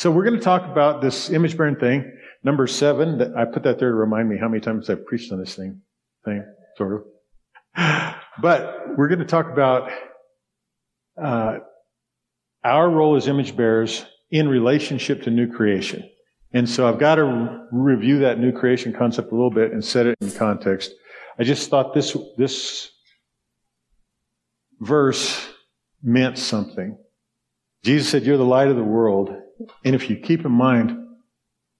So 0.00 0.10
we're 0.10 0.24
going 0.24 0.38
to 0.38 0.42
talk 0.42 0.64
about 0.64 1.02
this 1.02 1.28
image 1.28 1.58
bearing 1.58 1.76
thing. 1.76 2.10
Number 2.42 2.66
seven, 2.66 3.18
that 3.18 3.36
I 3.36 3.44
put 3.44 3.64
that 3.64 3.78
there 3.78 3.90
to 3.90 3.94
remind 3.94 4.30
me 4.30 4.38
how 4.38 4.48
many 4.48 4.62
times 4.62 4.88
I've 4.88 5.04
preached 5.04 5.30
on 5.30 5.38
this 5.38 5.54
thing, 5.54 5.82
thing, 6.24 6.42
sort 6.78 7.04
of. 7.76 8.14
But 8.40 8.96
we're 8.96 9.08
going 9.08 9.18
to 9.18 9.26
talk 9.26 9.50
about 9.52 9.90
uh, 11.22 11.58
our 12.64 12.88
role 12.88 13.16
as 13.16 13.28
image 13.28 13.54
bearers 13.54 14.06
in 14.30 14.48
relationship 14.48 15.24
to 15.24 15.30
new 15.30 15.52
creation. 15.52 16.08
And 16.54 16.66
so 16.66 16.88
I've 16.88 16.98
got 16.98 17.16
to 17.16 17.24
re- 17.24 17.58
review 17.70 18.20
that 18.20 18.38
new 18.38 18.52
creation 18.52 18.94
concept 18.94 19.30
a 19.32 19.34
little 19.34 19.50
bit 19.50 19.72
and 19.72 19.84
set 19.84 20.06
it 20.06 20.16
in 20.22 20.30
context. 20.30 20.92
I 21.38 21.44
just 21.44 21.68
thought 21.68 21.92
this, 21.92 22.16
this 22.38 22.90
verse 24.80 25.46
meant 26.02 26.38
something. 26.38 26.96
Jesus 27.84 28.08
said, 28.08 28.22
You're 28.22 28.38
the 28.38 28.44
light 28.46 28.68
of 28.68 28.76
the 28.76 28.82
world. 28.82 29.36
And 29.84 29.94
if 29.94 30.08
you 30.08 30.16
keep 30.16 30.44
in 30.44 30.52
mind, 30.52 30.96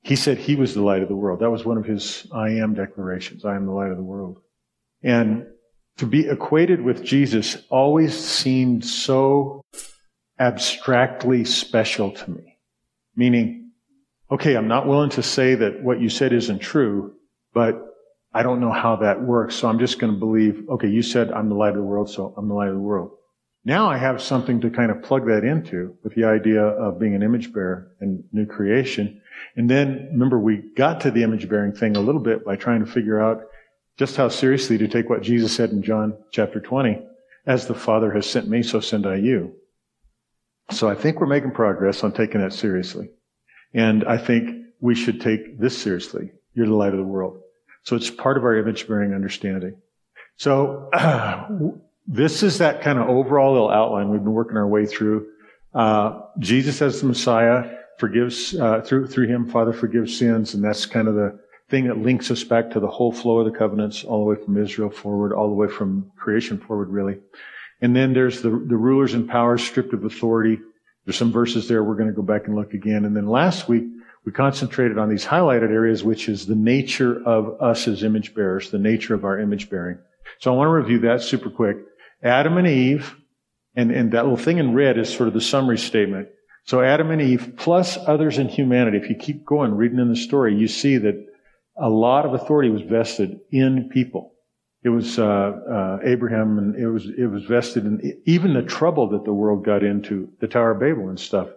he 0.03 0.17
said 0.17 0.39
he 0.39 0.57
was 0.57 0.75
the 0.75 0.83
light 0.83 1.03
of 1.03 1.09
the 1.09 1.17
world. 1.17 1.41
That 1.41 1.51
was 1.51 1.65
one 1.65 1.77
of 1.77 1.85
his 1.85 2.27
I 2.33 2.51
am 2.51 2.75
declarations. 2.75 3.45
I 3.45 3.57
am 3.57 3.67
the 3.67 3.73
light 3.73 3.91
of 3.91 3.97
the 3.97 4.03
world. 4.03 4.39
And 5.03 5.47
to 5.99 6.07
be 6.07 6.29
equated 6.29 6.81
with 6.83 7.05
Jesus 7.05 7.59
always 7.69 8.19
seemed 8.19 8.85
so 8.85 9.63
abstractly 10.39 11.45
special 11.45 12.11
to 12.13 12.31
me. 12.31 12.59
Meaning, 13.15 13.73
okay, 14.31 14.57
I'm 14.57 14.69
not 14.69 14.87
willing 14.87 15.11
to 15.11 15.23
say 15.23 15.55
that 15.57 15.83
what 15.83 16.01
you 16.01 16.09
said 16.09 16.33
isn't 16.33 16.61
true, 16.61 17.15
but 17.53 17.79
I 18.33 18.43
don't 18.43 18.61
know 18.61 18.73
how 18.73 18.97
that 18.97 19.21
works. 19.21 19.57
So 19.57 19.69
I'm 19.69 19.79
just 19.79 19.99
going 19.99 20.13
to 20.13 20.19
believe, 20.19 20.65
okay, 20.71 20.89
you 20.89 21.03
said 21.03 21.31
I'm 21.33 21.49
the 21.49 21.55
light 21.57 21.71
of 21.71 21.77
the 21.77 21.83
world, 21.83 22.09
so 22.09 22.33
I'm 22.37 22.49
the 22.49 22.55
light 22.55 22.69
of 22.69 22.75
the 22.75 22.81
world. 22.81 23.11
Now 23.65 23.91
I 23.91 23.99
have 23.99 24.23
something 24.23 24.61
to 24.63 24.71
kind 24.71 24.91
of 24.91 25.03
plug 25.03 25.27
that 25.27 25.45
into 25.45 25.97
with 26.03 26.15
the 26.15 26.25
idea 26.25 26.63
of 26.63 26.99
being 26.99 27.15
an 27.15 27.23
image 27.23 27.53
bearer 27.53 27.93
and 28.01 28.25
new 28.33 28.47
creation. 28.47 29.21
And 29.57 29.69
then 29.69 30.09
remember, 30.13 30.39
we 30.39 30.63
got 30.77 31.01
to 31.03 31.11
the 31.11 31.23
image 31.23 31.49
bearing 31.49 31.73
thing 31.73 31.97
a 31.97 32.01
little 32.01 32.23
bit 32.23 32.45
by 32.45 32.57
trying 32.57 32.85
to 32.85 32.91
figure 32.91 33.21
out 33.21 33.43
just 33.99 34.17
how 34.17 34.29
seriously 34.29 34.79
to 34.79 34.89
take 34.89 35.11
what 35.11 35.23
Jesus 35.23 35.55
said 35.55 35.71
in 35.71 35.83
John 35.83 36.17
chapter 36.33 36.59
20. 36.59 37.03
As 37.47 37.67
the 37.67 37.75
Father 37.75 38.13
has 38.13 38.29
sent 38.29 38.49
me, 38.49 38.63
so 38.63 38.81
send 38.81 39.07
I 39.07 39.17
you. 39.17 39.55
So 40.71 40.89
I 40.89 40.95
think 40.95 41.21
we're 41.21 41.27
making 41.27 41.51
progress 41.53 42.03
on 42.05 42.13
taking 42.13 42.41
that 42.41 42.53
seriously. 42.53 43.11
And 43.75 44.05
I 44.05 44.17
think 44.19 44.67
we 44.81 44.95
should 44.95 45.21
take 45.21 45.59
this 45.59 45.77
seriously. 45.77 46.33
You're 46.55 46.67
the 46.67 46.75
light 46.75 46.93
of 46.93 46.99
the 46.99 47.05
world. 47.05 47.41
So 47.83 47.97
it's 47.97 48.11
part 48.11 48.37
of 48.37 48.45
our 48.45 48.57
image 48.57 48.89
bearing 48.89 49.15
understanding. 49.15 49.77
So 50.37 50.89
uh, 50.93 51.49
this 52.13 52.43
is 52.43 52.59
that 52.59 52.83
kind 52.83 52.99
of 52.99 53.09
overall 53.09 53.53
little 53.53 53.71
outline 53.71 54.11
we've 54.11 54.23
been 54.23 54.33
working 54.33 54.57
our 54.57 54.67
way 54.67 54.85
through. 54.85 55.29
Uh, 55.73 56.23
Jesus 56.41 56.83
as 56.83 57.01
the 57.01 57.07
Messiah 57.07 57.79
forgives 57.99 58.57
uh, 58.57 58.81
through 58.81 59.07
through 59.07 59.29
him. 59.29 59.49
Father 59.49 59.73
forgives 59.73 60.19
sins, 60.19 60.55
and 60.55 60.65
that's 60.65 60.87
kind 60.87 61.07
of 61.07 61.15
the 61.15 61.39
thing 61.69 61.87
that 61.87 61.99
links 61.99 62.33
us 62.33 62.43
back 62.43 62.69
to 62.73 62.81
the 62.81 62.89
whole 62.89 63.13
flow 63.13 63.39
of 63.39 63.51
the 63.51 63.57
covenants, 63.57 64.03
all 64.03 64.25
the 64.25 64.29
way 64.29 64.45
from 64.45 64.61
Israel 64.61 64.91
forward, 64.91 65.33
all 65.33 65.47
the 65.47 65.55
way 65.55 65.69
from 65.69 66.11
creation 66.17 66.59
forward, 66.59 66.89
really. 66.89 67.17
And 67.81 67.95
then 67.95 68.13
there's 68.13 68.43
the, 68.43 68.51
the 68.51 68.77
rulers 68.77 69.15
and 69.15 69.29
powers 69.29 69.63
stripped 69.63 69.95
of 69.95 70.05
authority. 70.05 70.59
There's 71.05 71.17
some 71.17 71.31
verses 71.31 71.69
there 71.69 71.85
we're 71.85 71.95
going 71.95 72.09
to 72.09 72.15
go 72.15 72.23
back 72.23 72.49
and 72.49 72.57
look 72.57 72.75
again. 72.75 73.05
And 73.05 73.17
then 73.17 73.29
last 73.29 73.69
week, 73.69 73.85
we 74.25 74.33
concentrated 74.33 74.99
on 74.99 75.09
these 75.09 75.25
highlighted 75.25 75.71
areas, 75.71 76.03
which 76.03 76.29
is 76.29 76.45
the 76.45 76.57
nature 76.57 77.23
of 77.25 77.63
us 77.63 77.87
as 77.87 78.03
image 78.03 78.35
bearers, 78.35 78.71
the 78.71 78.79
nature 78.79 79.15
of 79.15 79.25
our 79.25 79.39
image 79.39 79.71
bearing. 79.71 79.99
So 80.41 80.53
I 80.53 80.57
want 80.57 80.67
to 80.67 80.73
review 80.73 80.99
that 81.01 81.23
super 81.23 81.51
quick. 81.51 81.77
Adam 82.23 82.57
and 82.59 82.67
Eve, 82.67 83.15
and, 83.75 83.91
and 83.91 84.13
that 84.13 84.25
little 84.25 84.37
thing 84.37 84.59
in 84.59 84.75
red 84.75 84.99
is 84.99 85.13
sort 85.13 85.29
of 85.29 85.35
the 85.35 85.41
summary 85.41 85.79
statement. 85.79 86.29
So 86.65 86.83
Adam 86.83 87.11
and 87.11 87.23
Eve 87.23 87.55
plus 87.57 87.97
others 88.07 88.39
in 88.39 88.49
humanity. 88.49 88.99
If 88.99 89.09
you 89.09 89.17
keep 89.17 89.45
going, 89.45 89.75
reading 89.75 89.99
in 89.99 90.09
the 90.09 90.17
story, 90.17 90.55
you 90.55 90.69
see 90.69 90.99
that 90.99 91.27
a 91.77 91.89
lot 91.89 92.27
of 92.27 92.35
authority 92.35 92.69
was 92.71 92.83
vested 92.83 93.41
in 93.51 93.89
people. 93.93 94.35
It 94.83 94.91
was 94.91 95.19
uh, 95.19 95.23
uh, 95.23 95.99
Abraham, 96.05 96.59
and 96.59 96.77
it 96.77 96.89
was 96.89 97.07
it 97.07 97.27
was 97.27 97.45
vested 97.45 97.85
in 97.85 98.23
even 98.25 98.55
the 98.55 98.63
trouble 98.63 99.11
that 99.11 99.25
the 99.25 99.33
world 99.33 99.65
got 99.65 99.83
into, 99.83 100.31
the 100.41 100.49
Tower 100.49 100.73
of 100.73 100.81
Babel 100.81 101.09
and 101.09 101.21
stuff. 101.21 101.49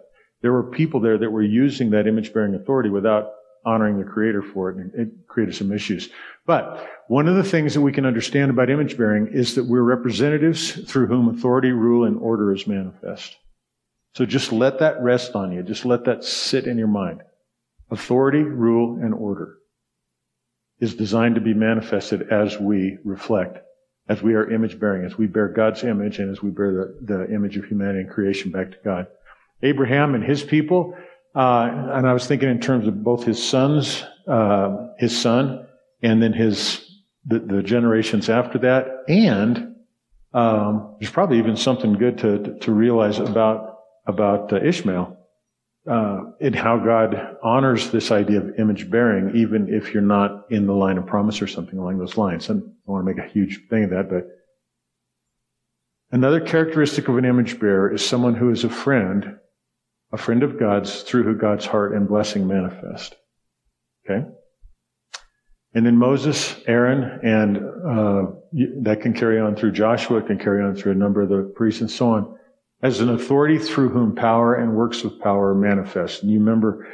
There 0.42 0.52
were 0.52 0.70
people 0.70 1.00
there 1.00 1.16
that 1.16 1.30
were 1.30 1.42
using 1.42 1.90
that 1.90 2.06
image-bearing 2.06 2.54
authority 2.54 2.90
without 2.90 3.30
honoring 3.64 3.98
the 3.98 4.04
Creator 4.04 4.42
for 4.42 4.70
it, 4.70 4.76
and 4.76 4.94
it 4.94 5.26
created 5.26 5.54
some 5.54 5.72
issues. 5.72 6.10
But 6.46 6.88
one 7.08 7.28
of 7.28 7.36
the 7.36 7.44
things 7.44 7.74
that 7.74 7.80
we 7.80 7.92
can 7.92 8.06
understand 8.06 8.50
about 8.50 8.70
image-bearing 8.70 9.28
is 9.32 9.54
that 9.54 9.64
we're 9.64 9.82
representatives 9.82 10.72
through 10.90 11.06
whom 11.06 11.28
authority, 11.28 11.70
rule, 11.70 12.06
and 12.06 12.18
order 12.18 12.52
is 12.52 12.66
manifest. 12.66 13.36
So 14.14 14.24
just 14.26 14.52
let 14.52 14.78
that 14.78 15.02
rest 15.02 15.34
on 15.34 15.52
you. 15.52 15.62
Just 15.62 15.84
let 15.84 16.04
that 16.04 16.22
sit 16.24 16.66
in 16.66 16.78
your 16.78 16.88
mind. 16.88 17.22
Authority, 17.90 18.42
rule, 18.42 18.98
and 19.02 19.12
order 19.14 19.56
is 20.80 20.94
designed 20.94 21.36
to 21.36 21.40
be 21.40 21.54
manifested 21.54 22.28
as 22.30 22.58
we 22.58 22.98
reflect, 23.04 23.58
as 24.08 24.22
we 24.22 24.34
are 24.34 24.50
image 24.50 24.78
bearing, 24.78 25.04
as 25.04 25.16
we 25.16 25.26
bear 25.26 25.48
God's 25.48 25.82
image 25.84 26.18
and 26.18 26.30
as 26.30 26.42
we 26.42 26.50
bear 26.50 26.72
the, 26.72 27.14
the 27.14 27.34
image 27.34 27.56
of 27.56 27.64
humanity 27.64 28.00
and 28.00 28.10
creation 28.10 28.50
back 28.50 28.70
to 28.70 28.76
God. 28.84 29.06
Abraham 29.62 30.14
and 30.14 30.22
his 30.22 30.42
people, 30.42 30.96
uh, 31.34 31.68
and 31.94 32.06
I 32.06 32.12
was 32.12 32.26
thinking 32.26 32.48
in 32.48 32.60
terms 32.60 32.86
of 32.86 33.02
both 33.02 33.24
his 33.24 33.42
sons, 33.42 34.04
uh, 34.28 34.88
his 34.98 35.18
son, 35.18 35.66
and 36.02 36.22
then 36.22 36.32
his 36.32 36.80
the, 37.26 37.38
the 37.38 37.62
generations 37.62 38.28
after 38.28 38.58
that, 38.58 38.86
and 39.08 39.74
um, 40.32 40.96
there's 41.00 41.12
probably 41.12 41.38
even 41.38 41.56
something 41.56 41.94
good 41.94 42.18
to 42.18 42.58
to 42.60 42.72
realize 42.72 43.18
about 43.18 43.78
about 44.06 44.52
uh, 44.52 44.62
Ishmael 44.62 45.16
uh, 45.90 46.20
in 46.40 46.52
how 46.52 46.78
God 46.78 47.36
honors 47.42 47.90
this 47.90 48.10
idea 48.10 48.40
of 48.40 48.58
image 48.58 48.90
bearing, 48.90 49.36
even 49.36 49.72
if 49.72 49.92
you're 49.92 50.02
not 50.02 50.46
in 50.50 50.66
the 50.66 50.72
line 50.72 50.98
of 50.98 51.06
promise 51.06 51.42
or 51.42 51.46
something 51.46 51.78
along 51.78 51.98
those 51.98 52.16
lines. 52.16 52.48
And 52.48 52.62
I 52.62 52.90
want 52.90 53.06
to 53.06 53.14
make 53.14 53.24
a 53.24 53.28
huge 53.28 53.60
thing 53.68 53.84
of 53.84 53.90
that, 53.90 54.08
but 54.08 54.26
another 56.10 56.40
characteristic 56.40 57.08
of 57.08 57.18
an 57.18 57.24
image 57.24 57.58
bearer 57.58 57.92
is 57.92 58.04
someone 58.04 58.34
who 58.34 58.50
is 58.50 58.64
a 58.64 58.70
friend, 58.70 59.36
a 60.14 60.16
friend 60.16 60.44
of 60.44 60.58
God's 60.60 61.02
through 61.02 61.24
who 61.24 61.34
God's 61.34 61.66
heart 61.66 61.92
and 61.92 62.06
blessing 62.06 62.46
manifest. 62.46 63.16
Okay? 64.08 64.24
And 65.74 65.84
then 65.84 65.96
Moses, 65.96 66.54
Aaron, 66.68 67.18
and 67.24 67.56
uh, 67.56 68.30
that 68.82 69.00
can 69.00 69.12
carry 69.12 69.40
on 69.40 69.56
through 69.56 69.72
Joshua, 69.72 70.22
can 70.22 70.38
carry 70.38 70.62
on 70.62 70.76
through 70.76 70.92
a 70.92 70.94
number 70.94 71.22
of 71.22 71.28
the 71.28 71.52
priests 71.56 71.80
and 71.80 71.90
so 71.90 72.10
on 72.10 72.38
as 72.80 73.00
an 73.00 73.08
authority 73.08 73.58
through 73.58 73.88
whom 73.88 74.14
power 74.14 74.54
and 74.54 74.76
works 74.76 75.02
of 75.02 75.18
power 75.18 75.52
manifest. 75.52 76.22
And 76.22 76.30
you 76.30 76.38
remember 76.38 76.86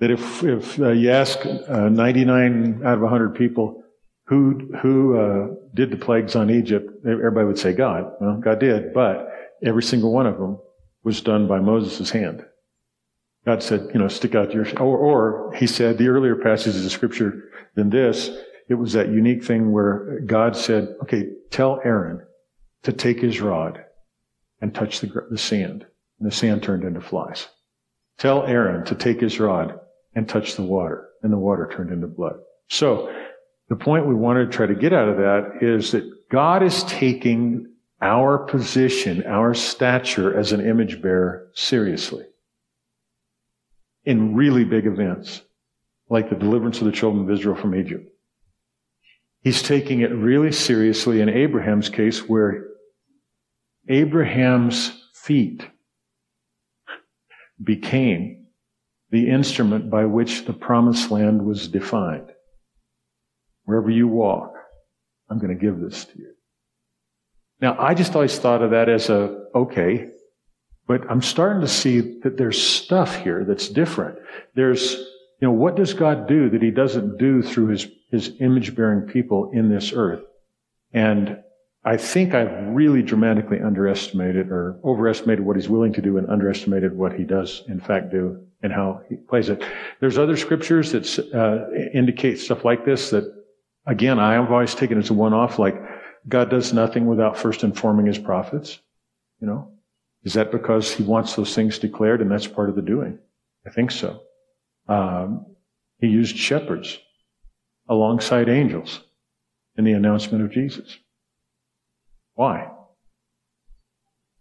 that 0.00 0.10
if, 0.10 0.42
if 0.42 0.80
uh, 0.80 0.90
you 0.90 1.12
ask 1.12 1.38
uh, 1.46 1.88
99 1.88 2.82
out 2.84 2.94
of 2.94 3.02
100 3.02 3.36
people 3.36 3.84
who, 4.24 4.74
who 4.82 5.16
uh, 5.16 5.54
did 5.74 5.92
the 5.92 5.96
plagues 5.96 6.34
on 6.34 6.50
Egypt, 6.50 6.90
everybody 7.06 7.46
would 7.46 7.58
say 7.58 7.72
God. 7.72 8.14
Well, 8.20 8.38
God 8.38 8.58
did, 8.58 8.92
but 8.92 9.28
every 9.62 9.82
single 9.84 10.12
one 10.12 10.26
of 10.26 10.38
them 10.38 10.58
was 11.04 11.20
done 11.20 11.46
by 11.46 11.60
Moses' 11.60 12.10
hand. 12.10 12.44
God 13.44 13.62
said, 13.62 13.90
you 13.92 14.00
know, 14.00 14.08
stick 14.08 14.34
out 14.34 14.54
your, 14.54 14.66
or, 14.78 14.96
or 14.96 15.54
he 15.54 15.66
said, 15.66 15.98
the 15.98 16.08
earlier 16.08 16.36
passages 16.36 16.84
of 16.84 16.92
scripture 16.92 17.50
than 17.74 17.90
this, 17.90 18.30
it 18.68 18.74
was 18.74 18.94
that 18.94 19.08
unique 19.08 19.44
thing 19.44 19.72
where 19.72 20.20
God 20.24 20.56
said, 20.56 20.94
okay, 21.02 21.28
tell 21.50 21.80
Aaron 21.84 22.22
to 22.84 22.92
take 22.92 23.20
his 23.20 23.40
rod 23.40 23.84
and 24.60 24.74
touch 24.74 25.00
the, 25.00 25.26
the 25.30 25.36
sand. 25.36 25.84
And 26.18 26.30
the 26.30 26.34
sand 26.34 26.62
turned 26.62 26.84
into 26.84 27.02
flies. 27.02 27.48
Tell 28.16 28.44
Aaron 28.44 28.84
to 28.86 28.94
take 28.94 29.20
his 29.20 29.38
rod 29.38 29.78
and 30.14 30.26
touch 30.26 30.56
the 30.56 30.62
water. 30.62 31.08
And 31.22 31.32
the 31.32 31.38
water 31.38 31.70
turned 31.70 31.92
into 31.92 32.06
blood. 32.06 32.36
So 32.68 33.14
the 33.68 33.76
point 33.76 34.06
we 34.06 34.14
want 34.14 34.38
to 34.38 34.56
try 34.56 34.66
to 34.66 34.74
get 34.74 34.92
out 34.92 35.08
of 35.08 35.16
that 35.18 35.58
is 35.60 35.92
that 35.92 36.10
God 36.30 36.62
is 36.62 36.84
taking 36.84 37.66
our 38.00 38.38
position, 38.38 39.24
our 39.26 39.52
stature 39.54 40.38
as 40.38 40.52
an 40.52 40.66
image 40.66 41.02
bearer 41.02 41.50
seriously 41.54 42.24
in 44.04 44.34
really 44.34 44.64
big 44.64 44.86
events, 44.86 45.42
like 46.08 46.28
the 46.28 46.36
deliverance 46.36 46.78
of 46.78 46.86
the 46.86 46.92
children 46.92 47.24
of 47.24 47.30
Israel 47.30 47.56
from 47.56 47.74
Egypt. 47.74 48.08
He's 49.40 49.62
taking 49.62 50.00
it 50.00 50.10
really 50.10 50.52
seriously 50.52 51.20
in 51.20 51.28
Abraham's 51.28 51.88
case 51.88 52.20
where 52.28 52.66
Abraham's 53.88 55.08
feet 55.12 55.66
became 57.62 58.46
the 59.10 59.28
instrument 59.28 59.90
by 59.90 60.06
which 60.06 60.44
the 60.46 60.52
promised 60.52 61.10
land 61.10 61.44
was 61.44 61.68
defined. 61.68 62.30
Wherever 63.64 63.90
you 63.90 64.08
walk, 64.08 64.54
I'm 65.30 65.38
going 65.38 65.56
to 65.56 65.62
give 65.62 65.78
this 65.78 66.04
to 66.06 66.18
you. 66.18 66.32
Now, 67.60 67.76
I 67.78 67.94
just 67.94 68.14
always 68.14 68.38
thought 68.38 68.62
of 68.62 68.72
that 68.72 68.88
as 68.88 69.08
a, 69.10 69.44
okay, 69.54 70.08
but 70.86 71.10
I'm 71.10 71.22
starting 71.22 71.62
to 71.62 71.68
see 71.68 72.20
that 72.22 72.36
there's 72.36 72.62
stuff 72.62 73.16
here 73.16 73.44
that's 73.44 73.68
different. 73.68 74.18
There's, 74.54 74.92
you 74.92 75.48
know, 75.48 75.52
what 75.52 75.76
does 75.76 75.94
God 75.94 76.28
do 76.28 76.50
that 76.50 76.62
he 76.62 76.70
doesn't 76.70 77.18
do 77.18 77.42
through 77.42 77.68
his, 77.68 77.88
his 78.10 78.32
image 78.40 78.74
bearing 78.74 79.08
people 79.08 79.50
in 79.52 79.70
this 79.70 79.92
earth? 79.92 80.24
And 80.92 81.38
I 81.84 81.96
think 81.96 82.34
I've 82.34 82.68
really 82.68 83.02
dramatically 83.02 83.60
underestimated 83.60 84.50
or 84.50 84.78
overestimated 84.84 85.44
what 85.44 85.56
he's 85.56 85.68
willing 85.68 85.92
to 85.94 86.02
do 86.02 86.16
and 86.16 86.28
underestimated 86.30 86.96
what 86.96 87.12
he 87.12 87.24
does, 87.24 87.62
in 87.68 87.80
fact, 87.80 88.10
do 88.10 88.46
and 88.62 88.72
how 88.72 89.02
he 89.08 89.16
plays 89.16 89.50
it. 89.50 89.62
There's 90.00 90.16
other 90.16 90.36
scriptures 90.36 90.92
that 90.92 91.34
uh, 91.34 91.70
indicate 91.92 92.38
stuff 92.38 92.64
like 92.64 92.86
this 92.86 93.10
that, 93.10 93.30
again, 93.86 94.18
I 94.18 94.32
have 94.34 94.50
always 94.50 94.74
taken 94.74 94.98
as 94.98 95.10
a 95.10 95.14
one-off, 95.14 95.58
like 95.58 95.76
God 96.26 96.48
does 96.48 96.72
nothing 96.72 97.04
without 97.04 97.36
first 97.36 97.64
informing 97.64 98.06
his 98.06 98.16
prophets. 98.16 98.78
You 99.40 99.48
know, 99.48 99.73
is 100.24 100.32
that 100.34 100.50
because 100.50 100.92
he 100.92 101.02
wants 101.02 101.36
those 101.36 101.54
things 101.54 101.78
declared 101.78 102.20
and 102.20 102.30
that's 102.30 102.46
part 102.46 102.70
of 102.70 102.76
the 102.76 102.82
doing? 102.82 103.18
I 103.66 103.70
think 103.70 103.90
so. 103.90 104.20
Um, 104.88 105.46
he 105.98 106.08
used 106.08 106.36
shepherds 106.36 106.98
alongside 107.88 108.48
angels 108.48 109.00
in 109.76 109.84
the 109.84 109.92
announcement 109.92 110.44
of 110.44 110.50
Jesus. 110.50 110.98
Why? 112.34 112.68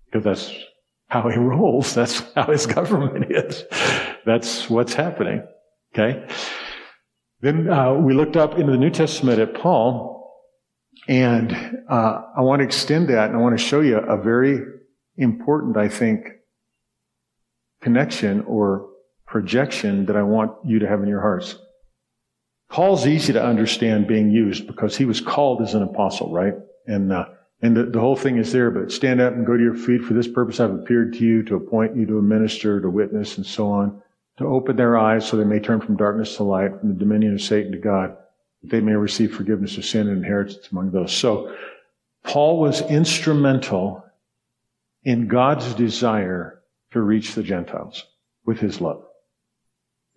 Because 0.06 0.24
that's 0.24 0.54
how 1.08 1.30
he 1.30 1.38
rules. 1.40 1.94
That's 1.94 2.22
how 2.34 2.46
his 2.46 2.66
government 2.66 3.32
is. 3.32 3.64
That's 4.26 4.70
what's 4.70 4.94
happening. 4.94 5.46
Okay. 5.94 6.26
Then 7.42 7.70
uh, 7.70 7.94
we 7.94 8.14
looked 8.14 8.38
up 8.38 8.58
into 8.58 8.72
the 8.72 8.78
New 8.78 8.90
Testament 8.90 9.40
at 9.40 9.54
Paul, 9.54 10.32
and 11.10 11.52
uh, 11.90 12.22
I 12.38 12.42
want 12.42 12.62
to 12.62 12.66
extend 12.66 13.10
that, 13.10 13.28
and 13.28 13.38
I 13.38 13.42
want 13.42 13.58
to 13.58 13.64
show 13.64 13.82
you 13.82 13.98
a 13.98 14.22
very 14.22 14.62
important, 15.18 15.78
I 15.78 15.88
think, 15.88 16.28
connection 17.82 18.42
or 18.42 18.90
projection 19.26 20.06
that 20.06 20.16
I 20.16 20.24
want 20.24 20.54
you 20.66 20.80
to 20.80 20.88
have 20.88 21.02
in 21.02 21.10
your 21.10 21.22
hearts. 21.22 21.58
Paul's 22.70 23.06
easy 23.06 23.34
to 23.34 23.44
understand 23.44 24.08
being 24.08 24.32
used 24.32 24.66
because 24.66 24.98
he 24.98 25.06
was 25.06 25.22
called 25.22 25.62
as 25.62 25.76
an 25.76 25.84
apostle, 25.84 26.32
right? 26.32 26.56
And 26.88 27.12
uh, 27.12 27.26
and 27.62 27.78
the, 27.78 27.86
the, 27.86 28.00
whole 28.00 28.18
thing 28.18 28.38
is 28.38 28.52
there, 28.52 28.70
but 28.72 28.92
stand 28.92 29.22
up 29.22 29.34
and 29.34 29.46
go 29.46 29.56
to 29.56 29.64
your 29.64 29.74
feet. 29.76 30.04
For 30.04 30.14
this 30.14 30.28
purpose 30.28 30.60
I've 30.60 30.74
appeared 30.74 31.14
to 31.14 31.20
you 31.20 31.44
to 31.44 31.56
appoint 31.56 31.96
you 31.96 32.06
to 32.08 32.18
a 32.18 32.22
minister, 32.22 32.82
to 32.82 32.90
witness, 32.90 33.38
and 33.38 33.46
so 33.46 33.72
on, 33.72 34.02
to 34.38 34.46
open 34.46 34.76
their 34.76 34.98
eyes 34.98 35.26
so 35.26 35.38
they 35.38 35.46
may 35.46 35.60
turn 35.60 35.80
from 35.80 35.96
darkness 35.96 36.36
to 36.36 36.44
light, 36.44 36.78
from 36.78 36.90
the 36.90 37.00
dominion 37.00 37.34
of 37.34 37.42
Satan 37.42 37.72
to 37.72 37.78
God, 37.78 38.18
that 38.62 38.70
they 38.70 38.82
may 38.82 38.94
receive 38.94 39.34
forgiveness 39.34 39.78
of 39.78 39.86
sin 39.86 40.10
and 40.10 40.18
inheritance 40.18 40.68
among 40.72 40.92
those. 40.92 41.14
So, 41.14 41.56
Paul 42.26 42.60
was 42.60 42.82
instrumental 42.82 44.04
in 45.04 45.28
God's 45.28 45.74
desire 45.74 46.62
to 46.92 47.02
reach 47.02 47.36
the 47.36 47.44
Gentiles 47.44 48.06
with 48.46 48.60
his 48.60 48.82
love. 48.82 49.04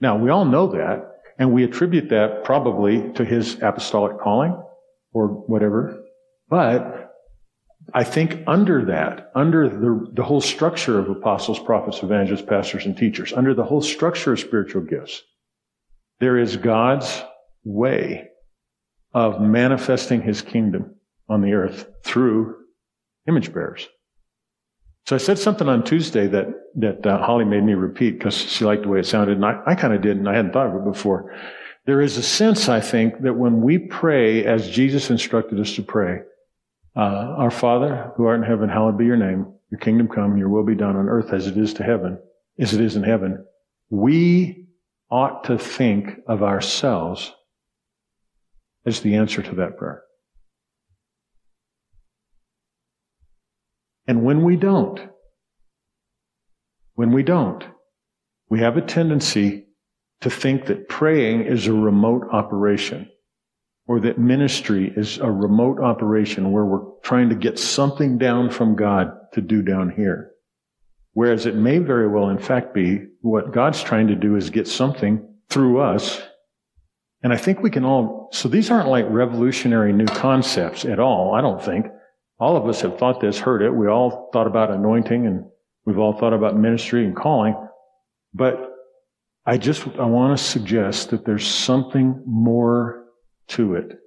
Now, 0.01 0.17
we 0.17 0.31
all 0.31 0.45
know 0.45 0.69
that, 0.69 1.21
and 1.39 1.53
we 1.53 1.65
attribute 1.65 2.11
that 2.11 2.45
probably 2.45 3.13
to 3.15 3.25
his 3.25 3.57
apostolic 3.63 4.21
calling 4.21 4.63
or 5.13 5.29
whatever, 5.29 6.03
but 6.49 7.15
I 7.95 8.05
think 8.05 8.43
under 8.47 8.87
that, 8.87 9.31
under 9.35 9.69
the, 9.69 10.11
the 10.13 10.25
whole 10.25 10.41
structure 10.41 10.99
of 10.99 11.09
apostles, 11.09 11.59
prophets, 11.59 12.03
evangelists, 12.03 12.43
pastors, 12.43 12.85
and 12.85 12.97
teachers, 12.97 13.33
under 13.33 13.55
the 13.55 13.65
whole 13.65 13.81
structure 13.81 14.33
of 14.33 14.41
spiritual 14.41 14.83
gifts, 14.83 15.23
there 16.19 16.37
is 16.37 16.57
God's 16.57 17.23
way 17.65 18.29
of 19.13 19.41
manifesting 19.41 20.21
his 20.23 20.43
kingdom 20.43 20.97
on 21.29 21.43
the 21.43 21.53
earth 21.53 21.87
through 22.03 22.57
image 23.29 23.53
bearers. 23.53 23.89
So 25.07 25.15
I 25.15 25.19
said 25.19 25.39
something 25.39 25.69
on 25.69 25.85
Tuesday 25.85 26.27
that, 26.27 26.49
that 26.75 27.07
uh, 27.07 27.25
Holly 27.25 27.45
made 27.45 27.63
me 27.63 27.75
repeat 27.75 28.19
because 28.19 28.37
she 28.37 28.65
liked 28.65 28.83
the 28.83 28.89
way 28.89 28.99
it 28.99 29.07
sounded, 29.07 29.37
and 29.37 29.47
I, 29.47 29.61
I 29.65 29.75
kind 29.77 29.95
of 29.95 30.03
did, 30.03 30.17
and 30.17 30.29
I 30.29 30.35
hadn't 30.35 30.53
thought 30.53 30.67
of 30.67 30.75
it 30.75 30.85
before. 30.85 31.33
There 31.87 32.01
is 32.01 32.17
a 32.17 32.23
sense, 32.23 32.69
I 32.69 32.81
think, 32.81 33.23
that 33.23 33.37
when 33.37 33.63
we 33.63 33.79
pray 33.79 34.45
as 34.45 34.69
Jesus 34.69 35.09
instructed 35.09 35.61
us 35.61 35.77
to 35.77 35.83
pray, 35.83 36.23
uh, 36.97 37.01
our 37.01 37.53
Father, 37.53 38.13
who 38.17 38.27
art 38.27 38.41
in 38.41 38.43
heaven, 38.43 38.69
hallowed 38.69 38.99
be 38.99 39.05
your 39.05 39.17
name. 39.17 39.47
Your 39.71 39.79
kingdom 39.79 40.09
come, 40.09 40.37
your 40.37 40.49
will 40.49 40.65
be 40.65 40.75
done 40.75 40.97
on 40.97 41.09
earth 41.09 41.33
as 41.33 41.47
it 41.47 41.57
is 41.57 41.75
to 41.75 41.85
heaven, 41.85 42.19
as 42.59 42.75
it 42.75 42.81
is 42.81 42.97
in 42.97 43.05
heaven. 43.05 43.45
We 43.91 44.67
ought 45.09 45.45
to 45.45 45.59
think 45.59 46.21
of 46.27 46.43
ourselves 46.43 47.33
as 48.85 49.01
the 49.01 49.15
answer 49.17 49.43
to 49.43 49.55
that 49.57 49.77
prayer. 49.77 50.03
And 54.07 54.23
when 54.23 54.45
we 54.45 54.57
don't, 54.57 55.01
when 56.95 57.13
we 57.13 57.23
don't, 57.23 57.65
we 58.49 58.61
have 58.61 58.77
a 58.77 58.83
tendency 58.83 59.67
to 60.21 60.31
think 60.31 60.67
that 60.67 60.89
praying 60.89 61.43
is 61.43 61.67
a 61.67 61.73
remote 61.73 62.29
operation 62.33 63.11
or 63.87 64.01
that 64.01 64.19
ministry 64.19 64.93
is 64.97 65.19
a 65.19 65.31
remote 65.31 65.81
operation 65.81 66.53
where 66.53 66.65
we're 66.65 66.85
trying 67.03 67.29
to 67.29 67.35
get 67.35 67.59
something 67.59 68.19
down 68.19 68.51
from 68.51 68.75
God 68.75 69.13
to 69.35 69.41
do 69.41 69.63
down 69.63 69.91
here. 69.91 70.33
Whereas 71.13 71.47
it 71.47 71.55
may 71.55 71.79
very 71.79 72.09
well, 72.09 72.29
in 72.29 72.39
fact, 72.39 72.75
be 72.75 73.07
what 73.21 73.53
God's 73.53 73.83
trying 73.83 74.09
to 74.09 74.15
do 74.15 74.37
is 74.37 74.51
get 74.51 74.69
something 74.69 75.27
through 75.49 75.81
us. 75.81 76.21
And 77.23 77.33
I 77.33 77.37
think 77.37 77.63
we 77.63 77.71
can 77.71 77.85
all, 77.85 78.29
so 78.33 78.49
these 78.49 78.71
aren't 78.71 78.89
like 78.89 79.07
revolutionary 79.09 79.93
new 79.93 80.07
concepts 80.07 80.85
at 80.85 80.99
all, 80.99 81.35
I 81.35 81.41
don't 81.41 81.63
think. 81.63 81.87
All 82.39 82.57
of 82.57 82.69
us 82.69 82.83
have 82.83 82.99
thought 82.99 83.21
this, 83.21 83.39
heard 83.39 83.63
it. 83.63 83.71
We 83.71 83.89
all 83.89 84.29
thought 84.33 84.47
about 84.47 84.71
anointing 84.71 85.27
and 85.27 85.47
we've 85.85 85.99
all 85.99 86.19
thought 86.19 86.35
about 86.35 86.57
ministry 86.57 87.05
and 87.05 87.17
calling. 87.17 87.57
But 88.35 88.71
I 89.47 89.57
just, 89.57 89.87
I 89.99 90.05
want 90.05 90.37
to 90.37 90.45
suggest 90.45 91.11
that 91.11 91.25
there's 91.25 91.47
something 91.47 92.23
more 92.27 93.05
to 93.49 93.77
it 93.77 93.99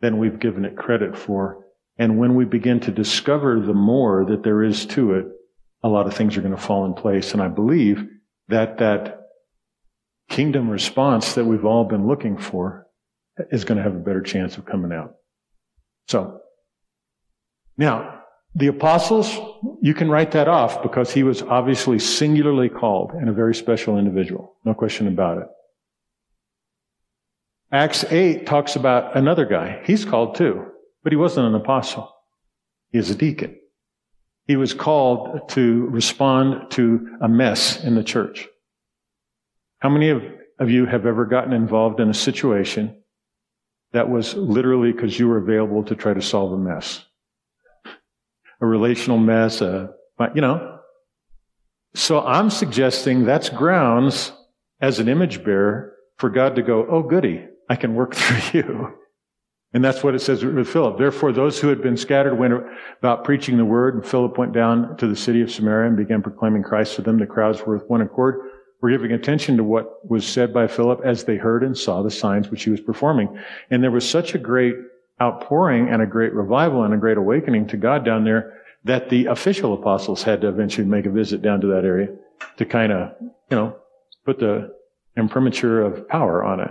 than 0.00 0.18
we've 0.18 0.38
given 0.38 0.64
it 0.64 0.76
credit 0.76 1.16
for. 1.16 1.66
And 1.98 2.18
when 2.18 2.34
we 2.34 2.44
begin 2.44 2.80
to 2.80 2.90
discover 2.90 3.60
the 3.60 3.74
more 3.74 4.24
that 4.28 4.42
there 4.42 4.64
is 4.64 4.84
to 4.86 5.14
it, 5.14 5.26
a 5.82 5.88
lot 5.88 6.06
of 6.06 6.14
things 6.14 6.36
are 6.36 6.40
going 6.40 6.56
to 6.56 6.60
fall 6.60 6.86
in 6.86 6.94
place. 6.94 7.32
And 7.32 7.42
I 7.42 7.48
believe 7.48 8.08
that 8.48 8.78
that 8.78 9.20
kingdom 10.28 10.68
response 10.68 11.34
that 11.34 11.44
we've 11.44 11.64
all 11.64 11.84
been 11.84 12.06
looking 12.08 12.36
for 12.38 12.86
is 13.50 13.64
going 13.64 13.78
to 13.78 13.84
have 13.84 13.94
a 13.94 14.00
better 14.00 14.22
chance 14.22 14.56
of 14.56 14.64
coming 14.64 14.92
out. 14.92 15.14
So, 16.08 16.40
now, 17.76 18.22
the 18.54 18.68
apostles, 18.68 19.36
you 19.80 19.94
can 19.94 20.08
write 20.08 20.30
that 20.32 20.46
off 20.46 20.82
because 20.82 21.12
he 21.12 21.24
was 21.24 21.42
obviously 21.42 21.98
singularly 21.98 22.68
called 22.68 23.10
and 23.12 23.28
a 23.28 23.32
very 23.32 23.54
special 23.54 23.98
individual. 23.98 24.54
No 24.64 24.74
question 24.74 25.08
about 25.08 25.38
it. 25.38 25.48
Acts 27.72 28.04
8 28.04 28.46
talks 28.46 28.76
about 28.76 29.16
another 29.16 29.44
guy. 29.44 29.82
He's 29.84 30.04
called 30.04 30.36
too, 30.36 30.66
but 31.02 31.12
he 31.12 31.16
wasn't 31.16 31.48
an 31.48 31.56
apostle. 31.56 32.14
He 32.92 32.98
is 32.98 33.10
a 33.10 33.16
deacon. 33.16 33.56
He 34.46 34.54
was 34.54 34.72
called 34.72 35.48
to 35.50 35.86
respond 35.86 36.70
to 36.72 37.16
a 37.20 37.28
mess 37.28 37.82
in 37.82 37.96
the 37.96 38.04
church. 38.04 38.46
How 39.80 39.88
many 39.88 40.10
of, 40.10 40.22
of 40.60 40.70
you 40.70 40.86
have 40.86 41.06
ever 41.06 41.24
gotten 41.24 41.52
involved 41.52 41.98
in 41.98 42.08
a 42.08 42.14
situation 42.14 43.02
that 43.92 44.08
was 44.08 44.34
literally 44.34 44.92
because 44.92 45.18
you 45.18 45.26
were 45.26 45.38
available 45.38 45.82
to 45.84 45.96
try 45.96 46.14
to 46.14 46.22
solve 46.22 46.52
a 46.52 46.58
mess? 46.58 47.04
A 48.60 48.66
relational 48.66 49.18
mess, 49.18 49.60
a, 49.60 49.90
you 50.34 50.40
know. 50.40 50.78
So 51.94 52.20
I'm 52.20 52.50
suggesting 52.50 53.24
that's 53.24 53.48
grounds 53.48 54.32
as 54.80 54.98
an 54.98 55.08
image 55.08 55.44
bearer 55.44 55.94
for 56.18 56.28
God 56.30 56.56
to 56.56 56.62
go, 56.62 56.86
oh 56.88 57.02
goody, 57.02 57.46
I 57.68 57.76
can 57.76 57.94
work 57.94 58.14
through 58.14 58.60
you. 58.60 58.94
And 59.72 59.84
that's 59.84 60.04
what 60.04 60.14
it 60.14 60.20
says 60.20 60.44
with 60.44 60.68
Philip. 60.68 60.98
Therefore, 60.98 61.32
those 61.32 61.58
who 61.58 61.66
had 61.66 61.82
been 61.82 61.96
scattered 61.96 62.36
went 62.36 62.54
about 63.00 63.24
preaching 63.24 63.56
the 63.56 63.64
word, 63.64 63.96
and 63.96 64.06
Philip 64.06 64.38
went 64.38 64.52
down 64.52 64.96
to 64.98 65.08
the 65.08 65.16
city 65.16 65.42
of 65.42 65.50
Samaria 65.50 65.88
and 65.88 65.96
began 65.96 66.22
proclaiming 66.22 66.62
Christ 66.62 66.94
to 66.94 67.02
them. 67.02 67.18
The 67.18 67.26
crowds 67.26 67.60
were 67.60 67.76
with 67.76 67.90
one 67.90 68.00
accord, 68.00 68.40
were 68.80 68.90
giving 68.90 69.10
attention 69.10 69.56
to 69.56 69.64
what 69.64 70.08
was 70.08 70.24
said 70.24 70.54
by 70.54 70.68
Philip 70.68 71.00
as 71.04 71.24
they 71.24 71.36
heard 71.36 71.64
and 71.64 71.76
saw 71.76 72.02
the 72.02 72.10
signs 72.10 72.50
which 72.52 72.62
he 72.62 72.70
was 72.70 72.80
performing. 72.80 73.36
And 73.70 73.82
there 73.82 73.90
was 73.90 74.08
such 74.08 74.36
a 74.36 74.38
great 74.38 74.76
outpouring 75.20 75.88
and 75.88 76.02
a 76.02 76.06
great 76.06 76.32
revival 76.32 76.82
and 76.84 76.94
a 76.94 76.98
great 76.98 77.18
awakening 77.18 77.66
to 77.68 77.76
God 77.76 78.04
down 78.04 78.24
there 78.24 78.54
that 78.84 79.08
the 79.08 79.26
official 79.26 79.74
apostles 79.74 80.22
had 80.22 80.40
to 80.42 80.48
eventually 80.48 80.86
make 80.86 81.06
a 81.06 81.10
visit 81.10 81.40
down 81.42 81.60
to 81.60 81.68
that 81.68 81.84
area 81.84 82.08
to 82.56 82.64
kind 82.64 82.92
of, 82.92 83.12
you 83.20 83.56
know, 83.56 83.76
put 84.24 84.38
the 84.38 84.74
imprimatur 85.16 85.82
of 85.82 86.08
power 86.08 86.42
on 86.44 86.60
it 86.60 86.70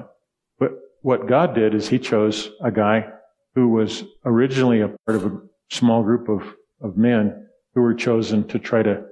But 0.60 0.72
what 1.02 1.28
God 1.28 1.56
did 1.56 1.74
is 1.74 1.88
he 1.88 2.00
chose 2.00 2.50
a 2.64 2.72
guy 2.72 3.08
who 3.56 3.70
was 3.70 4.04
originally 4.26 4.82
a 4.82 4.90
part 4.90 5.16
of 5.16 5.26
a 5.26 5.42
small 5.72 6.04
group 6.04 6.30
of, 6.30 6.44
of 6.82 6.98
men 6.98 7.48
who 7.74 7.82
were 7.82 7.94
chosen 7.94 8.48
to 8.50 8.60
try 8.60 8.84
to 8.84 9.06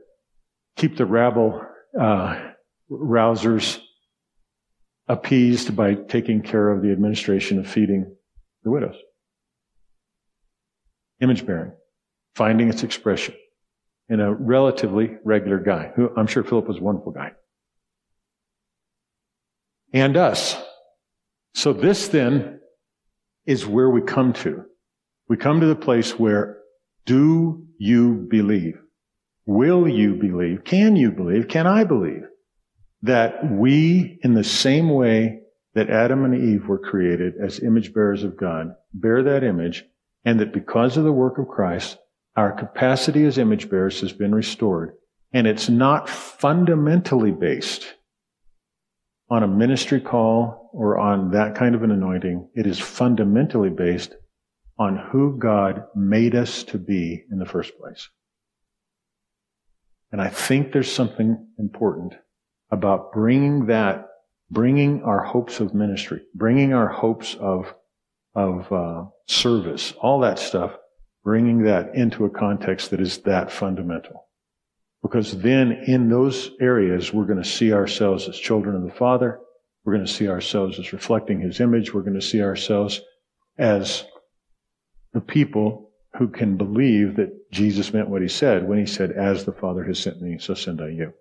keep 0.75 0.97
the 0.97 1.05
rabble 1.05 1.65
uh, 1.99 2.51
rousers 2.89 3.79
appeased 5.07 5.75
by 5.75 5.93
taking 5.95 6.41
care 6.41 6.69
of 6.69 6.81
the 6.81 6.91
administration 6.91 7.59
of 7.59 7.67
feeding 7.67 8.15
the 8.63 8.69
widows. 8.69 8.95
Image 11.21 11.45
bearing, 11.45 11.71
finding 12.35 12.69
its 12.69 12.83
expression 12.83 13.35
in 14.09 14.19
a 14.19 14.33
relatively 14.33 15.17
regular 15.23 15.59
guy, 15.59 15.91
who 15.95 16.09
I'm 16.17 16.27
sure 16.27 16.43
Philip 16.43 16.67
was 16.67 16.77
a 16.77 16.83
wonderful 16.83 17.11
guy. 17.11 17.31
And 19.93 20.17
us, 20.17 20.61
so 21.53 21.73
this 21.73 22.07
then 22.07 22.59
is 23.45 23.65
where 23.65 23.89
we 23.89 24.01
come 24.01 24.33
to. 24.33 24.65
We 25.27 25.37
come 25.37 25.61
to 25.61 25.67
the 25.67 25.75
place 25.75 26.17
where 26.19 26.57
do 27.05 27.65
you 27.77 28.27
believe? 28.29 28.79
Will 29.45 29.87
you 29.87 30.15
believe? 30.15 30.63
Can 30.63 30.95
you 30.95 31.11
believe? 31.11 31.47
Can 31.47 31.67
I 31.67 31.83
believe? 31.83 32.23
that 33.03 33.51
we, 33.51 34.19
in 34.23 34.33
the 34.33 34.43
same 34.43 34.89
way 34.89 35.39
that 35.73 35.89
Adam 35.89 36.25
and 36.25 36.35
Eve 36.35 36.67
were 36.67 36.77
created 36.77 37.33
as 37.41 37.59
image 37.59 37.93
bearers 37.93 38.23
of 38.23 38.37
God, 38.37 38.75
bear 38.93 39.23
that 39.23 39.43
image, 39.43 39.85
and 40.25 40.39
that 40.39 40.53
because 40.53 40.97
of 40.97 41.03
the 41.03 41.11
work 41.11 41.37
of 41.37 41.47
Christ, 41.47 41.97
our 42.35 42.51
capacity 42.51 43.25
as 43.25 43.37
image 43.37 43.69
bearers 43.69 44.01
has 44.01 44.13
been 44.13 44.33
restored. 44.33 44.93
And 45.33 45.47
it's 45.47 45.69
not 45.69 46.09
fundamentally 46.09 47.31
based 47.31 47.85
on 49.29 49.43
a 49.43 49.47
ministry 49.47 50.01
call 50.01 50.69
or 50.73 50.99
on 50.99 51.31
that 51.31 51.55
kind 51.55 51.73
of 51.73 51.83
an 51.83 51.91
anointing. 51.91 52.49
It 52.53 52.67
is 52.67 52.79
fundamentally 52.79 53.69
based 53.69 54.13
on 54.77 54.97
who 54.97 55.37
God 55.37 55.85
made 55.95 56.35
us 56.35 56.63
to 56.65 56.77
be 56.77 57.23
in 57.31 57.39
the 57.39 57.45
first 57.45 57.77
place. 57.77 58.09
And 60.11 60.21
I 60.21 60.27
think 60.27 60.71
there's 60.71 60.91
something 60.91 61.47
important 61.57 62.13
about 62.71 63.13
bringing 63.13 63.67
that, 63.67 64.07
bringing 64.49 65.03
our 65.03 65.23
hopes 65.23 65.59
of 65.59 65.73
ministry, 65.73 66.23
bringing 66.35 66.73
our 66.73 66.89
hopes 66.89 67.35
of, 67.35 67.73
of 68.33 68.71
uh, 68.71 69.05
service, 69.27 69.93
all 70.01 70.19
that 70.21 70.39
stuff, 70.39 70.71
bringing 71.23 71.63
that 71.63 71.95
into 71.95 72.25
a 72.25 72.29
context 72.29 72.91
that 72.91 73.01
is 73.01 73.19
that 73.19 73.51
fundamental. 73.51 74.27
Because 75.01 75.37
then 75.39 75.71
in 75.87 76.09
those 76.09 76.51
areas, 76.59 77.11
we're 77.11 77.25
going 77.25 77.41
to 77.41 77.49
see 77.49 77.73
ourselves 77.73 78.27
as 78.27 78.37
children 78.37 78.75
of 78.75 78.83
the 78.83 78.91
Father. 78.91 79.39
We're 79.83 79.95
going 79.95 80.05
to 80.05 80.11
see 80.11 80.27
ourselves 80.27 80.77
as 80.77 80.93
reflecting 80.93 81.41
His 81.41 81.59
image. 81.59 81.93
We're 81.93 82.01
going 82.01 82.19
to 82.19 82.21
see 82.21 82.41
ourselves 82.41 83.01
as 83.57 84.05
the 85.13 85.21
people 85.21 85.91
who 86.17 86.27
can 86.27 86.57
believe 86.57 87.15
that 87.15 87.51
Jesus 87.51 87.93
meant 87.93 88.09
what 88.09 88.21
He 88.21 88.27
said 88.27 88.67
when 88.67 88.79
He 88.79 88.85
said, 88.85 89.11
as 89.11 89.43
the 89.43 89.53
Father 89.53 89.83
has 89.85 89.99
sent 89.99 90.21
me, 90.21 90.37
so 90.39 90.53
send 90.53 90.81
I 90.81 90.89
you. 90.89 91.13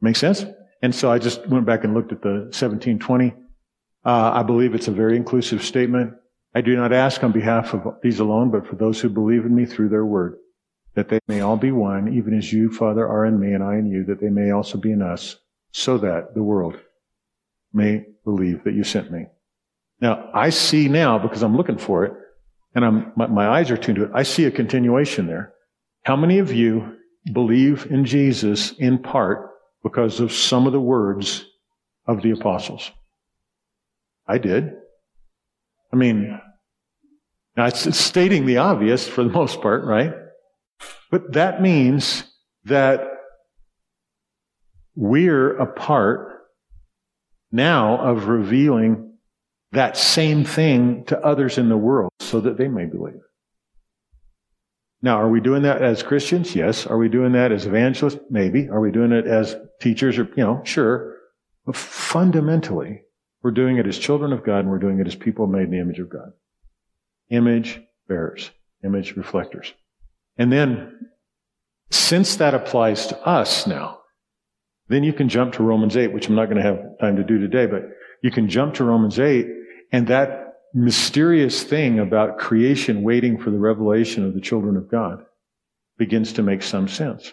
Make 0.00 0.16
sense? 0.16 0.44
And 0.82 0.94
so 0.94 1.10
I 1.10 1.18
just 1.18 1.46
went 1.48 1.66
back 1.66 1.84
and 1.84 1.94
looked 1.94 2.12
at 2.12 2.22
the 2.22 2.50
1720. 2.52 3.34
Uh, 4.04 4.30
I 4.34 4.42
believe 4.42 4.74
it's 4.74 4.88
a 4.88 4.92
very 4.92 5.16
inclusive 5.16 5.62
statement. 5.64 6.14
I 6.58 6.60
do 6.60 6.74
not 6.74 6.92
ask 6.92 7.22
on 7.22 7.30
behalf 7.30 7.72
of 7.72 7.94
these 8.02 8.18
alone, 8.18 8.50
but 8.50 8.66
for 8.66 8.74
those 8.74 9.00
who 9.00 9.08
believe 9.08 9.44
in 9.44 9.54
me 9.54 9.64
through 9.64 9.90
their 9.90 10.04
word, 10.04 10.38
that 10.96 11.08
they 11.08 11.20
may 11.28 11.40
all 11.40 11.56
be 11.56 11.70
one, 11.70 12.12
even 12.12 12.36
as 12.36 12.52
you, 12.52 12.72
Father, 12.72 13.06
are 13.06 13.24
in 13.26 13.38
me 13.38 13.52
and 13.52 13.62
I 13.62 13.76
in 13.76 13.86
you, 13.86 14.02
that 14.06 14.20
they 14.20 14.28
may 14.28 14.50
also 14.50 14.76
be 14.76 14.90
in 14.90 15.00
us, 15.00 15.36
so 15.70 15.98
that 15.98 16.34
the 16.34 16.42
world 16.42 16.76
may 17.72 18.06
believe 18.24 18.64
that 18.64 18.74
you 18.74 18.82
sent 18.82 19.12
me. 19.12 19.26
Now, 20.00 20.30
I 20.34 20.50
see 20.50 20.88
now, 20.88 21.16
because 21.16 21.44
I'm 21.44 21.56
looking 21.56 21.78
for 21.78 22.04
it, 22.04 22.12
and 22.74 22.84
I'm, 22.84 23.12
my, 23.14 23.28
my 23.28 23.48
eyes 23.48 23.70
are 23.70 23.76
tuned 23.76 23.98
to 23.98 24.04
it, 24.06 24.10
I 24.12 24.24
see 24.24 24.44
a 24.46 24.50
continuation 24.50 25.28
there. 25.28 25.52
How 26.02 26.16
many 26.16 26.40
of 26.40 26.52
you 26.52 26.96
believe 27.32 27.86
in 27.88 28.04
Jesus 28.04 28.72
in 28.72 28.98
part 28.98 29.52
because 29.84 30.18
of 30.18 30.32
some 30.32 30.66
of 30.66 30.72
the 30.72 30.80
words 30.80 31.44
of 32.04 32.20
the 32.22 32.32
apostles. 32.32 32.90
I 34.26 34.38
did. 34.38 34.72
I 35.92 35.96
mean, 35.96 36.40
now 37.58 37.66
it's 37.66 37.98
stating 37.98 38.46
the 38.46 38.58
obvious 38.58 39.08
for 39.08 39.24
the 39.24 39.30
most 39.40 39.60
part, 39.60 39.84
right? 39.84 40.14
But 41.10 41.32
that 41.32 41.60
means 41.60 42.22
that 42.64 43.00
we're 44.94 45.56
a 45.56 45.66
part 45.66 46.40
now 47.50 47.98
of 47.98 48.28
revealing 48.28 49.12
that 49.72 49.96
same 49.96 50.44
thing 50.44 51.04
to 51.06 51.18
others 51.18 51.58
in 51.58 51.68
the 51.68 51.76
world 51.76 52.12
so 52.20 52.40
that 52.40 52.58
they 52.58 52.68
may 52.68 52.84
believe. 52.84 53.20
Now, 55.02 55.16
are 55.16 55.28
we 55.28 55.40
doing 55.40 55.62
that 55.62 55.82
as 55.82 56.02
Christians? 56.04 56.54
Yes. 56.54 56.86
Are 56.86 56.96
we 56.96 57.08
doing 57.08 57.32
that 57.32 57.50
as 57.50 57.66
evangelists? 57.66 58.20
Maybe. 58.30 58.68
Are 58.68 58.80
we 58.80 58.92
doing 58.92 59.10
it 59.10 59.26
as 59.26 59.56
teachers 59.80 60.16
or, 60.16 60.28
you 60.36 60.44
know, 60.44 60.62
sure. 60.64 61.16
But 61.66 61.74
fundamentally, 61.74 63.02
we're 63.42 63.50
doing 63.50 63.78
it 63.78 63.86
as 63.86 63.98
children 63.98 64.32
of 64.32 64.44
God 64.44 64.60
and 64.60 64.70
we're 64.70 64.78
doing 64.78 65.00
it 65.00 65.08
as 65.08 65.16
people 65.16 65.48
made 65.48 65.64
in 65.64 65.70
the 65.70 65.80
image 65.80 65.98
of 65.98 66.08
God. 66.08 66.32
Image 67.30 67.80
bearers, 68.08 68.50
image 68.84 69.16
reflectors. 69.16 69.74
And 70.36 70.52
then, 70.52 71.10
since 71.90 72.36
that 72.36 72.54
applies 72.54 73.06
to 73.08 73.18
us 73.26 73.66
now, 73.66 73.98
then 74.88 75.04
you 75.04 75.12
can 75.12 75.28
jump 75.28 75.54
to 75.54 75.62
Romans 75.62 75.96
8, 75.96 76.12
which 76.12 76.28
I'm 76.28 76.34
not 76.34 76.46
going 76.46 76.56
to 76.56 76.62
have 76.62 76.98
time 77.00 77.16
to 77.16 77.24
do 77.24 77.38
today, 77.38 77.66
but 77.66 77.82
you 78.22 78.30
can 78.30 78.48
jump 78.48 78.74
to 78.74 78.84
Romans 78.84 79.18
8 79.18 79.46
and 79.92 80.08
that 80.08 80.54
mysterious 80.74 81.62
thing 81.62 81.98
about 81.98 82.38
creation 82.38 83.02
waiting 83.02 83.38
for 83.38 83.50
the 83.50 83.58
revelation 83.58 84.24
of 84.24 84.34
the 84.34 84.40
children 84.40 84.76
of 84.76 84.90
God 84.90 85.24
begins 85.98 86.32
to 86.34 86.42
make 86.42 86.62
some 86.62 86.88
sense. 86.88 87.32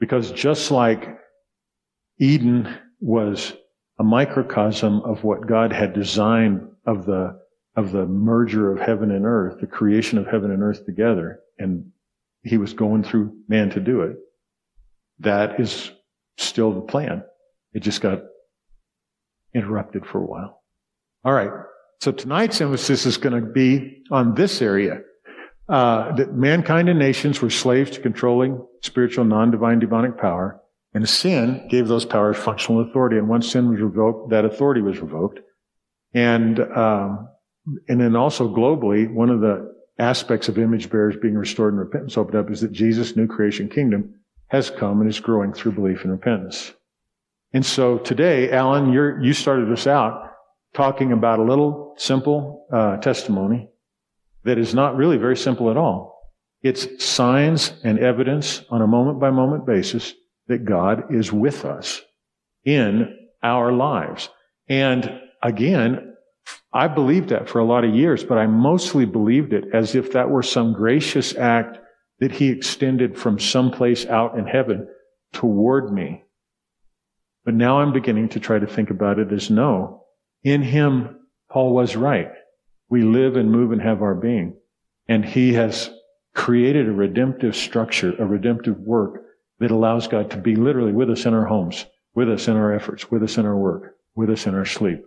Because 0.00 0.32
just 0.32 0.70
like 0.70 1.18
Eden 2.18 2.74
was 3.00 3.52
a 3.98 4.04
microcosm 4.04 5.00
of 5.02 5.22
what 5.22 5.46
God 5.46 5.72
had 5.72 5.92
designed 5.92 6.68
of 6.86 7.06
the, 7.06 7.38
of 7.74 7.92
the 7.92 8.06
merger 8.06 8.72
of 8.72 8.80
heaven 8.80 9.10
and 9.10 9.24
earth, 9.24 9.60
the 9.60 9.66
creation 9.66 10.18
of 10.18 10.26
heaven 10.26 10.50
and 10.50 10.62
earth 10.62 10.84
together, 10.84 11.40
and 11.58 11.86
he 12.42 12.58
was 12.58 12.74
going 12.74 13.02
through 13.02 13.34
man 13.48 13.70
to 13.70 13.80
do 13.80 14.02
it. 14.02 14.16
That 15.20 15.60
is 15.60 15.90
still 16.36 16.72
the 16.72 16.80
plan. 16.80 17.22
It 17.72 17.80
just 17.80 18.00
got 18.00 18.22
interrupted 19.54 20.04
for 20.06 20.18
a 20.18 20.26
while. 20.26 20.62
All 21.24 21.32
right. 21.32 21.50
So 22.00 22.12
tonight's 22.12 22.60
emphasis 22.60 23.06
is 23.06 23.16
going 23.16 23.40
to 23.40 23.48
be 23.48 24.02
on 24.10 24.34
this 24.34 24.60
area. 24.60 25.00
Uh, 25.68 26.14
that 26.16 26.34
mankind 26.34 26.88
and 26.88 26.98
nations 26.98 27.40
were 27.40 27.48
slaves 27.48 27.92
to 27.92 28.00
controlling 28.00 28.66
spiritual, 28.82 29.24
non-divine, 29.24 29.78
demonic 29.78 30.18
power, 30.18 30.60
and 30.92 31.08
sin 31.08 31.66
gave 31.70 31.88
those 31.88 32.04
powers 32.04 32.36
functional 32.36 32.82
authority. 32.82 33.16
And 33.16 33.28
once 33.28 33.50
sin 33.50 33.70
was 33.70 33.80
revoked, 33.80 34.30
that 34.30 34.44
authority 34.44 34.82
was 34.82 34.98
revoked. 34.98 35.38
And 36.12 36.58
um, 36.60 37.28
and 37.88 38.00
then 38.00 38.16
also 38.16 38.48
globally, 38.48 39.12
one 39.12 39.30
of 39.30 39.40
the 39.40 39.72
aspects 39.98 40.48
of 40.48 40.58
image 40.58 40.90
bearers 40.90 41.16
being 41.20 41.36
restored 41.36 41.72
and 41.72 41.80
repentance 41.80 42.16
opened 42.16 42.36
up 42.36 42.50
is 42.50 42.60
that 42.60 42.72
Jesus' 42.72 43.16
new 43.16 43.26
creation 43.26 43.68
kingdom 43.68 44.14
has 44.48 44.70
come 44.70 45.00
and 45.00 45.08
is 45.08 45.20
growing 45.20 45.52
through 45.52 45.72
belief 45.72 46.02
and 46.02 46.12
repentance. 46.12 46.72
And 47.52 47.64
so 47.64 47.98
today, 47.98 48.50
Alan, 48.50 48.92
you 48.92 49.32
started 49.32 49.70
us 49.70 49.86
out 49.86 50.30
talking 50.74 51.12
about 51.12 51.38
a 51.38 51.44
little 51.44 51.94
simple 51.98 52.66
uh, 52.72 52.96
testimony 52.96 53.68
that 54.44 54.58
is 54.58 54.74
not 54.74 54.96
really 54.96 55.18
very 55.18 55.36
simple 55.36 55.70
at 55.70 55.76
all. 55.76 56.32
It's 56.62 57.04
signs 57.04 57.74
and 57.84 57.98
evidence 57.98 58.64
on 58.70 58.82
a 58.82 58.86
moment 58.86 59.20
by 59.20 59.30
moment 59.30 59.66
basis 59.66 60.14
that 60.48 60.64
God 60.64 61.14
is 61.14 61.32
with 61.32 61.64
us 61.64 62.00
in 62.64 63.16
our 63.42 63.72
lives. 63.72 64.28
And 64.68 65.20
again, 65.42 66.11
I 66.74 66.88
believed 66.88 67.28
that 67.28 67.48
for 67.48 67.58
a 67.58 67.64
lot 67.64 67.84
of 67.84 67.94
years, 67.94 68.24
but 68.24 68.38
I 68.38 68.46
mostly 68.46 69.04
believed 69.04 69.52
it 69.52 69.64
as 69.74 69.94
if 69.94 70.12
that 70.12 70.30
were 70.30 70.42
some 70.42 70.72
gracious 70.72 71.36
act 71.36 71.78
that 72.20 72.32
he 72.32 72.48
extended 72.48 73.18
from 73.18 73.38
someplace 73.38 74.06
out 74.06 74.38
in 74.38 74.46
heaven 74.46 74.88
toward 75.32 75.92
me. 75.92 76.24
But 77.44 77.54
now 77.54 77.80
I'm 77.80 77.92
beginning 77.92 78.30
to 78.30 78.40
try 78.40 78.58
to 78.58 78.66
think 78.66 78.90
about 78.90 79.18
it 79.18 79.32
as 79.32 79.50
no, 79.50 80.04
in 80.44 80.62
him, 80.62 81.18
Paul 81.50 81.74
was 81.74 81.96
right. 81.96 82.30
We 82.88 83.02
live 83.02 83.36
and 83.36 83.50
move 83.50 83.72
and 83.72 83.82
have 83.82 84.02
our 84.02 84.14
being. 84.14 84.56
And 85.08 85.24
he 85.24 85.52
has 85.54 85.90
created 86.34 86.88
a 86.88 86.92
redemptive 86.92 87.56
structure, 87.56 88.14
a 88.18 88.24
redemptive 88.24 88.78
work 88.78 89.24
that 89.58 89.70
allows 89.70 90.08
God 90.08 90.30
to 90.30 90.38
be 90.38 90.56
literally 90.56 90.92
with 90.92 91.10
us 91.10 91.26
in 91.26 91.34
our 91.34 91.44
homes, 91.44 91.84
with 92.14 92.30
us 92.30 92.48
in 92.48 92.56
our 92.56 92.72
efforts, 92.72 93.10
with 93.10 93.22
us 93.22 93.36
in 93.36 93.44
our 93.44 93.56
work, 93.56 93.96
with 94.14 94.30
us 94.30 94.46
in 94.46 94.54
our 94.54 94.64
sleep. 94.64 95.04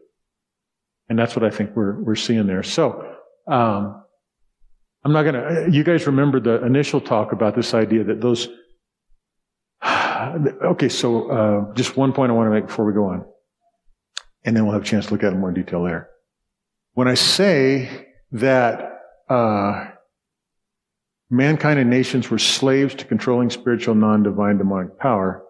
And 1.10 1.18
that's 1.20 1.36
what 1.36 1.46
I 1.46 1.50
think 1.50 1.76
we're, 1.76 2.02
we're 2.02 2.16
seeing 2.16 2.48
there. 2.48 2.64
So, 2.64 3.16
um, 3.48 4.04
I'm 5.04 5.14
not 5.14 5.24
gonna, 5.24 5.68
you 5.70 5.84
guys 5.84 6.08
remember 6.08 6.40
the 6.40 6.66
initial 6.66 7.00
talk 7.00 7.32
about 7.32 7.56
this 7.56 7.74
idea 7.76 8.04
that 8.06 8.22
those, 8.22 8.48
okay, 9.86 10.90
so, 10.90 11.30
uh, 11.30 11.74
just 11.76 11.96
one 11.96 12.12
point 12.12 12.32
I 12.32 12.36
want 12.36 12.48
to 12.48 12.52
make 12.52 12.68
before 12.68 12.86
we 12.86 12.94
go 12.94 13.06
on 13.06 13.26
and 14.46 14.56
then 14.56 14.64
we'll 14.64 14.74
have 14.74 14.84
a 14.84 14.86
chance 14.86 15.08
to 15.08 15.12
look 15.12 15.24
at 15.24 15.34
it 15.34 15.38
more 15.38 15.52
detail 15.52 15.84
there. 15.84 16.10
When 16.94 17.08
I 17.08 17.16
say 17.16 18.08
that 18.32 19.00
uh, 19.28 19.88
mankind 21.30 21.80
and 21.80 21.90
nations 21.90 22.30
were 22.30 22.38
slaves 22.38 22.96
to 22.96 23.06
controlling 23.06 23.50
spiritual, 23.50 23.96
non-divine, 23.96 24.60
demonic 24.60 24.98
power, 25.00 25.44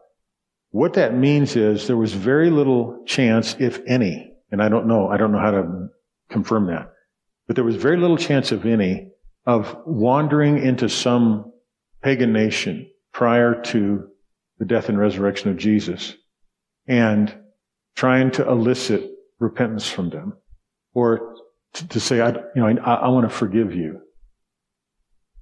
what 0.71 0.93
that 0.93 1.13
means 1.13 1.55
is 1.55 1.87
there 1.87 1.97
was 1.97 2.13
very 2.13 2.49
little 2.49 3.03
chance, 3.05 3.55
if 3.59 3.81
any, 3.85 4.33
and 4.51 4.61
I 4.61 4.69
don't 4.69 4.87
know, 4.87 5.07
I 5.07 5.17
don't 5.17 5.31
know 5.31 5.39
how 5.39 5.51
to 5.51 5.87
confirm 6.29 6.67
that, 6.67 6.91
but 7.47 7.55
there 7.55 7.65
was 7.65 7.75
very 7.75 7.97
little 7.97 8.17
chance, 8.17 8.51
if 8.51 8.65
any, 8.65 9.09
of 9.45 9.77
wandering 9.85 10.57
into 10.57 10.89
some 10.89 11.51
pagan 12.01 12.33
nation 12.33 12.89
prior 13.11 13.61
to 13.61 14.07
the 14.59 14.65
death 14.65 14.89
and 14.89 14.97
resurrection 14.97 15.49
of 15.49 15.57
Jesus 15.57 16.15
and 16.87 17.33
trying 17.95 18.31
to 18.31 18.47
elicit 18.47 19.09
repentance 19.39 19.89
from 19.89 20.09
them 20.09 20.33
or 20.93 21.35
to, 21.73 21.87
to 21.87 21.99
say, 21.99 22.21
I, 22.21 22.29
you 22.29 22.49
know, 22.55 22.67
I, 22.67 22.93
I 22.93 23.07
want 23.09 23.29
to 23.29 23.35
forgive 23.35 23.75
you. 23.75 24.01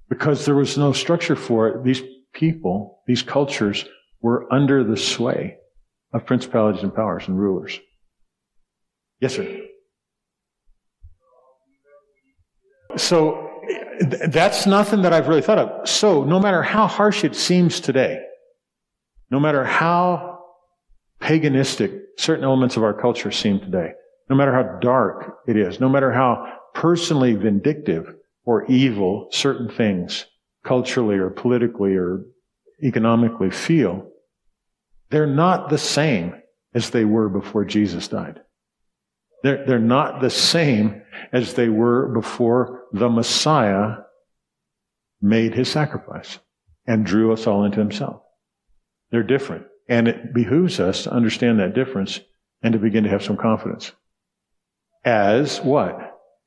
Because 0.08 0.44
there 0.44 0.54
was 0.54 0.76
no 0.76 0.92
structure 0.92 1.36
for 1.36 1.68
it. 1.68 1.84
These 1.84 2.02
people, 2.32 3.02
these 3.06 3.22
cultures 3.22 3.84
were 4.20 4.52
under 4.52 4.84
the 4.84 4.96
sway 4.96 5.56
of 6.12 6.26
principalities 6.26 6.82
and 6.82 6.94
powers 6.94 7.26
and 7.26 7.38
rulers. 7.38 7.78
Yes, 9.24 9.36
sir. 9.36 9.58
So 12.96 13.50
that's 14.28 14.66
nothing 14.66 15.00
that 15.00 15.14
I've 15.14 15.28
really 15.28 15.40
thought 15.40 15.56
of. 15.56 15.88
So 15.88 16.24
no 16.24 16.38
matter 16.38 16.62
how 16.62 16.86
harsh 16.86 17.24
it 17.24 17.34
seems 17.34 17.80
today, 17.80 18.20
no 19.30 19.40
matter 19.40 19.64
how 19.64 20.40
paganistic 21.22 22.02
certain 22.18 22.44
elements 22.44 22.76
of 22.76 22.82
our 22.82 22.92
culture 22.92 23.30
seem 23.30 23.60
today, 23.60 23.92
no 24.28 24.36
matter 24.36 24.52
how 24.52 24.78
dark 24.80 25.38
it 25.48 25.56
is, 25.56 25.80
no 25.80 25.88
matter 25.88 26.12
how 26.12 26.58
personally 26.74 27.32
vindictive 27.32 28.14
or 28.44 28.66
evil 28.66 29.28
certain 29.30 29.70
things 29.70 30.26
culturally 30.64 31.16
or 31.16 31.30
politically 31.30 31.94
or 31.94 32.26
economically 32.82 33.50
feel, 33.50 34.06
they're 35.08 35.26
not 35.26 35.70
the 35.70 35.78
same 35.78 36.34
as 36.74 36.90
they 36.90 37.06
were 37.06 37.30
before 37.30 37.64
Jesus 37.64 38.06
died. 38.06 38.42
They're, 39.44 39.62
they're 39.66 39.78
not 39.78 40.22
the 40.22 40.30
same 40.30 41.02
as 41.30 41.52
they 41.52 41.68
were 41.68 42.08
before 42.08 42.84
the 42.94 43.10
Messiah 43.10 43.96
made 45.20 45.54
his 45.54 45.70
sacrifice 45.70 46.38
and 46.86 47.04
drew 47.04 47.30
us 47.30 47.46
all 47.46 47.64
into 47.64 47.78
himself. 47.78 48.22
They're 49.10 49.22
different. 49.22 49.66
And 49.86 50.08
it 50.08 50.32
behooves 50.32 50.80
us 50.80 51.02
to 51.02 51.12
understand 51.12 51.60
that 51.60 51.74
difference 51.74 52.20
and 52.62 52.72
to 52.72 52.78
begin 52.78 53.04
to 53.04 53.10
have 53.10 53.22
some 53.22 53.36
confidence. 53.36 53.92
As 55.04 55.60
what? 55.60 55.98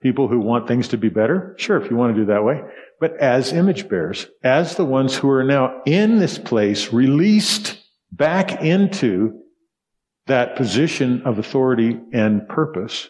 People 0.02 0.28
who 0.28 0.40
want 0.40 0.68
things 0.68 0.88
to 0.88 0.98
be 0.98 1.10
better? 1.10 1.54
Sure, 1.60 1.80
if 1.80 1.92
you 1.92 1.98
want 1.98 2.16
to 2.16 2.22
do 2.22 2.26
that 2.28 2.44
way. 2.44 2.62
But 3.00 3.16
as 3.18 3.54
image 3.54 3.88
bearers, 3.88 4.26
as 4.44 4.76
the 4.76 4.86
ones 4.86 5.16
who 5.16 5.30
are 5.30 5.44
now 5.44 5.84
in 5.86 6.18
this 6.18 6.40
place, 6.40 6.92
released 6.92 7.78
back 8.12 8.64
into 8.64 9.44
that 10.28 10.56
position 10.56 11.22
of 11.24 11.40
authority 11.40 12.00
and 12.14 12.48
purpose. 12.48 13.10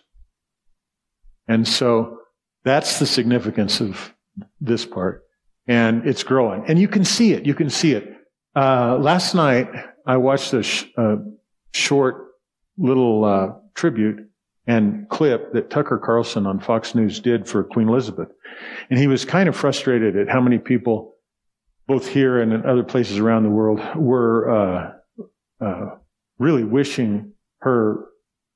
And 1.47 1.67
so 1.67 2.19
that's 2.63 3.00
the 3.00 3.05
significance 3.05 3.79
of 3.81 4.13
this 4.62 4.86
part. 4.86 5.24
And 5.67 6.07
it's 6.07 6.24
growing. 6.24 6.63
And 6.67 6.79
you 6.79 6.88
can 6.88 7.03
see 7.03 7.33
it. 7.33 7.45
You 7.45 7.53
can 7.53 7.69
see 7.69 7.93
it. 7.93 8.13
Uh, 8.55 8.97
last 8.97 9.36
night, 9.36 9.69
I 10.05 10.17
watched 10.17 10.53
a 10.53 10.63
sh- 10.63 10.86
short 11.74 12.27
little 12.77 13.25
uh, 13.25 13.50
tribute 13.75 14.29
and 14.65 15.07
clip 15.09 15.53
that 15.53 15.69
Tucker 15.69 15.97
Carlson 15.97 16.45
on 16.45 16.59
Fox 16.59 16.93
News 16.93 17.19
did 17.19 17.47
for 17.47 17.63
Queen 17.63 17.88
Elizabeth. 17.88 18.29
And 18.89 19.00
he 19.00 19.07
was 19.07 19.25
kind 19.25 19.47
of 19.47 19.55
frustrated 19.55 20.17
at 20.17 20.29
how 20.29 20.41
many 20.41 20.57
people, 20.57 21.15
both 21.88 22.07
here 22.07 22.41
and 22.41 22.51
in 22.53 22.65
other 22.65 22.83
places 22.83 23.17
around 23.17 23.43
the 23.43 23.50
world, 23.50 23.79
were 23.95 24.50
uh, 24.50 25.65
uh, 25.65 25.95
really 26.39 26.63
wishing 26.63 27.34
her 27.60 28.06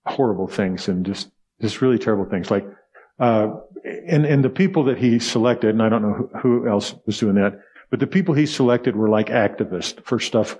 horrible 0.05 0.47
things 0.47 0.87
and 0.87 1.05
just 1.05 1.29
just 1.61 1.81
really 1.81 1.99
terrible 1.99 2.25
things. 2.25 2.49
Like, 2.49 2.65
uh, 3.19 3.49
and 4.07 4.25
and 4.25 4.43
the 4.43 4.49
people 4.49 4.83
that 4.85 4.97
he 4.97 5.19
selected, 5.19 5.71
and 5.71 5.81
I 5.81 5.89
don't 5.89 6.01
know 6.01 6.29
who, 6.41 6.67
else 6.67 6.95
was 7.05 7.19
doing 7.19 7.35
that, 7.35 7.59
but 7.89 7.99
the 7.99 8.07
people 8.07 8.33
he 8.33 8.45
selected 8.45 8.95
were 8.95 9.09
like 9.09 9.27
activists 9.27 10.03
for 10.05 10.19
stuff 10.19 10.57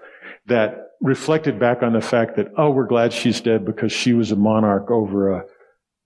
that 0.48 0.92
reflected 1.02 1.60
back 1.60 1.82
on 1.82 1.94
the 1.94 2.02
fact 2.02 2.36
that 2.36 2.48
oh, 2.58 2.70
we're 2.70 2.86
glad 2.86 3.14
she's 3.14 3.42
dead 3.42 3.66
because 3.66 3.92
she 3.92 4.14
was 4.14 4.32
a 4.32 4.36
monarch 4.36 4.92
over 4.92 5.32
a, 5.32 5.46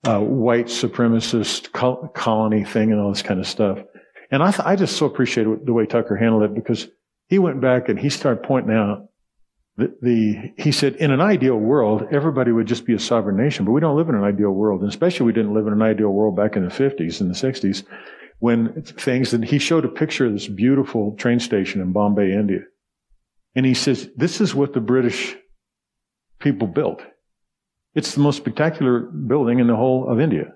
a 0.04 0.20
white 0.20 0.66
supremacist 0.66 1.72
colony 2.14 2.64
thing 2.64 2.92
and 2.92 3.00
all 3.00 3.10
this 3.10 3.22
kind 3.22 3.40
of 3.40 3.46
stuff. 3.46 3.78
And 4.30 4.42
I, 4.42 4.50
th- 4.50 4.66
I 4.66 4.74
just 4.74 4.96
so 4.96 5.06
appreciated 5.06 5.66
the 5.66 5.72
way 5.72 5.86
Tucker 5.86 6.16
handled 6.16 6.42
it 6.42 6.54
because 6.54 6.88
he 7.28 7.38
went 7.38 7.60
back 7.60 7.88
and 7.88 7.98
he 7.98 8.10
started 8.10 8.42
pointing 8.42 8.74
out 8.74 9.08
the, 9.76 9.94
the, 10.00 10.52
he 10.56 10.72
said, 10.72 10.96
in 10.96 11.10
an 11.10 11.20
ideal 11.20 11.56
world, 11.56 12.08
everybody 12.10 12.50
would 12.50 12.66
just 12.66 12.86
be 12.86 12.94
a 12.94 12.98
sovereign 12.98 13.36
nation, 13.36 13.64
but 13.64 13.72
we 13.72 13.80
don't 13.80 13.96
live 13.96 14.08
in 14.08 14.14
an 14.14 14.24
ideal 14.24 14.50
world. 14.50 14.80
And 14.80 14.88
especially 14.88 15.26
we 15.26 15.32
didn't 15.32 15.54
live 15.54 15.66
in 15.66 15.72
an 15.72 15.82
ideal 15.82 16.08
world 16.08 16.34
back 16.34 16.56
in 16.56 16.64
the 16.64 16.74
50s 16.74 17.20
and 17.20 17.30
the 17.30 17.34
60s 17.34 17.84
when 18.38 18.82
things, 18.82 19.32
and 19.32 19.44
he 19.44 19.58
showed 19.58 19.84
a 19.84 19.88
picture 19.88 20.26
of 20.26 20.32
this 20.32 20.48
beautiful 20.48 21.14
train 21.16 21.40
station 21.40 21.80
in 21.80 21.92
Bombay, 21.92 22.32
India. 22.32 22.60
And 23.54 23.64
he 23.64 23.74
says, 23.74 24.08
this 24.16 24.40
is 24.40 24.54
what 24.54 24.72
the 24.72 24.80
British 24.80 25.36
people 26.38 26.68
built. 26.68 27.02
It's 27.94 28.14
the 28.14 28.20
most 28.20 28.36
spectacular 28.36 29.00
building 29.00 29.58
in 29.58 29.66
the 29.66 29.76
whole 29.76 30.08
of 30.08 30.20
India. 30.20 30.52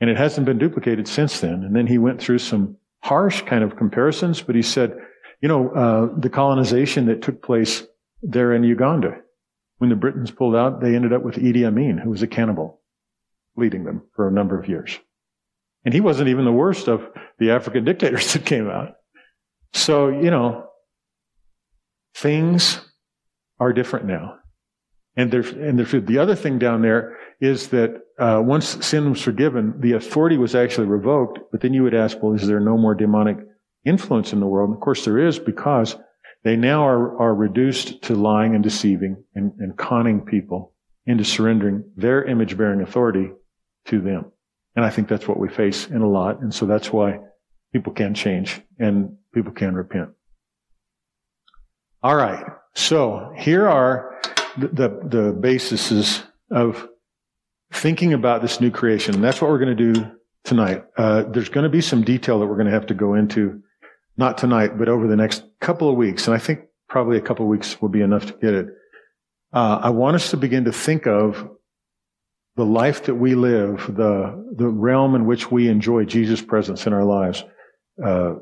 And 0.00 0.10
it 0.10 0.18
hasn't 0.18 0.46
been 0.46 0.58
duplicated 0.58 1.08
since 1.08 1.40
then. 1.40 1.64
And 1.64 1.74
then 1.74 1.86
he 1.86 1.96
went 1.96 2.20
through 2.20 2.38
some 2.38 2.76
harsh 3.00 3.42
kind 3.42 3.64
of 3.64 3.76
comparisons, 3.76 4.42
but 4.42 4.54
he 4.54 4.62
said, 4.62 4.94
you 5.40 5.48
know, 5.48 5.70
uh, 5.70 6.20
the 6.20 6.28
colonization 6.28 7.06
that 7.06 7.22
took 7.22 7.42
place 7.42 7.84
there 8.22 8.52
in 8.52 8.64
Uganda. 8.64 9.16
When 9.78 9.90
the 9.90 9.96
Britons 9.96 10.30
pulled 10.30 10.54
out, 10.54 10.80
they 10.80 10.94
ended 10.94 11.12
up 11.12 11.22
with 11.22 11.36
Idi 11.36 11.66
Amin, 11.66 11.98
who 11.98 12.10
was 12.10 12.22
a 12.22 12.28
cannibal, 12.28 12.80
leading 13.56 13.84
them 13.84 14.02
for 14.14 14.28
a 14.28 14.32
number 14.32 14.58
of 14.58 14.68
years. 14.68 14.98
And 15.84 15.92
he 15.92 16.00
wasn't 16.00 16.28
even 16.28 16.44
the 16.44 16.52
worst 16.52 16.88
of 16.88 17.08
the 17.38 17.50
African 17.50 17.84
dictators 17.84 18.32
that 18.32 18.46
came 18.46 18.70
out. 18.70 18.94
So, 19.74 20.08
you 20.08 20.30
know, 20.30 20.66
things 22.14 22.80
are 23.58 23.72
different 23.72 24.06
now. 24.06 24.36
And, 25.16 25.30
there, 25.30 25.40
and 25.40 25.78
there, 25.78 26.00
the 26.00 26.18
other 26.18 26.34
thing 26.34 26.58
down 26.58 26.82
there 26.82 27.18
is 27.40 27.68
that 27.68 28.02
uh, 28.18 28.40
once 28.44 28.84
sin 28.86 29.10
was 29.10 29.20
forgiven, 29.20 29.74
the 29.80 29.92
authority 29.92 30.38
was 30.38 30.54
actually 30.54 30.86
revoked. 30.86 31.40
But 31.50 31.60
then 31.60 31.74
you 31.74 31.82
would 31.82 31.94
ask, 31.94 32.22
well, 32.22 32.34
is 32.34 32.46
there 32.46 32.60
no 32.60 32.78
more 32.78 32.94
demonic 32.94 33.38
influence 33.84 34.32
in 34.32 34.40
the 34.40 34.46
world? 34.46 34.70
And 34.70 34.76
of 34.76 34.80
course, 34.80 35.04
there 35.04 35.18
is 35.18 35.38
because 35.38 35.96
they 36.44 36.56
now 36.56 36.86
are, 36.86 37.20
are 37.20 37.34
reduced 37.34 38.02
to 38.02 38.14
lying 38.14 38.54
and 38.54 38.64
deceiving 38.64 39.24
and, 39.34 39.52
and 39.58 39.76
conning 39.76 40.22
people 40.22 40.72
into 41.06 41.24
surrendering 41.24 41.84
their 41.96 42.24
image 42.24 42.56
bearing 42.56 42.80
authority 42.80 43.30
to 43.86 44.00
them. 44.00 44.32
And 44.74 44.84
I 44.84 44.90
think 44.90 45.08
that's 45.08 45.28
what 45.28 45.38
we 45.38 45.48
face 45.48 45.86
in 45.86 46.00
a 46.00 46.08
lot. 46.08 46.40
And 46.40 46.54
so 46.54 46.66
that's 46.66 46.92
why 46.92 47.20
people 47.72 47.92
can 47.92 48.14
change 48.14 48.60
and 48.78 49.16
people 49.34 49.52
can 49.52 49.74
repent. 49.74 50.10
All 52.02 52.16
right. 52.16 52.44
So 52.74 53.32
here 53.36 53.68
are 53.68 54.20
the, 54.56 54.68
the, 54.68 55.00
the 55.04 55.32
bases 55.32 56.22
of 56.50 56.88
thinking 57.72 58.12
about 58.12 58.42
this 58.42 58.60
new 58.60 58.70
creation. 58.70 59.14
And 59.14 59.24
that's 59.24 59.40
what 59.40 59.50
we're 59.50 59.58
going 59.58 59.76
to 59.76 59.92
do 59.92 60.10
tonight. 60.44 60.84
Uh, 60.96 61.22
there's 61.22 61.48
going 61.48 61.64
to 61.64 61.70
be 61.70 61.80
some 61.80 62.02
detail 62.02 62.40
that 62.40 62.46
we're 62.46 62.56
going 62.56 62.66
to 62.66 62.72
have 62.72 62.86
to 62.86 62.94
go 62.94 63.14
into 63.14 63.62
not 64.16 64.38
tonight, 64.38 64.78
but 64.78 64.88
over 64.88 65.06
the 65.06 65.16
next 65.16 65.44
couple 65.60 65.88
of 65.88 65.96
weeks, 65.96 66.26
and 66.26 66.34
I 66.34 66.38
think 66.38 66.60
probably 66.88 67.16
a 67.16 67.22
couple 67.22 67.46
of 67.46 67.50
weeks 67.50 67.80
will 67.80 67.88
be 67.88 68.02
enough 68.02 68.26
to 68.26 68.32
get 68.34 68.54
it. 68.54 68.66
Uh, 69.52 69.80
I 69.82 69.90
want 69.90 70.16
us 70.16 70.30
to 70.30 70.36
begin 70.36 70.64
to 70.64 70.72
think 70.72 71.06
of 71.06 71.48
the 72.56 72.64
life 72.64 73.04
that 73.04 73.14
we 73.14 73.34
live, 73.34 73.94
the 73.94 74.52
the 74.56 74.68
realm 74.68 75.14
in 75.14 75.26
which 75.26 75.50
we 75.50 75.68
enjoy 75.68 76.04
Jesus' 76.04 76.42
presence 76.42 76.86
in 76.86 76.92
our 76.92 77.04
lives, 77.04 77.44
uh, 78.04 78.34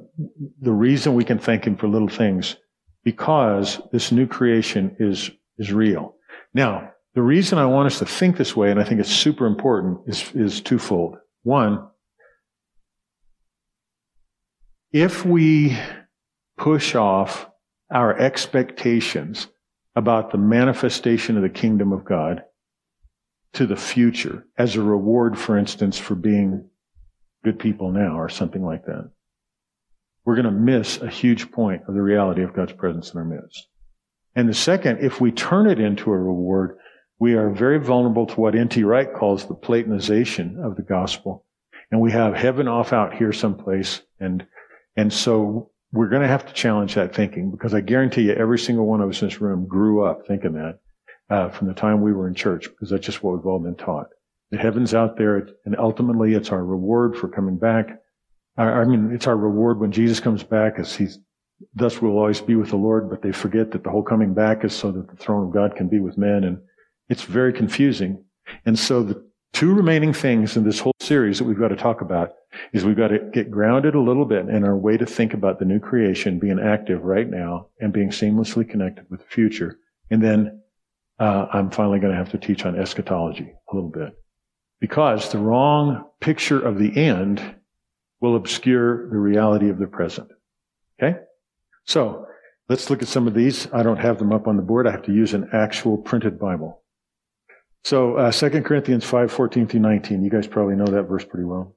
the 0.60 0.72
reason 0.72 1.14
we 1.14 1.24
can 1.24 1.38
thank 1.38 1.64
Him 1.64 1.76
for 1.76 1.88
little 1.88 2.08
things, 2.08 2.56
because 3.04 3.80
this 3.92 4.10
new 4.10 4.26
creation 4.26 4.96
is 4.98 5.30
is 5.58 5.72
real. 5.72 6.16
Now, 6.54 6.90
the 7.14 7.22
reason 7.22 7.58
I 7.58 7.66
want 7.66 7.86
us 7.86 7.98
to 8.00 8.06
think 8.06 8.36
this 8.36 8.56
way, 8.56 8.70
and 8.70 8.80
I 8.80 8.84
think 8.84 9.00
it's 9.00 9.10
super 9.10 9.46
important, 9.46 10.00
is 10.06 10.32
is 10.34 10.60
twofold. 10.60 11.18
One, 11.42 11.86
if 14.92 15.24
we 15.24 15.76
push 16.56 16.94
off 16.94 17.48
our 17.90 18.16
expectations 18.18 19.48
about 19.94 20.30
the 20.30 20.38
manifestation 20.38 21.36
of 21.36 21.42
the 21.42 21.48
kingdom 21.48 21.92
of 21.92 22.04
God 22.04 22.44
to 23.52 23.66
the 23.66 23.76
future 23.76 24.46
as 24.56 24.76
a 24.76 24.82
reward, 24.82 25.38
for 25.38 25.58
instance, 25.58 25.98
for 25.98 26.14
being 26.14 26.68
good 27.44 27.58
people 27.58 27.90
now 27.90 28.18
or 28.18 28.28
something 28.28 28.64
like 28.64 28.84
that, 28.86 29.10
we're 30.24 30.36
going 30.36 30.44
to 30.44 30.50
miss 30.50 30.98
a 30.98 31.08
huge 31.08 31.50
point 31.50 31.82
of 31.88 31.94
the 31.94 32.02
reality 32.02 32.42
of 32.42 32.52
God's 32.52 32.72
presence 32.72 33.12
in 33.12 33.18
our 33.18 33.24
midst. 33.24 33.66
And 34.36 34.48
the 34.48 34.54
second, 34.54 34.98
if 35.00 35.20
we 35.20 35.32
turn 35.32 35.68
it 35.68 35.80
into 35.80 36.12
a 36.12 36.18
reward, 36.18 36.78
we 37.18 37.34
are 37.34 37.50
very 37.50 37.78
vulnerable 37.78 38.26
to 38.26 38.40
what 38.40 38.54
N.T. 38.54 38.84
Wright 38.84 39.12
calls 39.12 39.46
the 39.46 39.54
Platonization 39.54 40.64
of 40.64 40.76
the 40.76 40.82
gospel. 40.82 41.44
And 41.90 42.00
we 42.00 42.12
have 42.12 42.34
heaven 42.34 42.68
off 42.68 42.92
out 42.92 43.14
here 43.14 43.32
someplace 43.32 44.02
and 44.20 44.46
and 45.00 45.10
so 45.10 45.70
we're 45.92 46.10
going 46.10 46.20
to 46.20 46.28
have 46.28 46.44
to 46.44 46.52
challenge 46.52 46.94
that 46.94 47.14
thinking 47.14 47.50
because 47.50 47.72
I 47.72 47.80
guarantee 47.80 48.24
you 48.24 48.34
every 48.34 48.58
single 48.58 48.86
one 48.86 49.00
of 49.00 49.08
us 49.08 49.22
in 49.22 49.28
this 49.28 49.40
room 49.40 49.66
grew 49.66 50.04
up 50.04 50.26
thinking 50.26 50.52
that 50.52 50.78
uh, 51.30 51.48
from 51.48 51.68
the 51.68 51.74
time 51.74 52.02
we 52.02 52.12
were 52.12 52.28
in 52.28 52.34
church 52.34 52.68
because 52.68 52.90
that's 52.90 53.06
just 53.06 53.22
what 53.22 53.34
we've 53.34 53.46
all 53.46 53.58
been 53.58 53.76
taught. 53.76 54.08
The 54.50 54.58
heaven's 54.58 54.92
out 54.92 55.16
there 55.16 55.48
and 55.64 55.74
ultimately 55.78 56.34
it's 56.34 56.50
our 56.50 56.62
reward 56.62 57.16
for 57.16 57.28
coming 57.28 57.56
back. 57.56 57.98
I 58.58 58.84
mean, 58.84 59.10
it's 59.10 59.26
our 59.26 59.38
reward 59.38 59.80
when 59.80 59.90
Jesus 59.90 60.20
comes 60.20 60.42
back 60.42 60.74
as 60.78 60.94
he's, 60.94 61.18
thus 61.74 62.02
we'll 62.02 62.18
always 62.18 62.42
be 62.42 62.56
with 62.56 62.68
the 62.68 62.76
Lord, 62.76 63.08
but 63.08 63.22
they 63.22 63.32
forget 63.32 63.70
that 63.70 63.84
the 63.84 63.90
whole 63.90 64.02
coming 64.02 64.34
back 64.34 64.64
is 64.66 64.74
so 64.74 64.92
that 64.92 65.08
the 65.08 65.16
throne 65.16 65.46
of 65.46 65.54
God 65.54 65.76
can 65.76 65.88
be 65.88 65.98
with 65.98 66.18
men. 66.18 66.44
And 66.44 66.58
it's 67.08 67.22
very 67.22 67.54
confusing. 67.54 68.22
And 68.66 68.78
so 68.78 69.02
the 69.02 69.24
two 69.54 69.72
remaining 69.72 70.12
things 70.12 70.58
in 70.58 70.64
this 70.64 70.78
whole 70.78 70.92
series 71.10 71.38
that 71.38 71.44
we've 71.44 71.58
got 71.58 71.70
to 71.70 71.76
talk 71.76 72.02
about 72.02 72.34
is 72.72 72.84
we've 72.84 72.96
got 72.96 73.08
to 73.08 73.18
get 73.32 73.50
grounded 73.50 73.96
a 73.96 74.00
little 74.00 74.24
bit 74.24 74.48
in 74.48 74.62
our 74.62 74.76
way 74.76 74.96
to 74.96 75.04
think 75.04 75.34
about 75.34 75.58
the 75.58 75.64
new 75.64 75.80
creation 75.80 76.38
being 76.38 76.60
active 76.60 77.02
right 77.02 77.28
now 77.28 77.66
and 77.80 77.92
being 77.92 78.10
seamlessly 78.10 78.68
connected 78.68 79.04
with 79.10 79.18
the 79.18 79.26
future. 79.26 79.76
And 80.08 80.22
then 80.22 80.62
uh, 81.18 81.46
I'm 81.52 81.68
finally 81.72 81.98
going 81.98 82.12
to 82.12 82.16
have 82.16 82.30
to 82.30 82.38
teach 82.38 82.64
on 82.64 82.78
eschatology 82.78 83.52
a 83.72 83.74
little 83.74 83.90
bit. 83.90 84.12
Because 84.78 85.32
the 85.32 85.38
wrong 85.38 86.04
picture 86.20 86.64
of 86.64 86.78
the 86.78 86.96
end 86.96 87.56
will 88.20 88.36
obscure 88.36 89.10
the 89.10 89.18
reality 89.18 89.68
of 89.68 89.80
the 89.80 89.88
present. 89.88 90.30
Okay? 91.02 91.18
So, 91.86 92.28
let's 92.68 92.88
look 92.88 93.02
at 93.02 93.08
some 93.08 93.26
of 93.26 93.34
these. 93.34 93.66
I 93.72 93.82
don't 93.82 93.98
have 93.98 94.20
them 94.20 94.32
up 94.32 94.46
on 94.46 94.56
the 94.56 94.62
board. 94.62 94.86
I 94.86 94.92
have 94.92 95.06
to 95.06 95.12
use 95.12 95.34
an 95.34 95.48
actual 95.52 95.98
printed 95.98 96.38
Bible. 96.38 96.84
So, 97.84 98.16
uh, 98.16 98.32
2 98.32 98.62
Corinthians 98.62 99.04
5, 99.04 99.32
14 99.32 99.66
through 99.66 99.80
19. 99.80 100.22
You 100.22 100.30
guys 100.30 100.46
probably 100.46 100.76
know 100.76 100.86
that 100.86 101.04
verse 101.04 101.24
pretty 101.24 101.44
well. 101.44 101.76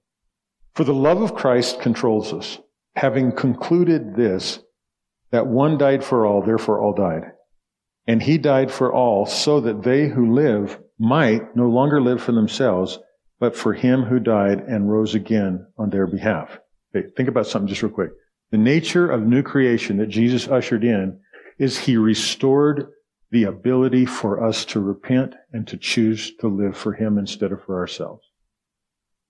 For 0.76 0.84
the 0.84 0.94
love 0.94 1.22
of 1.22 1.36
Christ 1.36 1.82
controls 1.82 2.34
us, 2.34 2.60
having 2.96 3.32
concluded 3.32 4.16
this, 4.16 4.60
that 5.32 5.48
one 5.48 5.78
died 5.78 6.04
for 6.04 6.26
all, 6.26 6.42
therefore 6.42 6.82
all 6.82 6.94
died. 6.94 7.32
And 8.06 8.22
he 8.22 8.38
died 8.38 8.72
for 8.72 8.92
all, 8.94 9.26
so 9.26 9.62
that 9.62 9.84
they 9.84 10.08
who 10.10 10.34
live 10.34 10.80
might 11.00 11.56
no 11.56 11.70
longer 11.70 12.02
live 12.02 12.22
for 12.22 12.34
themselves, 12.34 13.00
but 13.40 13.56
for 13.56 13.74
him 13.74 14.04
who 14.04 14.20
died 14.20 14.60
and 14.60 14.92
rose 14.92 15.16
again 15.16 15.66
on 15.78 15.90
their 15.90 16.08
behalf. 16.08 16.60
Okay, 16.96 17.08
think 17.16 17.30
about 17.30 17.48
something 17.48 17.68
just 17.68 17.82
real 17.82 17.92
quick. 17.92 18.12
The 18.52 18.58
nature 18.58 19.10
of 19.10 19.26
new 19.26 19.42
creation 19.42 19.98
that 19.98 20.10
Jesus 20.10 20.48
ushered 20.48 20.84
in 20.84 21.20
is 21.58 21.78
he 21.78 21.98
restored 21.98 22.92
the 23.34 23.46
ability 23.46 24.06
for 24.06 24.46
us 24.46 24.64
to 24.64 24.80
repent 24.80 25.34
and 25.52 25.68
to 25.68 25.76
choose 25.76 26.36
to 26.36 26.48
live 26.48 26.78
for 26.78 26.94
him 26.94 27.18
instead 27.18 27.52
of 27.52 27.64
for 27.64 27.80
ourselves. 27.80 28.24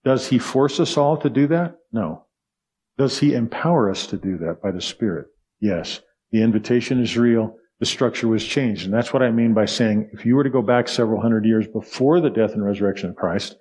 Does 0.03 0.27
he 0.27 0.39
force 0.39 0.81
us 0.81 0.97
all 0.97 1.15
to 1.15 1.29
do 1.29 1.47
that? 1.47 1.77
No. 1.93 2.25
Does 2.97 3.17
he 3.17 3.33
empower 3.33 3.89
us 3.89 4.05
to 4.07 4.17
do 4.17 4.37
that 4.39 4.61
by 4.61 4.71
the 4.71 4.81
Spirit? 4.81 5.27
Yes. 5.61 6.01
The 6.31 6.41
invitation 6.41 7.01
is 7.01 7.17
real. 7.17 7.55
The 7.79 7.85
structure 7.85 8.27
was 8.27 8.45
changed. 8.45 8.83
And 8.83 8.93
that's 8.93 9.13
what 9.13 9.23
I 9.23 9.31
mean 9.31 9.53
by 9.53 9.65
saying 9.65 10.09
if 10.11 10.25
you 10.25 10.35
were 10.35 10.43
to 10.43 10.49
go 10.49 10.61
back 10.61 10.89
several 10.89 11.21
hundred 11.21 11.45
years 11.45 11.65
before 11.65 12.19
the 12.19 12.29
death 12.29 12.51
and 12.51 12.65
resurrection 12.65 13.09
of 13.09 13.15
Christ, 13.15 13.55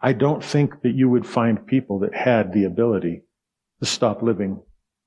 I 0.00 0.12
don't 0.12 0.42
think 0.42 0.82
that 0.82 0.96
you 0.96 1.08
would 1.08 1.24
find 1.24 1.64
people 1.64 2.00
that 2.00 2.16
had 2.16 2.52
the 2.52 2.64
ability 2.64 3.22
to 3.78 3.86
stop 3.86 4.22
living 4.22 4.60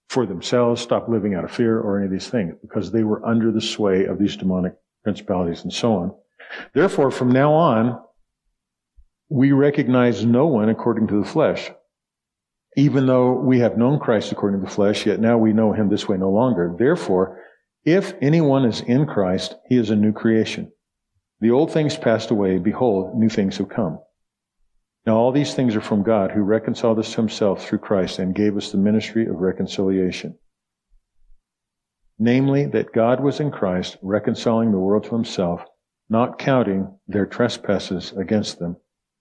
for 0.09 0.25
themselves, 0.25 0.81
stop 0.81 1.09
living 1.09 1.35
out 1.35 1.43
of 1.43 1.51
fear 1.51 1.79
or 1.79 1.97
any 1.97 2.05
of 2.05 2.11
these 2.11 2.29
things 2.29 2.55
because 2.61 2.91
they 2.91 3.03
were 3.03 3.25
under 3.25 3.51
the 3.51 3.61
sway 3.61 4.05
of 4.05 4.17
these 4.17 4.37
demonic 4.37 4.73
principalities 5.03 5.63
and 5.63 5.73
so 5.73 5.93
on. 5.95 6.15
Therefore, 6.73 7.11
from 7.11 7.31
now 7.31 7.53
on, 7.53 7.99
we 9.29 9.51
recognize 9.51 10.25
no 10.25 10.47
one 10.47 10.69
according 10.69 11.07
to 11.07 11.19
the 11.19 11.29
flesh. 11.29 11.69
Even 12.77 13.05
though 13.05 13.33
we 13.33 13.59
have 13.59 13.77
known 13.77 13.99
Christ 13.99 14.31
according 14.31 14.61
to 14.61 14.65
the 14.65 14.71
flesh, 14.71 15.05
yet 15.05 15.19
now 15.19 15.37
we 15.37 15.51
know 15.51 15.73
him 15.73 15.89
this 15.89 16.07
way 16.07 16.17
no 16.17 16.29
longer. 16.29 16.75
Therefore, 16.77 17.41
if 17.83 18.13
anyone 18.21 18.65
is 18.65 18.81
in 18.81 19.05
Christ, 19.05 19.55
he 19.67 19.77
is 19.77 19.89
a 19.89 19.95
new 19.95 20.13
creation. 20.13 20.71
The 21.39 21.51
old 21.51 21.71
things 21.71 21.97
passed 21.97 22.31
away. 22.31 22.59
Behold, 22.59 23.17
new 23.17 23.29
things 23.29 23.57
have 23.57 23.69
come. 23.69 23.99
Now 25.07 25.15
all 25.15 25.31
these 25.31 25.53
things 25.53 25.73
are 25.77 25.81
from 25.81 26.03
God 26.03 26.31
who 26.31 26.41
reconciled 26.41 26.99
us 26.99 27.11
to 27.11 27.15
himself 27.15 27.65
through 27.65 27.79
Christ 27.79 28.19
and 28.19 28.35
gave 28.35 28.57
us 28.57 28.73
the 28.73 28.77
ministry 28.77 29.25
of 29.25 29.37
reconciliation. 29.37 30.37
Namely, 32.19 32.65
that 32.65 32.91
God 32.91 33.21
was 33.21 33.39
in 33.39 33.49
Christ 33.49 33.95
reconciling 34.01 34.73
the 34.73 34.79
world 34.79 35.05
to 35.05 35.15
himself, 35.15 35.63
not 36.09 36.37
counting 36.37 36.93
their 37.07 37.25
trespasses 37.25 38.11
against 38.17 38.59
them, 38.59 38.75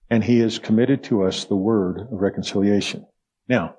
and 0.09 0.25
he 0.25 0.39
has 0.39 0.59
committed 0.59 1.05
to 1.05 1.23
us 1.23 1.45
the 1.45 1.55
word 1.55 2.01
of 2.01 2.19
reconciliation. 2.19 3.07
Now, 3.47 3.75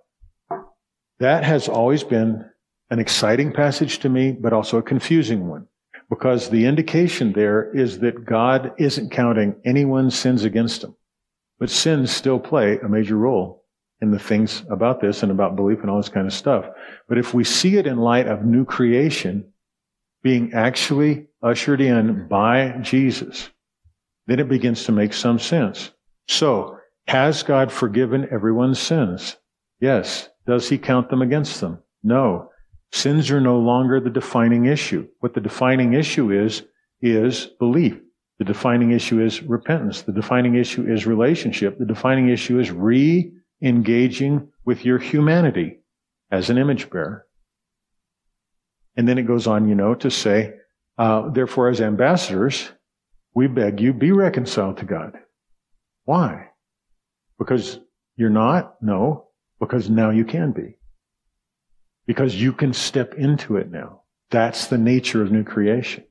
that 1.18 1.44
has 1.44 1.68
always 1.68 2.04
been 2.04 2.48
an 2.88 3.00
exciting 3.00 3.52
passage 3.52 3.98
to 3.98 4.08
me, 4.08 4.32
but 4.32 4.54
also 4.54 4.78
a 4.78 4.82
confusing 4.82 5.46
one. 5.46 5.66
Because 6.08 6.48
the 6.48 6.64
indication 6.64 7.34
there 7.34 7.70
is 7.76 7.98
that 7.98 8.24
God 8.24 8.72
isn't 8.78 9.10
counting 9.10 9.56
anyone's 9.66 10.18
sins 10.18 10.44
against 10.44 10.82
him. 10.82 10.94
But 11.58 11.70
sins 11.70 12.10
still 12.10 12.38
play 12.38 12.78
a 12.78 12.88
major 12.88 13.16
role 13.16 13.64
in 14.00 14.10
the 14.10 14.18
things 14.18 14.62
about 14.70 15.00
this 15.00 15.22
and 15.22 15.32
about 15.32 15.56
belief 15.56 15.80
and 15.80 15.90
all 15.90 15.96
this 15.96 16.08
kind 16.08 16.26
of 16.26 16.32
stuff. 16.32 16.66
But 17.08 17.18
if 17.18 17.34
we 17.34 17.44
see 17.44 17.76
it 17.76 17.86
in 17.86 17.98
light 17.98 18.28
of 18.28 18.44
new 18.44 18.64
creation 18.64 19.52
being 20.22 20.52
actually 20.52 21.26
ushered 21.42 21.80
in 21.80 22.28
by 22.28 22.78
Jesus, 22.82 23.50
then 24.26 24.40
it 24.40 24.48
begins 24.48 24.84
to 24.84 24.92
make 24.92 25.12
some 25.12 25.38
sense. 25.38 25.90
So, 26.28 26.76
has 27.08 27.42
God 27.42 27.72
forgiven 27.72 28.28
everyone's 28.30 28.78
sins? 28.78 29.36
Yes. 29.80 30.28
Does 30.46 30.68
he 30.68 30.78
count 30.78 31.08
them 31.10 31.22
against 31.22 31.60
them? 31.60 31.78
No. 32.02 32.50
Sins 32.92 33.30
are 33.30 33.40
no 33.40 33.58
longer 33.58 34.00
the 34.00 34.10
defining 34.10 34.66
issue. 34.66 35.08
What 35.20 35.34
the 35.34 35.40
defining 35.40 35.94
issue 35.94 36.30
is, 36.30 36.62
is 37.00 37.46
belief. 37.58 37.98
The 38.38 38.44
defining 38.44 38.92
issue 38.92 39.20
is 39.20 39.42
repentance. 39.42 40.02
The 40.02 40.12
defining 40.12 40.54
issue 40.54 40.86
is 40.86 41.06
relationship. 41.06 41.78
The 41.78 41.84
defining 41.84 42.28
issue 42.28 42.60
is 42.60 42.70
re-engaging 42.70 44.48
with 44.64 44.84
your 44.84 44.98
humanity 44.98 45.80
as 46.30 46.50
an 46.50 46.58
image 46.58 46.88
bearer. 46.88 47.26
And 48.96 49.08
then 49.08 49.18
it 49.18 49.24
goes 49.24 49.46
on, 49.46 49.68
you 49.68 49.74
know, 49.74 49.94
to 49.96 50.10
say, 50.10 50.54
uh, 50.98 51.30
therefore, 51.30 51.68
as 51.68 51.80
ambassadors, 51.80 52.70
we 53.34 53.46
beg 53.46 53.80
you, 53.80 53.92
be 53.92 54.12
reconciled 54.12 54.78
to 54.78 54.84
God. 54.84 55.14
Why? 56.04 56.48
Because 57.38 57.78
you're 58.16 58.30
not? 58.30 58.82
No. 58.82 59.28
Because 59.60 59.90
now 59.90 60.10
you 60.10 60.24
can 60.24 60.52
be. 60.52 60.78
Because 62.06 62.34
you 62.34 62.52
can 62.52 62.72
step 62.72 63.14
into 63.14 63.56
it 63.56 63.70
now. 63.70 64.02
That's 64.30 64.66
the 64.66 64.78
nature 64.78 65.22
of 65.22 65.30
new 65.30 65.44
creation. 65.44 66.04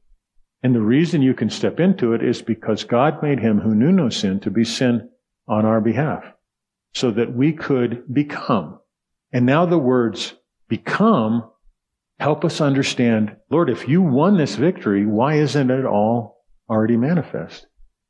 And 0.64 0.74
the 0.74 0.82
reason 0.82 1.22
you 1.22 1.34
can 1.34 1.50
step 1.50 1.80
into 1.80 2.14
it 2.14 2.24
is 2.24 2.42
because 2.42 2.84
God 2.84 3.22
made 3.22 3.40
him 3.40 3.60
who 3.60 3.76
knew 3.76 3.92
no 3.92 4.10
sin 4.10 4.40
to 4.42 4.52
be 4.52 4.64
sin 4.64 5.10
on 5.48 5.66
our 5.66 5.82
behalf 5.82 6.24
so 6.94 7.12
that 7.12 7.34
we 7.34 7.54
could 7.54 8.04
become. 8.12 8.80
And 9.32 9.46
now 9.46 9.66
the 9.66 9.78
words 9.78 10.34
become 10.68 11.50
help 12.20 12.44
us 12.44 12.60
understand, 12.62 13.36
Lord, 13.50 13.70
if 13.70 13.88
you 13.88 14.02
won 14.02 14.38
this 14.38 14.56
victory, 14.56 15.06
why 15.06 15.36
isn't 15.36 15.70
it 15.70 15.86
all 15.86 16.44
already 16.70 16.98
manifest? 16.98 17.68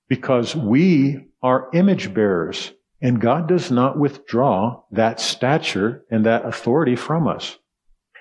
Because 0.08 0.56
we 0.56 1.28
are 1.44 1.70
image 1.74 2.14
bearers 2.14 2.72
and 3.02 3.22
God 3.22 3.48
does 3.48 3.70
not 3.70 4.00
withdraw 4.00 4.82
that 4.92 5.20
stature 5.20 6.06
and 6.10 6.26
that 6.26 6.46
authority 6.46 6.96
from 6.96 7.28
us. 7.28 7.58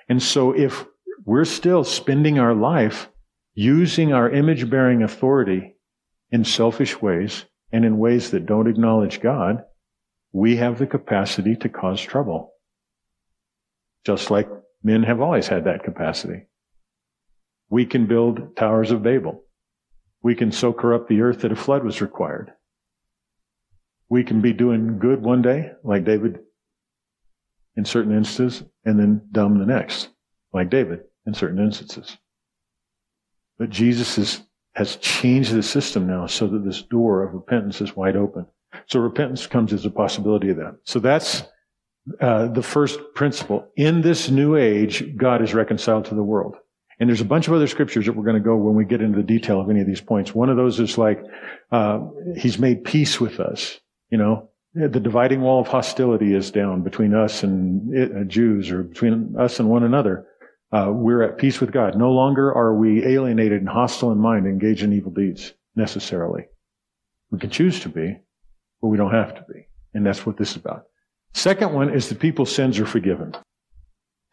And 0.09 0.21
so 0.21 0.51
if 0.51 0.85
we're 1.25 1.45
still 1.45 1.83
spending 1.83 2.37
our 2.37 2.53
life 2.53 3.09
using 3.57 4.13
our 4.13 4.29
image 4.29 4.69
bearing 4.69 5.01
authority 5.01 5.75
in 6.29 6.45
selfish 6.45 7.01
ways 7.01 7.45
and 7.71 7.83
in 7.83 7.97
ways 7.97 8.29
that 8.29 8.45
don't 8.45 8.67
acknowledge 8.67 9.19
God, 9.19 9.63
we 10.31 10.57
have 10.57 10.77
the 10.77 10.85
capacity 10.85 11.55
to 11.55 11.67
cause 11.67 11.99
trouble. 11.99 12.53
Just 14.05 14.29
like 14.29 14.47
men 14.83 15.01
have 15.01 15.21
always 15.21 15.47
had 15.47 15.63
that 15.63 15.83
capacity. 15.83 16.45
We 17.67 17.87
can 17.87 18.05
build 18.05 18.55
towers 18.55 18.91
of 18.91 19.01
Babel. 19.01 19.43
We 20.21 20.35
can 20.35 20.51
so 20.51 20.71
corrupt 20.71 21.09
the 21.09 21.21
earth 21.21 21.41
that 21.41 21.51
a 21.51 21.55
flood 21.55 21.83
was 21.83 21.99
required. 21.99 22.51
We 24.07 24.23
can 24.23 24.39
be 24.39 24.53
doing 24.53 24.99
good 24.99 25.23
one 25.23 25.41
day, 25.41 25.71
like 25.83 26.05
David 26.05 26.41
in 27.75 27.85
certain 27.85 28.15
instances, 28.15 28.63
and 28.85 28.99
then 28.99 29.27
dumb 29.31 29.57
the 29.57 29.65
next, 29.65 30.09
like 30.53 30.69
David 30.69 30.99
in 31.25 31.33
certain 31.33 31.57
instances. 31.57 32.17
But 33.57 33.69
Jesus 33.69 34.17
is, 34.17 34.41
has 34.73 34.95
changed 34.97 35.53
the 35.53 35.63
system 35.63 36.07
now 36.07 36.27
so 36.27 36.47
that 36.47 36.63
this 36.63 36.81
door 36.81 37.23
of 37.23 37.33
repentance 37.33 37.81
is 37.81 37.95
wide 37.95 38.15
open. 38.15 38.45
So 38.87 38.99
repentance 38.99 39.47
comes 39.47 39.73
as 39.73 39.85
a 39.85 39.89
possibility 39.89 40.49
of 40.49 40.57
that. 40.57 40.77
So 40.83 40.99
that's 40.99 41.43
uh, 42.21 42.47
the 42.47 42.63
first 42.63 42.99
principle. 43.15 43.67
In 43.75 44.01
this 44.01 44.29
new 44.29 44.55
age, 44.55 45.17
God 45.17 45.41
is 45.41 45.53
reconciled 45.53 46.05
to 46.05 46.15
the 46.15 46.23
world. 46.23 46.55
And 46.99 47.09
there's 47.09 47.21
a 47.21 47.25
bunch 47.25 47.47
of 47.47 47.53
other 47.53 47.67
scriptures 47.67 48.05
that 48.05 48.13
we're 48.13 48.23
going 48.23 48.41
to 48.41 48.41
go 48.41 48.55
when 48.55 48.75
we 48.75 48.85
get 48.85 49.01
into 49.01 49.17
the 49.17 49.23
detail 49.23 49.61
of 49.61 49.69
any 49.69 49.81
of 49.81 49.87
these 49.87 50.01
points. 50.01 50.33
One 50.33 50.49
of 50.49 50.57
those 50.57 50.79
is 50.79 50.97
like, 50.97 51.23
uh, 51.71 51.99
He's 52.35 52.57
made 52.57 52.83
peace 52.85 53.19
with 53.19 53.39
us. 53.39 53.79
You 54.09 54.17
know, 54.17 54.49
the 54.73 54.99
dividing 54.99 55.41
wall 55.41 55.61
of 55.61 55.67
hostility 55.67 56.33
is 56.33 56.49
down 56.49 56.81
between 56.81 57.13
us 57.13 57.43
and 57.43 57.93
it, 57.95 58.15
uh, 58.15 58.23
Jews 58.23 58.71
or 58.71 58.83
between 58.83 59.35
us 59.37 59.59
and 59.59 59.69
one 59.69 59.83
another. 59.83 60.27
Uh, 60.71 60.91
we're 60.91 61.21
at 61.21 61.37
peace 61.37 61.61
with 61.61 61.71
God. 61.71 61.97
No 61.97 62.11
longer 62.11 62.53
are 62.53 62.75
we 62.75 63.05
alienated 63.05 63.59
and 63.59 63.69
hostile 63.69 64.11
in 64.11 64.17
mind, 64.17 64.45
engaged 64.45 64.83
in 64.83 64.93
evil 64.93 65.11
deeds 65.11 65.53
necessarily. 65.75 66.45
We 67.31 67.39
can 67.39 67.49
choose 67.49 67.79
to 67.81 67.89
be, 67.89 68.17
but 68.81 68.87
we 68.89 68.97
don't 68.97 69.13
have 69.13 69.35
to 69.35 69.45
be. 69.51 69.67
And 69.93 70.05
that's 70.05 70.25
what 70.25 70.37
this 70.37 70.51
is 70.51 70.57
about. 70.57 70.83
Second 71.33 71.73
one 71.73 71.93
is 71.93 72.09
the 72.09 72.15
people's 72.15 72.53
sins 72.53 72.79
are 72.79 72.85
forgiven. 72.85 73.33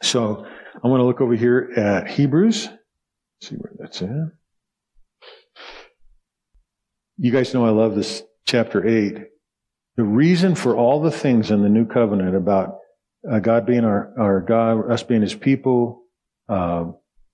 So 0.02 0.46
I 0.82 0.88
want 0.88 1.00
to 1.00 1.04
look 1.04 1.20
over 1.20 1.34
here 1.34 1.72
at 1.76 2.08
Hebrews. 2.08 2.66
Let's 2.66 3.48
see 3.48 3.56
where 3.56 3.72
that's 3.78 4.02
at. 4.02 4.32
You 7.16 7.30
guys 7.30 7.54
know 7.54 7.64
I 7.64 7.70
love 7.70 7.94
this 7.94 8.22
chapter 8.44 8.84
8 8.86 9.28
the 9.96 10.04
reason 10.04 10.54
for 10.54 10.76
all 10.76 11.00
the 11.00 11.10
things 11.10 11.50
in 11.50 11.62
the 11.62 11.68
new 11.68 11.86
covenant 11.86 12.34
about 12.34 12.78
uh, 13.30 13.38
God 13.38 13.64
being 13.64 13.84
our, 13.84 14.12
our 14.18 14.40
God, 14.40 14.90
us 14.90 15.02
being 15.02 15.22
his 15.22 15.34
people, 15.34 16.02
uh, 16.48 16.87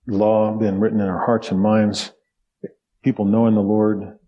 law 0.07 0.57
being 0.57 0.81
written 0.81 1.01
in 1.01 1.07
our 1.07 1.25
hearts 1.25 1.51
and 1.51 1.61
minds, 1.61 2.13
people 3.03 3.25
knowing 3.25 3.55
the 3.55 3.61
Lord, 3.61 4.19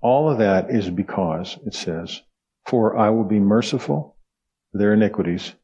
all 0.00 0.30
of 0.30 0.38
that 0.38 0.70
is 0.70 0.90
because, 0.90 1.58
it 1.66 1.74
says, 1.74 2.22
for 2.66 2.96
I 2.96 3.10
will 3.10 3.24
be 3.24 3.40
merciful 3.40 4.16
to 4.72 4.78
their 4.78 4.94
iniquities, 4.94 5.54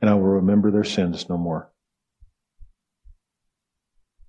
and 0.00 0.10
I 0.10 0.14
will 0.14 0.22
remember 0.22 0.70
their 0.70 0.84
sins 0.84 1.28
no 1.28 1.36
more. 1.36 1.70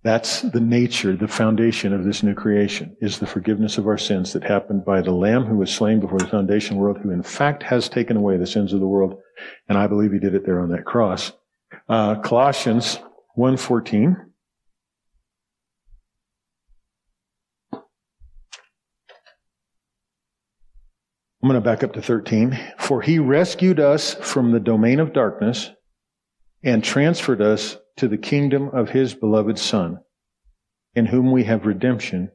That's 0.04 0.42
the 0.42 0.60
nature, 0.60 1.16
the 1.16 1.30
foundation 1.30 1.94
of 1.94 2.04
this 2.04 2.24
new 2.24 2.34
creation, 2.34 2.98
is 3.00 3.20
the 3.20 3.26
forgiveness 3.26 3.78
of 3.78 3.88
our 3.88 3.98
sins 3.98 4.34
that 4.34 4.44
happened 4.44 4.84
by 4.84 5.02
the 5.02 5.12
Lamb 5.12 5.46
who 5.46 5.56
was 5.56 5.74
slain 5.74 6.02
before 6.02 6.20
the 6.20 6.28
foundation 6.28 6.76
world, 6.76 6.98
who 6.98 7.10
in 7.10 7.24
fact 7.24 7.64
has 7.64 7.88
taken 7.88 8.18
away 8.18 8.36
the 8.36 8.46
sins 8.46 8.74
of 8.74 8.82
the 8.82 8.88
world. 8.88 9.18
And 9.70 9.78
I 9.78 9.88
believe 9.88 10.12
he 10.12 10.20
did 10.20 10.36
it 10.36 10.46
there 10.46 10.60
on 10.60 10.70
that 10.72 10.84
cross. 10.84 11.32
Uh, 11.88 12.16
Colossians 12.16 13.00
1.14. 13.38 14.26
I'm 21.42 21.50
going 21.50 21.62
to 21.62 21.62
back 21.62 21.84
up 21.84 21.94
to 21.94 22.02
13. 22.02 22.58
For 22.80 23.02
he 23.02 23.20
rescued 23.20 23.80
us 23.80 24.14
from 24.14 24.52
the 24.52 24.62
domain 24.62 25.02
of 25.02 25.12
darkness 25.12 25.72
and 26.64 26.82
transferred 26.84 27.42
us 27.42 27.78
to 27.98 28.08
the 28.08 28.18
kingdom 28.18 28.70
of 28.70 28.90
his 28.90 29.14
beloved 29.14 29.60
Son, 29.60 30.00
in 30.96 31.06
whom 31.08 31.32
we 31.32 31.44
have 31.44 31.66
redemption, 31.66 32.32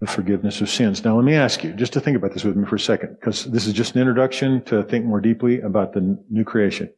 the 0.00 0.06
forgiveness 0.06 0.60
of 0.60 0.68
sins. 0.68 1.04
Now, 1.04 1.14
let 1.14 1.24
me 1.24 1.34
ask 1.34 1.62
you, 1.62 1.72
just 1.72 1.92
to 1.92 2.00
think 2.00 2.16
about 2.16 2.32
this 2.32 2.42
with 2.42 2.56
me 2.56 2.66
for 2.66 2.76
a 2.76 2.80
second, 2.80 3.16
because 3.20 3.44
this 3.44 3.66
is 3.66 3.72
just 3.72 3.94
an 3.94 4.00
introduction 4.00 4.64
to 4.64 4.82
think 4.82 5.04
more 5.04 5.20
deeply 5.20 5.60
about 5.60 5.92
the 5.92 6.18
new 6.28 6.44
creation. 6.44 6.92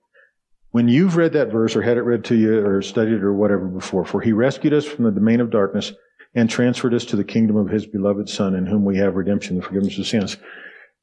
When 0.72 0.86
you've 0.88 1.16
read 1.16 1.32
that 1.32 1.50
verse 1.50 1.74
or 1.74 1.82
had 1.82 1.96
it 1.96 2.02
read 2.02 2.24
to 2.26 2.36
you 2.36 2.64
or 2.64 2.80
studied 2.82 3.14
it 3.14 3.24
or 3.24 3.32
whatever 3.32 3.66
before, 3.66 4.04
for 4.04 4.20
he 4.20 4.32
rescued 4.32 4.72
us 4.72 4.86
from 4.86 5.04
the 5.04 5.10
domain 5.10 5.40
of 5.40 5.50
darkness 5.50 5.92
and 6.34 6.48
transferred 6.48 6.94
us 6.94 7.04
to 7.06 7.16
the 7.16 7.24
kingdom 7.24 7.56
of 7.56 7.68
his 7.68 7.86
beloved 7.86 8.28
Son, 8.28 8.54
in 8.54 8.66
whom 8.66 8.84
we 8.84 8.96
have 8.98 9.16
redemption, 9.16 9.56
the 9.56 9.62
forgiveness 9.62 9.98
of 9.98 10.06
sins. 10.06 10.36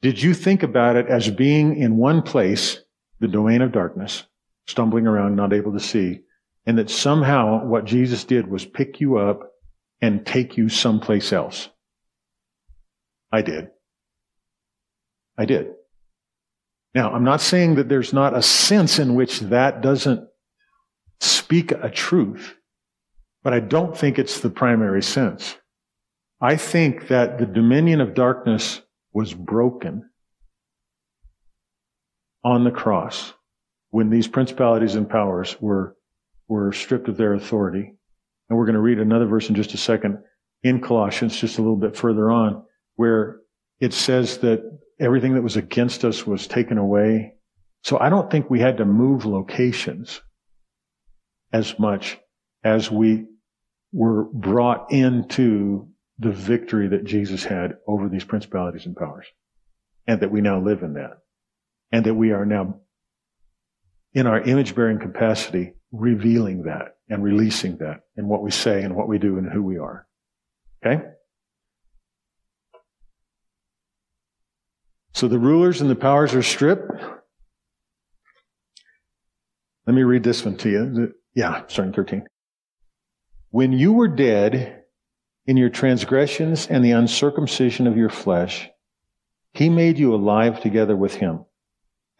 Did 0.02 0.22
you 0.22 0.34
think 0.34 0.64
about 0.64 0.96
it 0.96 1.08
as 1.08 1.30
being 1.30 1.76
in 1.76 1.98
one 1.98 2.22
place, 2.22 2.82
the 3.20 3.28
domain 3.28 3.62
of 3.62 3.74
darkness, 3.74 4.24
stumbling 4.68 5.06
around, 5.06 5.36
not 5.36 5.52
able 5.52 5.74
to 5.74 5.80
see, 5.80 6.22
and 6.66 6.78
that 6.78 6.90
somehow 6.90 7.66
what 7.66 7.84
Jesus 7.84 8.24
did 8.24 8.48
was 8.48 8.66
pick 8.66 9.02
you 9.02 9.18
up 9.18 9.52
and 10.02 10.26
take 10.26 10.56
you 10.56 10.70
someplace 10.70 11.34
else. 11.34 11.70
I 13.32 13.42
did. 13.42 13.70
I 15.38 15.46
did. 15.46 15.74
Now, 16.98 17.14
I'm 17.14 17.24
not 17.24 17.42
saying 17.42 17.76
that 17.76 17.90
there's 17.90 18.12
not 18.12 18.36
a 18.36 18.42
sense 18.42 18.98
in 18.98 19.14
which 19.14 19.42
that 19.42 19.82
doesn't 19.82 20.28
speak 21.20 21.72
a 21.72 21.92
truth, 21.92 22.56
but 23.44 23.54
I 23.54 23.60
don't 23.60 23.96
think 23.96 24.18
it's 24.18 24.40
the 24.40 24.50
primary 24.50 25.04
sense. 25.04 25.58
I 26.42 26.56
think 26.56 27.10
that 27.10 27.38
the 27.38 27.46
dominion 27.46 28.02
of 28.02 28.16
darkness 28.16 28.82
was 29.14 29.32
broken 29.32 30.10
on 32.44 32.64
the 32.64 32.72
cross 32.72 33.32
when 33.92 34.10
these 34.10 34.28
principalities 34.28 34.96
and 34.96 35.08
powers 35.08 35.56
were 35.62 35.96
were 36.48 36.74
stripped 36.74 37.10
of 37.10 37.18
their 37.18 37.36
authority. 37.36 37.94
And 38.50 38.58
we're 38.58 38.66
going 38.66 38.74
to 38.74 38.82
read 38.82 38.98
another 38.98 39.28
verse 39.28 39.50
in 39.50 39.54
just 39.54 39.76
a 39.76 39.78
second 39.78 40.18
in 40.64 40.82
Colossians, 40.82 41.38
just 41.38 41.60
a 41.60 41.62
little 41.62 41.78
bit 41.78 41.96
further 41.96 42.32
on, 42.32 42.64
where 42.96 43.42
it 43.80 43.94
says 43.94 44.40
that 44.40 44.64
everything 45.00 45.36
that 45.36 45.44
was 45.44 45.58
against 45.58 46.04
us 46.04 46.26
was 46.26 46.48
taken 46.48 46.78
away. 46.78 47.34
So 47.84 48.00
I 48.00 48.10
don't 48.10 48.30
think 48.30 48.50
we 48.50 48.60
had 48.60 48.78
to 48.78 48.86
move 48.86 49.26
locations 49.26 50.22
as 51.54 51.78
much 51.80 52.18
as 52.64 52.92
we 52.92 53.26
were 53.94 54.26
brought 54.26 54.92
into 54.92 55.88
the 56.20 56.32
victory 56.32 56.90
that 56.90 57.06
Jesus 57.06 57.44
had 57.44 57.78
over 57.88 58.10
these 58.10 58.24
principalities 58.24 58.86
and 58.86 58.96
powers. 58.96 59.28
And 60.08 60.22
that 60.22 60.32
we 60.32 60.42
now 60.42 60.60
live 60.60 60.84
in 60.84 60.94
that. 60.94 61.20
And 61.92 62.06
that 62.06 62.14
we 62.14 62.32
are 62.32 62.46
now 62.46 62.82
in 64.14 64.26
our 64.26 64.42
image 64.42 64.74
bearing 64.74 65.00
capacity 65.00 65.74
revealing 65.92 66.64
that 66.64 66.98
and 67.10 67.24
releasing 67.24 67.78
that 67.78 68.02
in 68.18 68.28
what 68.28 68.42
we 68.42 68.52
say 68.52 68.82
and 68.82 68.96
what 68.96 69.08
we 69.08 69.18
do 69.18 69.38
and 69.38 69.52
who 69.52 69.64
we 69.64 69.78
are. 69.78 70.08
Okay? 70.86 71.04
So 75.18 75.28
the 75.28 75.40
rulers 75.40 75.82
and 75.82 75.90
the 75.90 75.96
powers 75.96 76.36
are 76.36 76.44
stripped. 76.44 76.92
Let 79.88 79.94
me 79.96 80.04
read 80.04 80.24
this 80.24 80.46
one 80.46 80.58
to 80.58 80.70
you. 80.70 81.14
Yeah, 81.34 81.64
starting 81.68 81.94
13. 81.94 82.28
When 83.50 83.72
you 83.72 83.94
were 83.94 84.08
dead 84.08 84.84
in 85.48 85.58
your 85.58 85.70
transgressions 85.70 86.68
and 86.68 86.86
the 86.86 86.92
uncircumcision 86.92 87.88
of 87.88 87.98
your 87.98 88.10
flesh, 88.10 88.70
he 89.54 89.70
made 89.70 89.98
you 89.98 90.14
alive 90.14 90.62
together 90.62 90.96
with 90.96 91.16
him, 91.16 91.46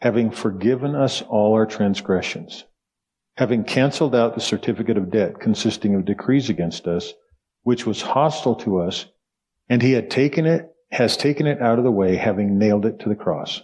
having 0.00 0.32
forgiven 0.32 0.96
us 0.96 1.22
all 1.22 1.54
our 1.54 1.66
transgressions 1.66 2.64
having 3.38 3.62
canceled 3.62 4.16
out 4.16 4.34
the 4.34 4.40
certificate 4.40 4.96
of 4.98 5.12
debt 5.12 5.38
consisting 5.38 5.94
of 5.94 6.04
decrees 6.04 6.50
against 6.50 6.88
us, 6.88 7.14
which 7.62 7.86
was 7.86 8.02
hostile 8.02 8.56
to 8.56 8.80
us, 8.80 9.06
and 9.68 9.80
he 9.80 9.92
had 9.92 10.10
taken 10.10 10.44
it, 10.44 10.74
has 10.90 11.16
taken 11.16 11.46
it 11.46 11.60
out 11.60 11.78
of 11.78 11.84
the 11.84 11.90
way, 11.90 12.16
having 12.16 12.58
nailed 12.58 12.86
it 12.86 13.00
to 13.00 13.08
the 13.08 13.14
cross. 13.14 13.62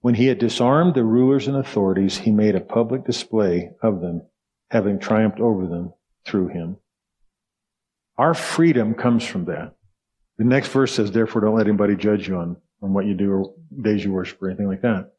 When 0.00 0.14
he 0.14 0.26
had 0.26 0.38
disarmed 0.38 0.94
the 0.94 1.04
rulers 1.04 1.48
and 1.48 1.56
authorities, 1.56 2.18
he 2.18 2.30
made 2.30 2.54
a 2.54 2.60
public 2.60 3.04
display 3.04 3.70
of 3.82 4.00
them, 4.00 4.22
having 4.70 4.98
triumphed 4.98 5.40
over 5.40 5.66
them 5.66 5.92
through 6.24 6.48
him. 6.48 6.76
Our 8.16 8.34
freedom 8.34 8.94
comes 8.94 9.24
from 9.24 9.46
that. 9.46 9.74
The 10.36 10.44
next 10.44 10.68
verse 10.68 10.94
says, 10.94 11.10
therefore 11.10 11.40
don't 11.40 11.56
let 11.56 11.66
anybody 11.66 11.96
judge 11.96 12.28
you 12.28 12.36
on, 12.36 12.56
on 12.80 12.92
what 12.92 13.06
you 13.06 13.14
do 13.14 13.32
or 13.32 13.54
days 13.82 14.04
you 14.04 14.12
worship 14.12 14.40
or 14.40 14.48
anything 14.48 14.68
like 14.68 14.82
that. 14.82 15.12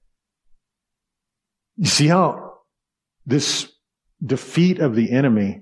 You 1.76 1.88
see 1.88 2.08
how 2.08 2.60
this 3.26 3.72
defeat 4.26 4.80
of 4.80 4.96
the 4.96 5.12
enemy 5.12 5.62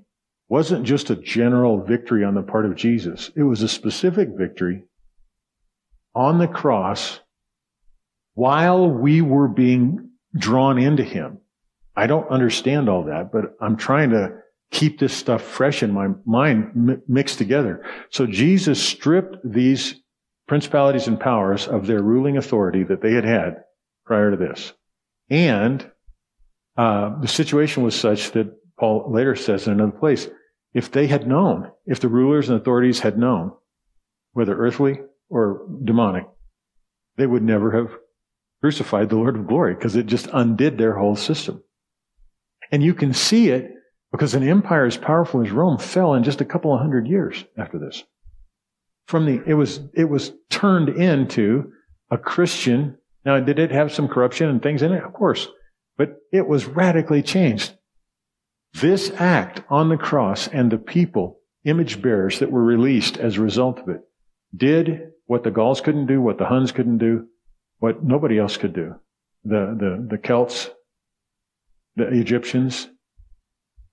wasn't 0.50 0.86
just 0.86 1.10
a 1.10 1.16
general 1.16 1.84
victory 1.84 2.24
on 2.24 2.36
the 2.36 2.42
part 2.42 2.66
of 2.66 2.76
Jesus. 2.76 3.32
It 3.36 3.44
was 3.44 3.62
a 3.62 3.68
specific 3.68 4.30
victory 4.36 4.84
on 6.18 6.40
the 6.40 6.48
cross 6.48 7.20
while 8.34 8.90
we 8.90 9.22
were 9.22 9.48
being 9.48 10.10
drawn 10.36 10.80
into 10.80 11.04
him. 11.04 11.38
I 11.96 12.08
don't 12.08 12.28
understand 12.30 12.90
all 12.90 13.04
that, 13.04 13.32
but 13.32 13.56
I'm 13.62 13.78
trying 13.78 14.10
to 14.10 14.40
keep 14.72 15.00
this 15.00 15.14
stuff 15.14 15.44
fresh 15.44 15.84
in 15.84 15.92
my 15.94 16.08
mind 16.26 17.02
mixed 17.08 17.38
together. 17.38 17.86
So 18.10 18.26
Jesus 18.26 18.82
stripped 18.84 19.38
these 19.44 19.94
principalities 20.48 21.08
and 21.08 21.20
powers 21.20 21.68
of 21.68 21.86
their 21.86 22.02
ruling 22.02 22.36
authority 22.36 22.84
that 22.84 23.02
they 23.02 23.14
had 23.14 23.24
had 23.24 23.64
prior 24.04 24.32
to 24.32 24.38
this. 24.38 24.74
And 25.30 25.88
uh, 26.78 27.20
the 27.22 27.28
situation 27.28 27.84
was 27.84 27.96
such 27.96 28.32
that 28.32 28.52
Paul 28.80 29.12
later 29.12 29.36
says 29.36 29.68
in 29.68 29.74
another 29.74 29.92
place, 29.92 30.28
if 30.74 30.92
they 30.92 31.06
had 31.06 31.28
known, 31.28 31.72
if 31.86 32.00
the 32.00 32.08
rulers 32.08 32.50
and 32.50 32.60
authorities 32.60 33.02
had 33.02 33.20
known, 33.20 33.52
whether 34.34 34.58
earthly 34.58 35.00
or 35.30 35.68
demonic, 35.84 36.26
they 37.18 37.28
would 37.28 37.44
never 37.44 37.72
have 37.72 37.92
crucified 38.62 39.10
the 39.10 39.16
Lord 39.16 39.36
of 39.36 39.48
glory 39.48 39.76
because 39.76 39.96
it 39.96 40.06
just 40.06 40.28
undid 40.34 40.78
their 40.78 40.98
whole 40.98 41.16
system. 41.16 41.64
And 42.72 42.84
you 42.84 42.94
can 42.94 43.14
see 43.14 43.50
it 43.50 43.72
because 44.12 44.34
an 44.34 44.48
empire 44.48 44.86
as 44.86 44.98
powerful 44.98 45.46
as 45.46 45.52
Rome 45.52 45.78
fell 45.78 46.14
in 46.14 46.24
just 46.24 46.42
a 46.42 46.46
couple 46.46 46.74
of 46.74 46.80
hundred 46.80 47.08
years 47.08 47.44
after 47.58 47.78
this. 47.78 48.04
From 49.08 49.26
the, 49.26 49.42
it 49.46 49.54
was, 49.54 49.80
it 49.94 50.06
was 50.06 50.34
turned 50.50 50.90
into 50.90 51.72
a 52.12 52.18
Christian. 52.18 52.98
Now, 53.26 53.40
did 53.40 53.60
it 53.60 53.72
have 53.72 53.94
some 53.94 54.08
corruption 54.08 54.50
and 54.50 54.62
things 54.62 54.82
in 54.82 54.92
it? 54.92 55.04
Of 55.04 55.14
course. 55.14 55.48
But 55.98 56.18
it 56.32 56.48
was 56.48 56.66
radically 56.66 57.22
changed. 57.22 57.74
This 58.74 59.12
act 59.18 59.62
on 59.70 59.90
the 59.90 59.98
cross 59.98 60.48
and 60.48 60.72
the 60.72 60.78
people, 60.78 61.40
image 61.64 62.02
bearers 62.02 62.40
that 62.40 62.52
were 62.52 62.64
released 62.64 63.18
as 63.18 63.38
a 63.38 63.42
result 63.42 63.80
of 63.80 63.90
it, 63.90 64.02
did 64.56 65.12
what 65.26 65.44
the 65.44 65.52
Gauls 65.52 65.82
couldn't 65.82 66.08
do, 66.08 66.22
what 66.22 66.38
the 66.38 66.46
Huns 66.46 66.72
couldn't 66.72 67.00
do, 67.00 67.28
what 67.80 68.04
nobody 68.04 68.40
else 68.40 68.58
could 68.58 68.74
do. 68.74 68.96
The, 69.44 69.76
the, 69.80 70.08
the 70.10 70.18
Celts, 70.18 70.70
the 71.96 72.08
Egyptians, 72.08 72.88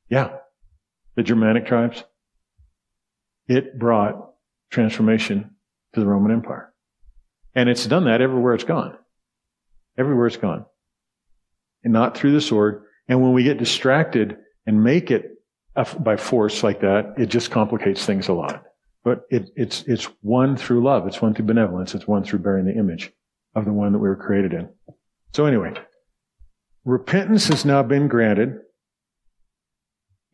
yeah, 0.08 0.36
the 1.16 1.22
Germanic 1.22 1.66
tribes. 1.66 2.04
It 3.46 3.78
brought 3.78 4.30
transformation 4.70 5.50
to 5.94 6.00
the 6.00 6.06
Roman 6.06 6.32
Empire. 6.32 6.72
And 7.54 7.68
it's 7.68 7.86
done 7.86 8.06
that 8.06 8.20
everywhere 8.20 8.54
it's 8.54 8.64
gone. 8.64 8.96
Everywhere 9.96 10.26
it's 10.26 10.36
gone 10.36 10.66
and 11.84 11.92
not 11.92 12.16
through 12.16 12.32
the 12.32 12.40
sword. 12.40 12.82
And 13.06 13.22
when 13.22 13.32
we 13.32 13.44
get 13.44 13.58
distracted 13.58 14.38
and 14.66 14.82
make 14.82 15.10
it 15.10 15.32
by 16.00 16.16
force 16.16 16.62
like 16.62 16.80
that, 16.80 17.14
it 17.18 17.26
just 17.26 17.50
complicates 17.50 18.04
things 18.04 18.28
a 18.28 18.32
lot. 18.32 18.64
But 19.04 19.26
it, 19.30 19.50
it's, 19.54 19.82
it's 19.82 20.08
won 20.22 20.56
through 20.56 20.82
love. 20.82 21.06
It's 21.06 21.20
won 21.20 21.34
through 21.34 21.44
benevolence. 21.44 21.94
It's 21.94 22.08
won 22.08 22.24
through 22.24 22.38
bearing 22.40 22.64
the 22.64 22.74
image 22.74 23.12
of 23.54 23.66
the 23.66 23.72
one 23.72 23.92
that 23.92 23.98
we 23.98 24.08
were 24.08 24.16
created 24.16 24.54
in. 24.54 24.68
So 25.34 25.46
anyway, 25.46 25.74
repentance 26.84 27.46
has 27.48 27.64
now 27.64 27.82
been 27.82 28.08
granted 28.08 28.60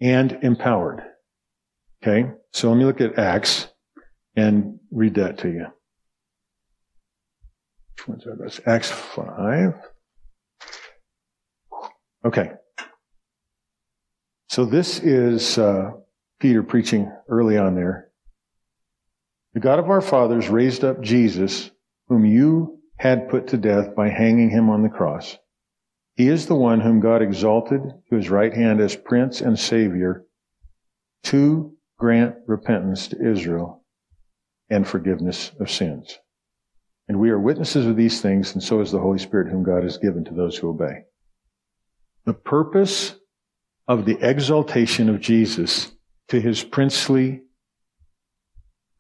and 0.01 0.39
empowered. 0.43 1.03
Okay. 2.03 2.31
So 2.53 2.71
let 2.71 2.79
me 2.79 2.85
look 2.85 3.01
at 3.01 3.19
Acts. 3.19 3.69
and 4.37 4.79
read 4.91 5.15
that 5.17 5.39
to 5.39 5.49
you. 5.49 5.67
Which 7.97 8.09
one's 8.09 8.25
that? 8.25 8.39
That's 8.39 8.61
Acts 8.67 8.91
5. 8.91 9.75
Okay. 12.25 12.53
So 14.49 14.65
this 14.65 15.01
is 15.01 15.59
uh, 15.59 15.93
Peter 16.39 16.63
preaching 16.63 17.11
early 17.29 17.59
on 17.59 17.75
there. 17.75 18.10
The 19.55 19.61
God 19.61 19.79
of 19.79 19.91
our 19.91 20.01
fathers 20.01 20.49
raised 20.49 20.85
up 20.85 21.01
Jesus, 21.01 21.71
whom 22.09 22.25
you 22.25 22.81
had 22.97 23.29
put 23.29 23.49
to 23.49 23.57
death 23.57 23.95
by 23.97 24.09
hanging 24.09 24.51
him 24.51 24.69
on 24.71 24.83
the 24.83 24.89
cross. 24.89 25.39
He 26.15 26.29
is 26.29 26.47
the 26.47 26.55
one 26.55 26.81
whom 26.81 27.01
God 27.01 27.23
exalted 27.23 27.81
to 28.09 28.15
his 28.15 28.31
right 28.31 28.53
hand 28.53 28.81
as 28.81 28.95
Prince 28.95 29.41
and 29.41 29.59
Savior 29.59 30.27
to 31.25 31.75
grant 31.99 32.37
repentance 32.47 33.09
to 33.09 33.31
Israel 33.31 33.85
and 34.69 34.87
forgiveness 34.87 35.53
of 35.59 35.71
sins. 35.71 36.19
And 37.09 37.19
we 37.19 37.31
are 37.31 37.41
witnesses 37.41 37.87
of 37.87 37.97
these 37.97 38.21
things, 38.21 38.53
and 38.53 38.63
so 38.63 38.81
is 38.81 38.93
the 38.93 39.01
Holy 39.01 39.19
Spirit 39.19 39.51
whom 39.51 39.65
God 39.65 39.83
has 39.83 39.99
given 39.99 40.25
to 40.27 40.35
those 40.35 40.57
who 40.57 40.71
obey. 40.71 41.05
The 42.25 42.35
purpose 42.35 43.17
of 43.89 44.05
the 44.05 44.19
exaltation 44.21 45.09
of 45.09 45.21
Jesus 45.21 45.91
to 46.29 46.41
his 46.41 46.63
princely, 46.63 47.43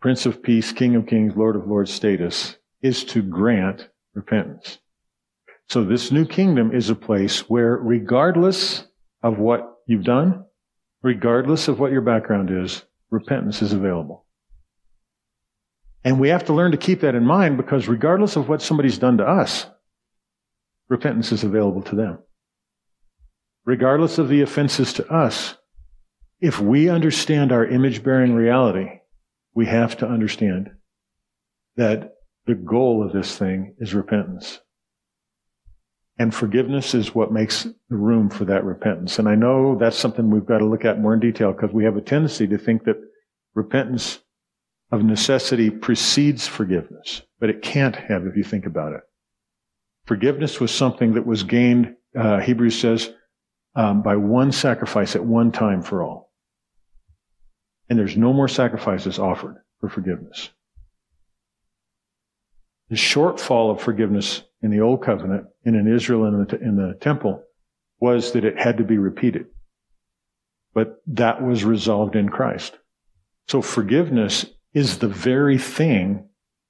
Prince 0.00 0.24
of 0.24 0.42
Peace, 0.42 0.72
King 0.72 0.96
of 0.96 1.06
Kings, 1.06 1.36
Lord 1.36 1.56
of 1.56 1.66
Lords 1.66 1.92
status 1.92 2.56
is 2.80 3.04
to 3.04 3.20
grant 3.20 3.88
repentance. 4.14 4.78
So 5.68 5.84
this 5.84 6.10
new 6.10 6.24
kingdom 6.24 6.74
is 6.74 6.88
a 6.88 6.94
place 6.94 7.50
where 7.50 7.76
regardless 7.76 8.84
of 9.22 9.38
what 9.38 9.76
you've 9.86 10.04
done, 10.04 10.44
regardless 11.02 11.68
of 11.68 11.78
what 11.78 11.92
your 11.92 12.00
background 12.00 12.50
is, 12.50 12.82
repentance 13.10 13.60
is 13.60 13.74
available. 13.74 14.24
And 16.02 16.18
we 16.18 16.30
have 16.30 16.46
to 16.46 16.54
learn 16.54 16.70
to 16.70 16.78
keep 16.78 17.00
that 17.00 17.14
in 17.14 17.26
mind 17.26 17.58
because 17.58 17.86
regardless 17.86 18.36
of 18.36 18.48
what 18.48 18.62
somebody's 18.62 18.96
done 18.96 19.18
to 19.18 19.24
us, 19.28 19.66
repentance 20.88 21.30
is 21.30 21.44
available 21.44 21.82
to 21.82 21.94
them. 21.94 22.18
Regardless 23.66 24.16
of 24.16 24.30
the 24.30 24.40
offenses 24.40 24.94
to 24.94 25.06
us, 25.12 25.56
if 26.40 26.58
we 26.58 26.88
understand 26.88 27.52
our 27.52 27.66
image 27.66 28.02
bearing 28.02 28.34
reality, 28.34 28.99
we 29.54 29.66
have 29.66 29.96
to 29.98 30.08
understand 30.08 30.70
that 31.76 32.14
the 32.46 32.54
goal 32.54 33.04
of 33.04 33.12
this 33.12 33.36
thing 33.36 33.74
is 33.78 33.94
repentance. 33.94 34.60
And 36.18 36.34
forgiveness 36.34 36.94
is 36.94 37.14
what 37.14 37.32
makes 37.32 37.64
the 37.88 37.96
room 37.96 38.28
for 38.28 38.44
that 38.44 38.64
repentance. 38.64 39.18
And 39.18 39.28
I 39.28 39.34
know 39.34 39.76
that's 39.78 39.96
something 39.96 40.30
we've 40.30 40.44
got 40.44 40.58
to 40.58 40.66
look 40.66 40.84
at 40.84 41.00
more 41.00 41.14
in 41.14 41.20
detail 41.20 41.52
because 41.52 41.72
we 41.72 41.84
have 41.84 41.96
a 41.96 42.02
tendency 42.02 42.46
to 42.48 42.58
think 42.58 42.84
that 42.84 43.00
repentance 43.54 44.20
of 44.92 45.02
necessity 45.02 45.70
precedes 45.70 46.46
forgiveness, 46.46 47.22
but 47.38 47.48
it 47.48 47.62
can't 47.62 47.96
have 47.96 48.26
if 48.26 48.36
you 48.36 48.44
think 48.44 48.66
about 48.66 48.92
it. 48.92 49.00
Forgiveness 50.06 50.60
was 50.60 50.72
something 50.72 51.14
that 51.14 51.26
was 51.26 51.42
gained, 51.42 51.94
uh, 52.18 52.40
Hebrews 52.40 52.78
says, 52.78 53.12
um, 53.76 54.02
by 54.02 54.16
one 54.16 54.52
sacrifice 54.52 55.14
at 55.14 55.24
one 55.24 55.52
time 55.52 55.82
for 55.82 56.02
all. 56.02 56.29
And 57.90 57.98
there's 57.98 58.16
no 58.16 58.32
more 58.32 58.48
sacrifices 58.48 59.18
offered 59.18 59.56
for 59.80 59.88
forgiveness. 59.88 60.50
The 62.88 62.96
shortfall 62.96 63.72
of 63.72 63.82
forgiveness 63.82 64.42
in 64.62 64.70
the 64.70 64.80
Old 64.80 65.02
Covenant 65.02 65.46
and 65.64 65.74
in 65.74 65.92
Israel 65.92 66.24
in 66.26 66.44
the, 66.44 66.58
in 66.60 66.76
the 66.76 66.96
temple 67.00 67.42
was 67.98 68.32
that 68.32 68.44
it 68.44 68.58
had 68.58 68.78
to 68.78 68.84
be 68.84 68.96
repeated. 68.96 69.46
But 70.72 71.02
that 71.08 71.42
was 71.42 71.64
resolved 71.64 72.14
in 72.14 72.28
Christ. 72.28 72.78
So 73.48 73.60
forgiveness 73.60 74.46
is 74.72 74.98
the 74.98 75.08
very 75.08 75.58
thing 75.58 76.28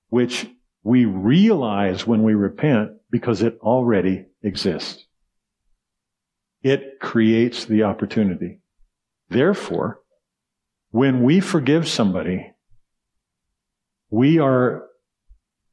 which 0.08 0.46
we 0.82 1.04
realize 1.04 2.06
when 2.06 2.22
we 2.22 2.34
repent 2.34 2.92
because 3.10 3.42
it 3.42 3.58
already 3.60 4.24
exists. 4.42 5.04
It 6.62 6.98
creates 7.00 7.66
the 7.66 7.82
opportunity. 7.82 8.60
Therefore, 9.28 9.99
when 10.90 11.22
we 11.22 11.40
forgive 11.40 11.88
somebody, 11.88 12.52
we 14.10 14.38
are 14.38 14.86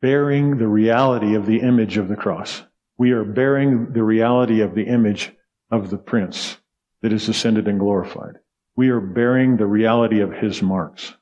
bearing 0.01 0.57
the 0.57 0.67
reality 0.67 1.35
of 1.35 1.45
the 1.45 1.59
image 1.59 1.97
of 1.97 2.07
the 2.07 2.15
cross. 2.15 2.63
We 2.97 3.11
are 3.11 3.23
bearing 3.23 3.93
the 3.93 4.03
reality 4.03 4.61
of 4.61 4.75
the 4.75 4.83
image 4.83 5.31
of 5.71 5.89
the 5.89 5.97
Prince 5.97 6.57
that 7.01 7.13
is 7.13 7.27
ascended 7.29 7.67
and 7.67 7.79
glorified. 7.79 8.35
We 8.75 8.89
are 8.89 9.01
bearing 9.01 9.57
the 9.57 9.65
reality 9.65 10.19
of 10.19 10.31
his 10.31 10.61
marks 10.61 11.13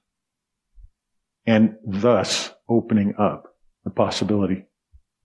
and 1.46 1.76
thus 1.86 2.52
opening 2.68 3.16
up 3.18 3.56
the 3.84 3.92
possibility 3.92 4.66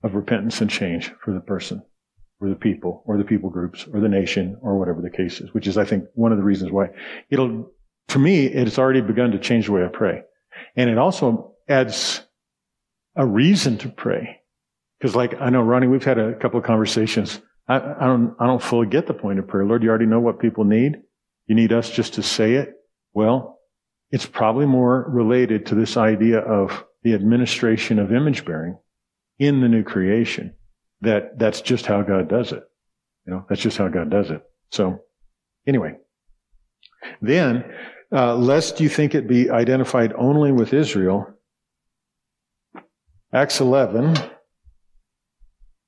of 0.03 0.15
repentance 0.15 0.61
and 0.61 0.71
change 0.71 1.13
for 1.25 1.33
the 1.33 1.41
person 1.41 1.83
or 2.41 2.49
the 2.49 2.55
people 2.55 3.03
or 3.07 3.19
the 3.19 3.25
people 3.25 3.51
groups 3.51 3.87
or 3.93 4.01
the 4.01 4.09
nation 4.09 4.57
or 4.63 4.79
whatever 4.79 5.03
the 5.03 5.11
case 5.11 5.41
is, 5.41 5.53
which 5.53 5.67
is, 5.67 5.77
I 5.77 5.85
think, 5.85 6.05
one 6.15 6.33
of 6.33 6.39
the 6.39 6.45
reasons 6.45 6.71
why 6.71 6.91
it'll, 7.31 7.71
for 8.11 8.19
me, 8.19 8.47
it's 8.47 8.79
already 8.79 9.01
begun 9.01 9.31
to 9.33 9.39
change 9.39 9.67
the 9.67 9.73
way 9.73 9.85
I 9.85 9.89
pray. 9.89 10.23
And 10.77 10.91
it 10.91 10.99
also 10.99 11.55
adds 11.69 12.23
a 13.17 13.27
reason 13.27 13.79
to 13.79 13.89
pray. 13.89 14.41
Because 14.99 15.17
like, 15.17 15.41
I 15.41 15.51
know, 15.51 15.63
Ronnie, 15.63 15.87
we've 15.87 16.05
had 16.05 16.19
a 16.19 16.35
couple 16.35 16.59
of 16.59 16.67
conversations. 16.67 17.41
I, 17.69 17.77
I, 17.77 18.07
don't, 18.07 18.35
I 18.39 18.47
don't 18.47 18.63
fully 18.63 18.87
get 18.87 19.07
the 19.07 19.15
point 19.15 19.39
of 19.39 19.49
prayer. 19.49 19.65
Lord, 19.65 19.83
you 19.83 19.89
already 19.89 20.07
know 20.07 20.21
what 20.21 20.41
people 20.41 20.65
need. 20.65 20.97
You 21.47 21.55
need 21.55 21.73
us 21.73 21.91
just 21.91 22.15
to 22.15 22.23
say 22.23 22.55
it. 22.55 22.75
Well, 23.15 23.59
it's 24.11 24.27
probably 24.27 24.67
more 24.67 25.09
related 25.09 25.67
to 25.67 25.75
this 25.75 25.97
idea 25.97 26.41
of 26.41 26.85
the 27.03 27.15
administration 27.15 27.99
of 27.99 28.13
image 28.13 28.45
bearing 28.45 28.77
in 29.39 29.61
the 29.61 29.69
new 29.69 29.85
creation. 29.85 30.55
That, 31.01 31.39
that's 31.39 31.61
just 31.61 31.87
how 31.87 32.03
God 32.03 32.29
does 32.29 32.53
it. 32.53 32.63
You 33.27 33.35
know, 33.35 33.47
that's 33.49 33.63
just 33.63 33.79
how 33.79 33.89
God 33.89 34.11
does 34.11 34.31
it. 34.31 34.43
So, 34.71 35.01
anyway. 35.67 35.95
Then, 37.23 37.65
uh, 38.13 38.35
lest 38.35 38.81
you 38.81 38.89
think 38.89 39.15
it 39.15 39.29
be 39.29 39.51
identified 39.51 40.13
only 40.15 40.53
with 40.53 40.73
Israel, 40.73 41.33
Acts 43.33 43.61
11, 43.61 44.17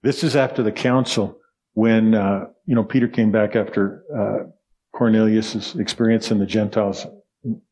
this 0.02 0.22
is 0.22 0.36
after 0.36 0.62
the 0.62 0.72
council 0.72 1.38
when, 1.74 2.14
uh, 2.14 2.46
you 2.66 2.74
know, 2.74 2.84
Peter 2.84 3.08
came 3.08 3.32
back 3.32 3.56
after 3.56 4.04
uh, 4.16 4.50
Cornelius' 4.96 5.74
experience 5.74 6.30
in 6.30 6.38
the 6.38 6.46
Gentiles 6.46 7.06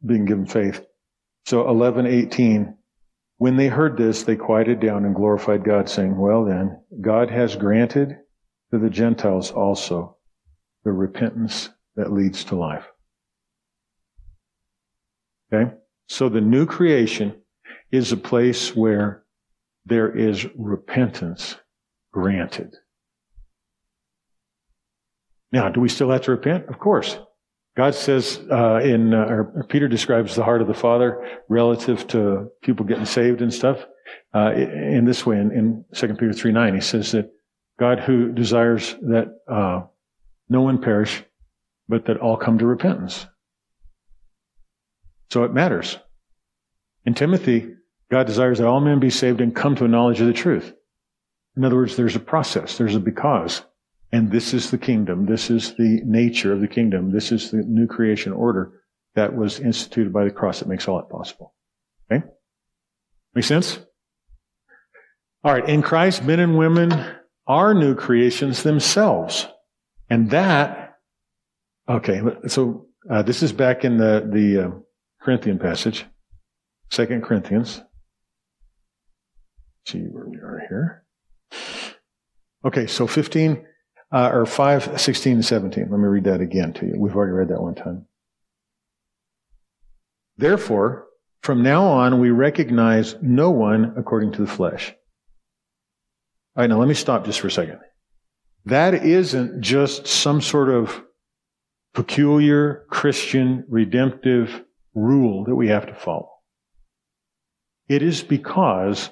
being 0.04 0.24
given 0.24 0.46
faith. 0.46 0.84
So 1.46 1.64
11:18 1.64 2.76
when 3.38 3.56
they 3.56 3.68
heard 3.68 3.96
this 3.96 4.22
they 4.22 4.36
quieted 4.36 4.80
down 4.80 5.04
and 5.04 5.14
glorified 5.14 5.64
God 5.64 5.88
saying, 5.88 6.18
"Well 6.18 6.44
then, 6.44 6.82
God 7.00 7.30
has 7.30 7.56
granted 7.56 8.18
to 8.70 8.78
the 8.78 8.90
Gentiles 8.90 9.50
also 9.50 10.16
the 10.84 10.92
repentance 10.92 11.70
that 11.96 12.12
leads 12.12 12.44
to 12.44 12.56
life." 12.56 12.86
Okay? 15.52 15.72
So 16.08 16.28
the 16.28 16.40
new 16.40 16.66
creation 16.66 17.40
is 17.90 18.12
a 18.12 18.16
place 18.16 18.74
where 18.74 19.24
there 19.86 20.14
is 20.16 20.46
repentance 20.56 21.56
granted. 22.12 22.74
Now, 25.52 25.68
do 25.68 25.80
we 25.80 25.88
still 25.88 26.10
have 26.10 26.22
to 26.22 26.30
repent? 26.30 26.68
Of 26.68 26.78
course. 26.78 27.18
God 27.76 27.94
says 27.94 28.40
uh, 28.50 28.80
in, 28.82 29.14
uh, 29.14 29.26
or 29.26 29.64
Peter 29.68 29.88
describes 29.88 30.34
the 30.34 30.44
heart 30.44 30.60
of 30.60 30.68
the 30.68 30.74
Father 30.74 31.40
relative 31.48 32.06
to 32.08 32.50
people 32.62 32.84
getting 32.84 33.06
saved 33.06 33.42
and 33.42 33.52
stuff 33.52 33.84
uh, 34.34 34.52
in 34.52 35.04
this 35.04 35.24
way 35.24 35.38
in, 35.38 35.52
in 35.52 35.84
2 35.94 36.14
Peter 36.14 36.32
3 36.32 36.52
9. 36.52 36.74
He 36.74 36.80
says 36.80 37.12
that 37.12 37.30
God 37.78 38.00
who 38.00 38.32
desires 38.32 38.96
that 39.02 39.38
uh, 39.48 39.82
no 40.48 40.60
one 40.62 40.82
perish, 40.82 41.22
but 41.88 42.06
that 42.06 42.18
all 42.18 42.36
come 42.36 42.58
to 42.58 42.66
repentance. 42.66 43.26
So 45.30 45.44
it 45.44 45.54
matters. 45.54 45.98
In 47.04 47.14
Timothy, 47.14 47.74
God 48.10 48.26
desires 48.26 48.58
that 48.58 48.66
all 48.66 48.80
men 48.80 48.98
be 48.98 49.10
saved 49.10 49.40
and 49.40 49.54
come 49.54 49.76
to 49.76 49.84
a 49.84 49.88
knowledge 49.88 50.20
of 50.20 50.26
the 50.26 50.32
truth. 50.32 50.74
In 51.56 51.64
other 51.64 51.76
words, 51.76 51.96
there's 51.96 52.16
a 52.16 52.20
process, 52.20 52.78
there's 52.78 52.96
a 52.96 53.00
because. 53.00 53.62
And 54.12 54.32
this 54.32 54.52
is 54.52 54.72
the 54.72 54.78
kingdom. 54.78 55.26
This 55.26 55.50
is 55.50 55.74
the 55.74 56.00
nature 56.04 56.52
of 56.52 56.60
the 56.60 56.66
kingdom. 56.66 57.12
This 57.12 57.30
is 57.30 57.52
the 57.52 57.58
new 57.58 57.86
creation 57.86 58.32
order 58.32 58.82
that 59.14 59.36
was 59.36 59.60
instituted 59.60 60.12
by 60.12 60.24
the 60.24 60.32
cross 60.32 60.58
that 60.58 60.68
makes 60.68 60.88
all 60.88 60.96
that 60.96 61.08
possible. 61.08 61.54
Okay? 62.10 62.24
Make 63.34 63.44
sense? 63.44 63.78
All 65.44 65.52
right. 65.52 65.68
In 65.68 65.82
Christ, 65.82 66.24
men 66.24 66.40
and 66.40 66.58
women 66.58 66.92
are 67.46 67.72
new 67.72 67.94
creations 67.94 68.64
themselves. 68.64 69.46
And 70.08 70.30
that, 70.30 70.98
okay, 71.88 72.20
so 72.48 72.88
uh, 73.08 73.22
this 73.22 73.44
is 73.44 73.52
back 73.52 73.84
in 73.84 73.96
the, 73.96 74.28
the 74.32 74.66
uh, 74.66 74.70
Corinthian 75.20 75.58
passage, 75.58 76.06
Second 76.90 77.22
Corinthians 77.22 77.82
see 79.86 80.00
where 80.00 80.26
we 80.26 80.36
are 80.36 80.62
here. 80.68 81.04
Okay, 82.64 82.86
so 82.86 83.06
15, 83.06 83.64
uh, 84.12 84.30
or 84.32 84.46
5, 84.46 85.00
16, 85.00 85.32
and 85.34 85.44
17. 85.44 85.88
Let 85.90 85.98
me 85.98 86.06
read 86.06 86.24
that 86.24 86.40
again 86.40 86.72
to 86.74 86.86
you. 86.86 86.94
We've 86.98 87.16
already 87.16 87.32
read 87.32 87.48
that 87.48 87.60
one 87.60 87.74
time. 87.74 88.06
Therefore, 90.36 91.06
From 91.42 91.62
now 91.62 91.84
on, 91.86 92.20
we 92.20 92.30
recognize 92.30 93.16
no 93.22 93.50
one 93.50 93.94
according 93.96 94.32
to 94.32 94.42
the 94.42 94.46
flesh. 94.46 94.94
All 96.54 96.62
right, 96.62 96.68
now 96.68 96.78
let 96.78 96.88
me 96.88 96.94
stop 96.94 97.24
just 97.24 97.40
for 97.40 97.46
a 97.46 97.50
second. 97.50 97.78
That 98.66 98.92
isn't 98.92 99.62
just 99.62 100.06
some 100.06 100.42
sort 100.42 100.68
of 100.68 101.02
peculiar 101.94 102.84
Christian 102.90 103.64
redemptive 103.68 104.64
rule 104.94 105.44
that 105.44 105.54
we 105.54 105.68
have 105.68 105.86
to 105.86 105.94
follow. 105.94 106.30
It 107.88 108.02
is 108.02 108.22
because 108.22 109.10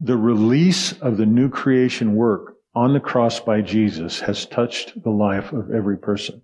the 0.00 0.16
release 0.16 0.92
of 1.00 1.16
the 1.16 1.26
new 1.26 1.48
creation 1.48 2.14
work 2.14 2.54
on 2.74 2.92
the 2.92 3.00
cross 3.00 3.40
by 3.40 3.60
Jesus 3.60 4.20
has 4.20 4.46
touched 4.46 5.02
the 5.02 5.10
life 5.10 5.52
of 5.52 5.70
every 5.70 5.98
person. 5.98 6.42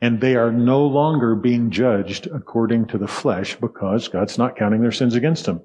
And 0.00 0.20
they 0.20 0.34
are 0.34 0.50
no 0.50 0.84
longer 0.86 1.36
being 1.36 1.70
judged 1.70 2.26
according 2.26 2.86
to 2.88 2.98
the 2.98 3.06
flesh 3.06 3.54
because 3.54 4.08
God's 4.08 4.36
not 4.36 4.56
counting 4.56 4.80
their 4.80 4.90
sins 4.90 5.14
against 5.14 5.46
them. 5.46 5.62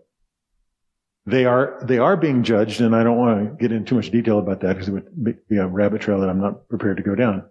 They 1.25 1.45
are, 1.45 1.79
they 1.83 1.97
are 1.97 2.15
being 2.15 2.43
judged, 2.43 2.79
and 2.79 2.95
I 2.95 3.03
don't 3.03 3.17
want 3.17 3.43
to 3.43 3.55
get 3.55 3.71
into 3.71 3.89
too 3.89 3.95
much 3.95 4.11
detail 4.11 4.39
about 4.39 4.61
that 4.61 4.73
because 4.73 4.87
it 4.87 4.93
would 4.93 5.47
be 5.49 5.57
a 5.57 5.67
rabbit 5.67 6.01
trail 6.01 6.21
that 6.21 6.29
I'm 6.29 6.39
not 6.39 6.69
prepared 6.69 6.97
to 6.97 7.03
go 7.03 7.15
down. 7.15 7.43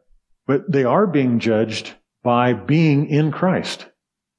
But 0.47 0.71
they 0.71 0.85
are 0.85 1.07
being 1.07 1.41
judged 1.41 1.93
by 2.23 2.53
being 2.53 3.09
in 3.09 3.33
Christ, 3.33 3.87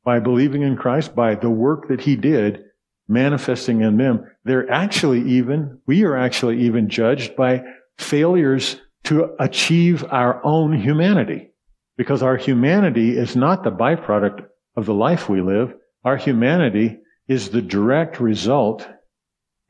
by 0.08 0.22
believing 0.22 0.62
in 0.62 0.78
Christ, 0.78 1.14
by 1.14 1.36
the 1.36 1.50
work 1.50 1.90
that 1.90 2.00
He 2.00 2.16
did 2.16 2.64
manifesting 3.10 3.82
in 3.82 3.98
them. 3.98 4.24
They're 4.46 4.72
actually 4.72 5.22
even, 5.32 5.82
we 5.86 6.06
are 6.06 6.16
actually 6.16 6.62
even 6.62 6.88
judged 6.88 7.36
by 7.36 7.64
failures 7.98 8.80
to 9.04 9.36
achieve 9.38 10.06
our 10.10 10.42
own 10.46 10.72
humanity. 10.80 11.50
Because 11.98 12.24
our 12.24 12.38
humanity 12.38 13.18
is 13.18 13.36
not 13.36 13.66
the 13.66 13.70
byproduct 13.70 14.46
of 14.78 14.86
the 14.86 14.94
life 14.94 15.28
we 15.28 15.42
live. 15.42 15.74
Our 16.06 16.16
humanity 16.16 17.00
is 17.28 17.50
the 17.50 17.62
direct 17.62 18.22
result 18.22 18.88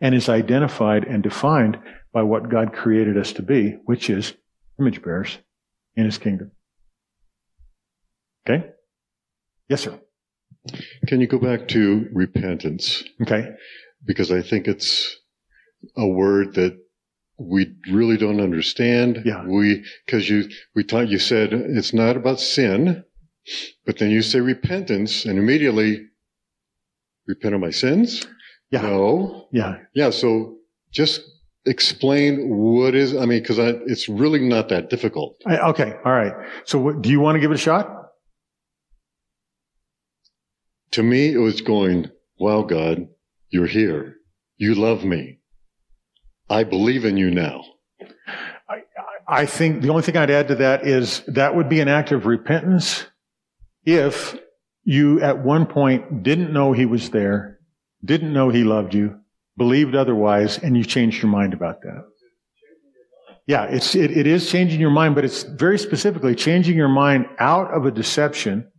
and 0.01 0.13
is 0.13 0.29
identified 0.29 1.05
and 1.05 1.23
defined 1.23 1.79
by 2.13 2.21
what 2.21 2.49
God 2.49 2.73
created 2.73 3.17
us 3.17 3.33
to 3.33 3.41
be, 3.41 3.79
which 3.85 4.07
is 4.07 4.35
image 4.79 5.01
bearers 5.01 5.35
in 5.95 6.05
his 6.05 6.19
kingdom. 6.19 6.51
Okay? 8.47 8.67
Yes, 9.67 9.81
sir. 9.81 9.99
Can 11.07 11.22
you 11.22 11.28
go 11.28 11.39
back 11.39 11.68
to 11.70 12.07
repentance? 12.13 13.03
Okay. 13.22 13.49
Because 14.05 14.32
I 14.32 14.41
think 14.41 14.68
it's 14.68 15.15
a 15.95 16.07
word 16.07 16.55
that 16.55 16.78
we 17.39 17.76
really 17.91 18.18
don't 18.18 18.41
understand. 18.41 19.22
Yeah. 19.26 19.45
We, 19.45 19.86
cause 20.07 20.28
you, 20.28 20.49
we 20.76 20.84
taught, 20.84 21.09
you 21.09 21.20
said 21.20 21.53
it's 21.53 21.93
not 21.93 22.18
about 22.18 22.39
sin, 22.39 23.03
but 23.86 23.99
then 23.99 24.09
you 24.09 24.22
say 24.22 24.39
repentance 24.39 25.26
and 25.26 25.38
immediately 25.38 26.07
repent 27.28 27.53
of 27.55 27.61
my 27.61 27.72
sins? 27.72 28.26
Yeah. 28.72 28.82
No. 28.82 29.47
Yeah. 29.51 29.78
Yeah. 29.93 30.09
So 30.09 30.57
just 30.91 31.22
explain 31.65 32.49
what 32.49 32.95
is, 32.95 33.15
I 33.15 33.26
mean, 33.26 33.43
cause 33.43 33.59
I, 33.59 33.74
it's 33.86 34.09
really 34.09 34.39
not 34.39 34.70
that 34.70 34.89
difficult. 34.89 35.38
I, 35.45 35.59
okay. 35.70 35.93
All 36.05 36.11
right. 36.11 36.34
So 36.65 36.80
what, 36.80 37.01
do 37.01 37.09
you 37.09 37.20
want 37.20 37.36
to 37.36 37.39
give 37.39 37.51
it 37.51 37.55
a 37.55 37.57
shot? 37.57 38.07
To 40.91 41.03
me, 41.03 41.33
it 41.33 41.38
was 41.38 41.61
going, 41.61 42.09
wow, 42.39 42.63
God, 42.63 43.07
you're 43.49 43.67
here. 43.67 44.15
You 44.57 44.75
love 44.75 45.03
me. 45.03 45.39
I 46.49 46.63
believe 46.63 47.05
in 47.05 47.17
you 47.17 47.29
now. 47.29 47.63
I, 48.69 48.83
I 49.27 49.45
think 49.45 49.81
the 49.81 49.89
only 49.89 50.03
thing 50.03 50.17
I'd 50.17 50.31
add 50.31 50.47
to 50.49 50.55
that 50.55 50.88
is 50.88 51.21
that 51.27 51.55
would 51.55 51.69
be 51.69 51.81
an 51.81 51.88
act 51.88 52.11
of 52.11 52.25
repentance 52.25 53.05
if 53.85 54.38
you 54.83 55.21
at 55.21 55.39
one 55.39 55.65
point 55.65 56.23
didn't 56.23 56.53
know 56.53 56.71
he 56.71 56.85
was 56.85 57.09
there, 57.09 57.59
didn't 58.03 58.31
know 58.31 58.49
he 58.49 58.63
loved 58.63 58.93
you, 58.93 59.19
believed 59.57 59.95
otherwise, 59.95 60.57
and 60.57 60.77
you 60.77 60.83
changed 60.83 61.21
your 61.21 61.31
mind 61.31 61.53
about 61.53 61.81
that. 61.81 62.05
Yeah, 63.45 63.63
it's, 63.63 63.95
it, 63.95 64.11
it 64.11 64.27
is 64.27 64.49
changing 64.49 64.79
your 64.79 64.89
mind, 64.89 65.15
but 65.15 65.23
it's 65.23 65.43
very 65.43 65.79
specifically 65.79 66.35
changing 66.35 66.75
your 66.75 66.89
mind 66.89 67.27
out 67.39 67.73
of 67.73 67.85
a 67.85 67.91
deception, 67.91 68.69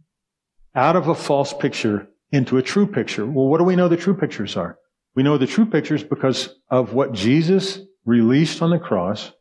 out 0.75 0.97
of 0.97 1.09
a 1.09 1.15
false 1.15 1.53
picture 1.53 2.09
into 2.31 2.59
a 2.59 2.63
true 2.63 2.87
picture. 2.87 3.25
Well, 3.27 3.47
what 3.47 3.59
do 3.59 3.65
we 3.65 3.77
know 3.77 3.89
the 3.89 3.97
true 3.97 4.15
pictures 4.15 4.57
are? 4.57 4.79
We 5.15 5.23
know 5.23 5.39
the 5.39 5.47
true 5.47 5.67
pictures 5.67 6.05
because 6.05 6.55
of 6.71 6.93
what 6.93 7.13
Jesus 7.13 7.81
released 8.05 8.63
on 8.63 8.71
the 8.71 8.79
cross. 8.79 9.33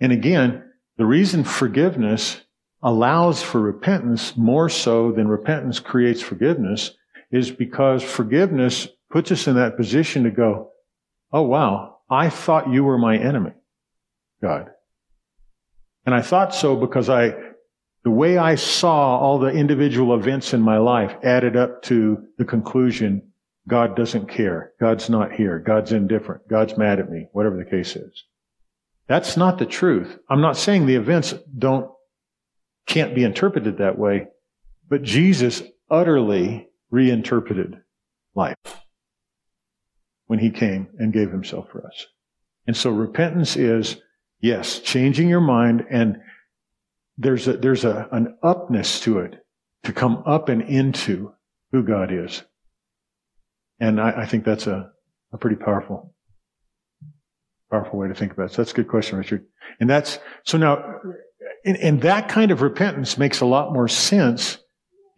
And 0.00 0.12
again, 0.12 0.62
the 0.96 1.06
reason 1.06 1.44
forgiveness 1.44 2.40
allows 2.82 3.42
for 3.42 3.60
repentance 3.60 4.36
more 4.36 4.68
so 4.68 5.12
than 5.12 5.28
repentance 5.28 5.80
creates 5.80 6.20
forgiveness 6.20 6.92
is 7.30 7.50
because 7.50 8.02
forgiveness 8.02 8.88
puts 9.10 9.32
us 9.32 9.46
in 9.46 9.56
that 9.56 9.76
position 9.76 10.24
to 10.24 10.30
go, 10.30 10.70
Oh 11.32 11.42
wow, 11.42 11.98
I 12.08 12.30
thought 12.30 12.70
you 12.70 12.84
were 12.84 12.98
my 12.98 13.16
enemy, 13.16 13.52
God. 14.40 14.70
And 16.04 16.14
I 16.14 16.22
thought 16.22 16.54
so 16.54 16.76
because 16.76 17.08
I, 17.08 17.34
the 18.06 18.12
way 18.12 18.38
I 18.38 18.54
saw 18.54 19.18
all 19.18 19.40
the 19.40 19.48
individual 19.48 20.14
events 20.14 20.54
in 20.54 20.60
my 20.60 20.78
life 20.78 21.16
added 21.24 21.56
up 21.56 21.82
to 21.82 22.22
the 22.38 22.44
conclusion 22.44 23.32
God 23.66 23.96
doesn't 23.96 24.28
care. 24.28 24.74
God's 24.78 25.10
not 25.10 25.32
here. 25.32 25.58
God's 25.58 25.90
indifferent. 25.90 26.46
God's 26.46 26.78
mad 26.78 27.00
at 27.00 27.10
me, 27.10 27.26
whatever 27.32 27.56
the 27.56 27.68
case 27.68 27.96
is. 27.96 28.22
That's 29.08 29.36
not 29.36 29.58
the 29.58 29.66
truth. 29.66 30.20
I'm 30.30 30.40
not 30.40 30.56
saying 30.56 30.86
the 30.86 30.94
events 30.94 31.34
don't, 31.58 31.90
can't 32.86 33.12
be 33.12 33.24
interpreted 33.24 33.78
that 33.78 33.98
way, 33.98 34.28
but 34.88 35.02
Jesus 35.02 35.64
utterly 35.90 36.68
reinterpreted 36.92 37.80
life 38.36 38.54
when 40.28 40.38
he 40.38 40.50
came 40.50 40.86
and 41.00 41.12
gave 41.12 41.32
himself 41.32 41.70
for 41.72 41.84
us. 41.84 42.06
And 42.68 42.76
so 42.76 42.90
repentance 42.90 43.56
is, 43.56 44.00
yes, 44.38 44.78
changing 44.78 45.28
your 45.28 45.40
mind 45.40 45.84
and 45.90 46.18
there's 47.18 47.48
a, 47.48 47.56
there's 47.56 47.84
a, 47.84 48.08
an 48.12 48.36
upness 48.42 49.00
to 49.00 49.18
it 49.20 49.36
to 49.84 49.92
come 49.92 50.22
up 50.26 50.48
and 50.48 50.62
into 50.62 51.32
who 51.72 51.82
God 51.82 52.12
is. 52.12 52.42
And 53.80 54.00
I, 54.00 54.22
I 54.22 54.26
think 54.26 54.44
that's 54.44 54.66
a, 54.66 54.90
a 55.32 55.38
pretty 55.38 55.56
powerful, 55.56 56.14
powerful 57.70 57.98
way 57.98 58.08
to 58.08 58.14
think 58.14 58.32
about 58.32 58.46
it. 58.46 58.52
So 58.52 58.62
that's 58.62 58.72
a 58.72 58.76
good 58.76 58.88
question, 58.88 59.18
Richard. 59.18 59.44
And 59.80 59.88
that's, 59.88 60.18
so 60.44 60.58
now, 60.58 61.00
and, 61.64 61.76
and 61.76 62.02
that 62.02 62.28
kind 62.28 62.50
of 62.50 62.62
repentance 62.62 63.18
makes 63.18 63.40
a 63.40 63.46
lot 63.46 63.72
more 63.72 63.88
sense 63.88 64.58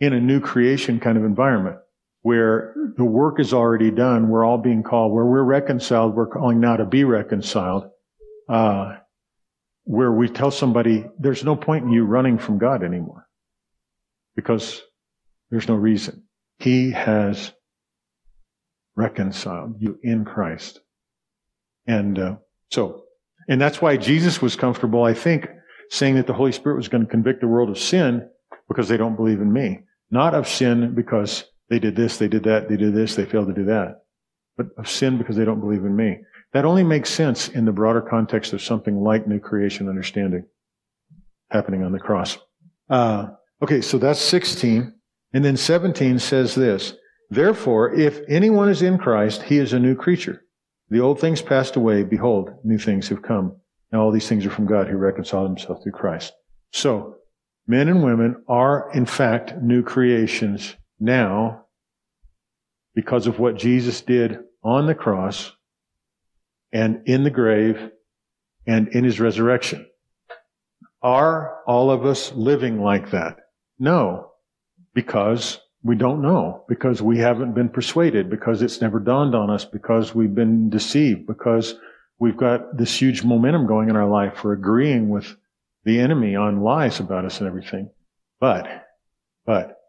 in 0.00 0.12
a 0.12 0.20
new 0.20 0.40
creation 0.40 1.00
kind 1.00 1.18
of 1.18 1.24
environment 1.24 1.76
where 2.22 2.74
the 2.96 3.04
work 3.04 3.38
is 3.40 3.52
already 3.52 3.90
done. 3.90 4.28
We're 4.28 4.44
all 4.44 4.58
being 4.58 4.82
called, 4.82 5.12
where 5.12 5.24
we're 5.24 5.42
reconciled, 5.42 6.14
we're 6.14 6.26
calling 6.26 6.60
now 6.60 6.76
to 6.76 6.84
be 6.84 7.04
reconciled. 7.04 7.90
Uh, 8.48 8.96
where 9.88 10.12
we 10.12 10.28
tell 10.28 10.50
somebody 10.50 11.06
there's 11.18 11.44
no 11.44 11.56
point 11.56 11.82
in 11.82 11.90
you 11.90 12.04
running 12.04 12.36
from 12.36 12.58
God 12.58 12.84
anymore 12.84 13.26
because 14.36 14.82
there's 15.50 15.66
no 15.66 15.76
reason. 15.76 16.24
He 16.58 16.90
has 16.90 17.52
reconciled 18.96 19.76
you 19.80 19.98
in 20.02 20.26
Christ. 20.26 20.80
And 21.86 22.18
uh, 22.18 22.36
so, 22.70 23.04
and 23.48 23.58
that's 23.58 23.80
why 23.80 23.96
Jesus 23.96 24.42
was 24.42 24.56
comfortable, 24.56 25.04
I 25.04 25.14
think, 25.14 25.48
saying 25.88 26.16
that 26.16 26.26
the 26.26 26.34
Holy 26.34 26.52
Spirit 26.52 26.76
was 26.76 26.88
going 26.88 27.06
to 27.06 27.10
convict 27.10 27.40
the 27.40 27.48
world 27.48 27.70
of 27.70 27.78
sin 27.78 28.28
because 28.68 28.88
they 28.88 28.98
don't 28.98 29.16
believe 29.16 29.40
in 29.40 29.50
me. 29.50 29.80
Not 30.10 30.34
of 30.34 30.46
sin 30.46 30.94
because 30.94 31.44
they 31.70 31.78
did 31.78 31.96
this, 31.96 32.18
they 32.18 32.28
did 32.28 32.44
that, 32.44 32.68
they 32.68 32.76
did 32.76 32.94
this, 32.94 33.14
they 33.14 33.24
failed 33.24 33.48
to 33.48 33.54
do 33.54 33.64
that. 33.64 34.02
But 34.58 34.66
of 34.76 34.86
sin 34.86 35.16
because 35.16 35.36
they 35.36 35.46
don't 35.46 35.60
believe 35.60 35.86
in 35.86 35.96
me. 35.96 36.18
That 36.52 36.64
only 36.64 36.84
makes 36.84 37.10
sense 37.10 37.48
in 37.48 37.64
the 37.64 37.72
broader 37.72 38.00
context 38.00 38.52
of 38.52 38.62
something 38.62 39.00
like 39.00 39.26
new 39.26 39.38
creation 39.38 39.88
understanding 39.88 40.46
happening 41.50 41.82
on 41.82 41.92
the 41.92 41.98
cross. 41.98 42.38
Uh, 42.88 43.28
okay, 43.62 43.80
so 43.80 43.98
that's 43.98 44.20
16. 44.20 44.94
And 45.34 45.44
then 45.44 45.56
17 45.56 46.18
says 46.18 46.54
this 46.54 46.94
Therefore, 47.30 47.92
if 47.92 48.20
anyone 48.28 48.68
is 48.68 48.82
in 48.82 48.98
Christ, 48.98 49.42
he 49.42 49.58
is 49.58 49.72
a 49.72 49.78
new 49.78 49.94
creature. 49.94 50.42
The 50.90 51.00
old 51.00 51.20
things 51.20 51.42
passed 51.42 51.76
away. 51.76 52.02
Behold, 52.02 52.50
new 52.64 52.78
things 52.78 53.08
have 53.08 53.22
come. 53.22 53.56
Now 53.92 54.02
all 54.02 54.10
these 54.10 54.28
things 54.28 54.46
are 54.46 54.50
from 54.50 54.66
God 54.66 54.88
who 54.88 54.96
reconciled 54.96 55.48
himself 55.48 55.82
through 55.82 55.92
Christ. 55.92 56.32
So, 56.72 57.16
men 57.66 57.88
and 57.88 58.02
women 58.02 58.42
are 58.48 58.90
in 58.94 59.04
fact 59.04 59.60
new 59.60 59.82
creations 59.82 60.76
now 60.98 61.66
because 62.94 63.26
of 63.26 63.38
what 63.38 63.56
Jesus 63.56 64.00
did 64.00 64.38
on 64.62 64.86
the 64.86 64.94
cross 64.94 65.52
and 66.72 67.02
in 67.06 67.24
the 67.24 67.30
grave 67.30 67.90
and 68.66 68.88
in 68.88 69.04
his 69.04 69.20
resurrection. 69.20 69.86
Are 71.02 71.62
all 71.66 71.90
of 71.90 72.04
us 72.04 72.32
living 72.32 72.82
like 72.82 73.10
that? 73.12 73.38
No, 73.78 74.32
because 74.94 75.60
we 75.82 75.94
don't 75.94 76.20
know, 76.20 76.64
because 76.68 77.00
we 77.00 77.18
haven't 77.18 77.54
been 77.54 77.68
persuaded, 77.68 78.28
because 78.28 78.62
it's 78.62 78.80
never 78.80 78.98
dawned 78.98 79.34
on 79.34 79.48
us, 79.48 79.64
because 79.64 80.14
we've 80.14 80.34
been 80.34 80.68
deceived, 80.70 81.26
because 81.26 81.76
we've 82.18 82.36
got 82.36 82.76
this 82.76 83.00
huge 83.00 83.22
momentum 83.22 83.66
going 83.66 83.88
in 83.88 83.96
our 83.96 84.08
life 84.08 84.36
for 84.36 84.52
agreeing 84.52 85.08
with 85.08 85.36
the 85.84 86.00
enemy 86.00 86.34
on 86.34 86.62
lies 86.62 86.98
about 86.98 87.24
us 87.24 87.38
and 87.38 87.46
everything. 87.46 87.88
But, 88.40 88.86
but, 89.46 89.80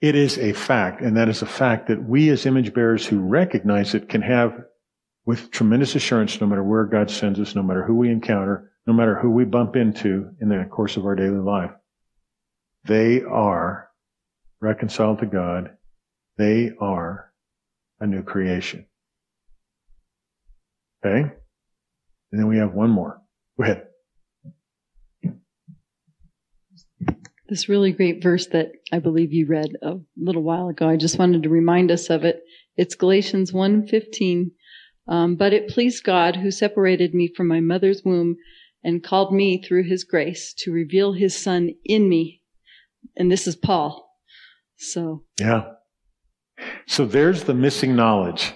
It 0.00 0.14
is 0.14 0.38
a 0.38 0.52
fact, 0.52 1.00
and 1.00 1.16
that 1.16 1.28
is 1.28 1.42
a 1.42 1.46
fact 1.46 1.88
that 1.88 2.08
we 2.08 2.28
as 2.30 2.46
image 2.46 2.72
bearers 2.72 3.04
who 3.06 3.18
recognize 3.20 3.94
it 3.94 4.08
can 4.08 4.22
have 4.22 4.64
with 5.26 5.50
tremendous 5.50 5.94
assurance 5.94 6.40
no 6.40 6.46
matter 6.46 6.62
where 6.62 6.84
God 6.84 7.10
sends 7.10 7.40
us, 7.40 7.54
no 7.54 7.62
matter 7.62 7.84
who 7.84 7.94
we 7.94 8.10
encounter, 8.10 8.72
no 8.86 8.92
matter 8.92 9.18
who 9.18 9.30
we 9.30 9.44
bump 9.44 9.76
into 9.76 10.30
in 10.40 10.48
the 10.48 10.66
course 10.70 10.96
of 10.96 11.06
our 11.06 11.14
daily 11.14 11.38
life. 11.38 11.70
They 12.84 13.22
are 13.22 13.88
reconciled 14.60 15.20
to 15.20 15.26
God. 15.26 15.70
They 16.36 16.72
are 16.80 17.32
a 18.00 18.06
new 18.06 18.22
creation. 18.22 18.86
Okay? 21.04 21.30
And 22.32 22.40
then 22.40 22.48
we 22.48 22.58
have 22.58 22.74
one 22.74 22.90
more. 22.90 23.20
Go 23.56 23.64
ahead. 23.64 23.86
This 27.48 27.68
really 27.68 27.92
great 27.92 28.22
verse 28.22 28.46
that 28.48 28.72
I 28.90 28.98
believe 28.98 29.32
you 29.32 29.46
read 29.46 29.76
a 29.82 29.96
little 30.16 30.42
while 30.42 30.68
ago. 30.68 30.88
I 30.88 30.96
just 30.96 31.18
wanted 31.18 31.42
to 31.42 31.50
remind 31.50 31.90
us 31.90 32.10
of 32.10 32.24
it. 32.24 32.42
It's 32.76 32.94
Galatians 32.94 33.52
1:15. 33.52 34.50
Um, 35.06 35.36
but 35.36 35.52
it 35.52 35.68
pleased 35.68 36.04
God 36.04 36.36
who 36.36 36.50
separated 36.50 37.14
me 37.14 37.28
from 37.28 37.46
my 37.46 37.60
mother's 37.60 38.02
womb 38.04 38.36
and 38.82 39.02
called 39.02 39.32
me 39.34 39.62
through 39.62 39.84
his 39.84 40.04
grace 40.04 40.54
to 40.58 40.72
reveal 40.72 41.12
his 41.12 41.36
son 41.36 41.70
in 41.84 42.08
me. 42.08 42.42
And 43.16 43.30
this 43.30 43.46
is 43.46 43.56
Paul. 43.56 44.10
So. 44.76 45.24
Yeah. 45.38 45.64
So 46.86 47.04
there's 47.04 47.44
the 47.44 47.54
missing 47.54 47.96
knowledge. 47.96 48.54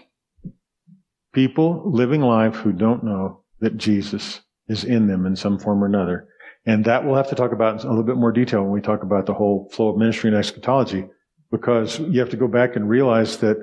People 1.32 1.82
living 1.84 2.22
life 2.22 2.56
who 2.56 2.72
don't 2.72 3.04
know 3.04 3.42
that 3.60 3.76
Jesus 3.76 4.40
is 4.68 4.84
in 4.84 5.06
them 5.06 5.26
in 5.26 5.36
some 5.36 5.58
form 5.58 5.82
or 5.82 5.86
another. 5.86 6.28
And 6.66 6.84
that 6.84 7.04
we'll 7.04 7.14
have 7.14 7.30
to 7.30 7.34
talk 7.34 7.52
about 7.52 7.80
in 7.80 7.86
a 7.86 7.90
little 7.90 8.04
bit 8.04 8.16
more 8.16 8.32
detail 8.32 8.62
when 8.62 8.72
we 8.72 8.80
talk 8.80 9.02
about 9.02 9.26
the 9.26 9.34
whole 9.34 9.70
flow 9.72 9.88
of 9.88 9.96
ministry 9.96 10.28
and 10.28 10.38
eschatology, 10.38 11.06
because 11.50 11.98
you 11.98 12.20
have 12.20 12.30
to 12.30 12.36
go 12.36 12.48
back 12.48 12.76
and 12.76 12.88
realize 12.88 13.38
that 13.38 13.56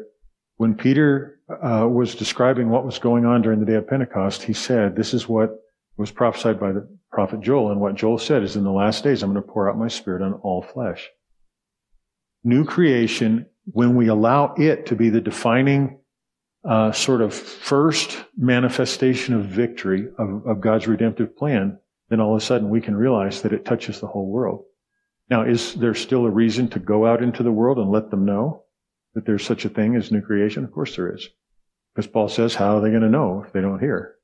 when 0.58 0.76
Peter 0.76 1.40
uh, 1.50 1.88
was 1.88 2.16
describing 2.16 2.70
what 2.70 2.86
was 2.86 3.00
going 3.00 3.26
on 3.26 3.42
during 3.42 3.60
the 3.60 3.66
day 3.66 3.76
of 3.76 3.88
Pentecost, 3.88 4.44
he 4.44 4.54
said, 4.54 4.96
This 4.96 5.14
is 5.14 5.28
what 5.28 5.60
was 5.98 6.12
prophesied 6.12 6.60
by 6.60 6.72
the 6.72 6.88
prophet 7.12 7.42
Joel. 7.42 7.72
And 7.72 7.82
what 7.82 7.96
Joel 7.96 8.18
said 8.18 8.44
is, 8.44 8.56
In 8.56 8.64
the 8.64 8.72
last 8.72 9.04
days, 9.04 9.22
I'm 9.22 9.34
going 9.34 9.44
to 9.44 9.52
pour 9.52 9.70
out 9.70 9.78
my 9.78 9.88
spirit 9.88 10.22
on 10.22 10.34
all 10.34 10.62
flesh. 10.62 11.10
New 12.44 12.64
creation, 12.64 13.48
when 13.66 13.96
we 13.96 14.08
allow 14.08 14.54
it 14.56 14.86
to 14.88 14.96
be 14.96 15.10
the 15.10 15.22
defining 15.22 16.00
uh, 16.64 16.92
sort 16.92 17.22
of 17.22 17.34
first 17.34 18.24
manifestation 18.38 19.36
of 19.36 19.46
victory 19.46 20.08
of, 20.18 20.46
of 20.48 20.62
God's 20.62 20.88
redemptive 20.88 21.36
plan, 21.38 21.78
then 22.10 22.20
all 22.20 22.36
of 22.36 22.42
a 22.42 22.46
sudden 22.46 22.70
we 22.70 22.82
can 22.82 22.96
realize 22.96 23.42
that 23.42 23.54
it 23.54 23.66
touches 23.66 24.00
the 24.00 24.08
whole 24.08 24.28
world. 24.28 24.64
Now, 25.30 25.44
is 25.44 25.74
there 25.76 25.96
still 25.96 26.26
a 26.26 26.30
reason 26.30 26.70
to 26.70 26.80
go 26.80 27.06
out 27.06 27.24
into 27.24 27.44
the 27.44 27.52
world 27.52 27.78
and 27.78 27.90
let 27.90 28.12
them 28.12 28.26
know 28.26 28.65
that 29.16 29.26
there's 29.26 29.46
such 29.46 29.66
a 29.66 29.70
thing 29.70 29.96
as 29.96 30.12
new 30.12 30.22
creation? 30.22 30.64
Of 30.64 30.72
course 30.72 30.96
there 30.96 31.14
is. 31.14 31.28
Because 31.94 32.08
Paul 32.08 32.30
says, 32.30 32.54
how 32.54 32.78
are 32.78 32.82
they 32.82 32.90
going 32.90 33.02
to 33.02 33.10
know 33.10 33.44
if 33.46 33.54
they 33.54 33.62
don't 33.62 33.80
hear? 33.80 34.16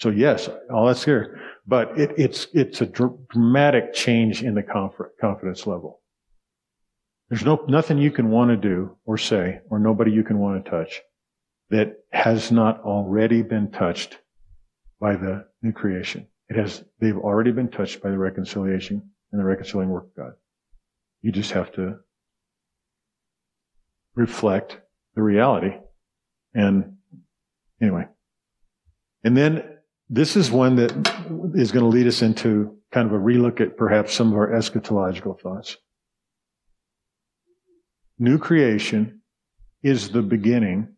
So 0.00 0.10
yes, 0.10 0.50
all 0.70 0.86
that's 0.86 1.04
here. 1.04 1.40
But 1.66 1.98
it, 1.98 2.12
it's, 2.18 2.48
it's 2.52 2.80
a 2.80 2.86
dramatic 2.86 3.94
change 3.94 4.42
in 4.42 4.54
the 4.54 4.62
confidence 5.20 5.66
level. 5.66 6.00
There's 7.28 7.44
no, 7.44 7.64
nothing 7.68 7.98
you 7.98 8.10
can 8.10 8.30
want 8.30 8.50
to 8.50 8.56
do 8.56 8.96
or 9.04 9.18
say, 9.18 9.60
or 9.70 9.78
nobody 9.78 10.12
you 10.12 10.22
can 10.22 10.38
want 10.38 10.64
to 10.64 10.70
touch 10.70 11.00
that 11.70 11.96
has 12.12 12.52
not 12.52 12.80
already 12.82 13.42
been 13.42 13.70
touched 13.70 14.18
by 15.00 15.16
the 15.16 15.46
new 15.62 15.72
creation. 15.72 16.26
It 16.48 16.56
has, 16.56 16.84
they've 17.00 17.16
already 17.16 17.50
been 17.50 17.68
touched 17.68 18.02
by 18.02 18.10
the 18.10 18.18
reconciliation 18.18 19.10
and 19.32 19.40
the 19.40 19.44
reconciling 19.44 19.88
work 19.88 20.04
of 20.04 20.16
God. 20.16 20.32
You 21.22 21.32
just 21.32 21.50
have 21.52 21.72
to 21.72 21.98
reflect 24.16 24.80
the 25.14 25.22
reality. 25.22 25.76
And 26.54 26.96
anyway. 27.80 28.08
And 29.22 29.36
then 29.36 29.78
this 30.08 30.36
is 30.36 30.50
one 30.50 30.76
that 30.76 30.90
is 31.54 31.72
going 31.72 31.84
to 31.84 31.88
lead 31.88 32.06
us 32.06 32.22
into 32.22 32.76
kind 32.92 33.06
of 33.06 33.12
a 33.12 33.22
relook 33.22 33.60
at 33.60 33.76
perhaps 33.76 34.14
some 34.14 34.32
of 34.32 34.38
our 34.38 34.50
eschatological 34.50 35.38
thoughts. 35.40 35.76
New 38.18 38.38
creation 38.38 39.20
is 39.82 40.10
the 40.10 40.22
beginning 40.22 40.88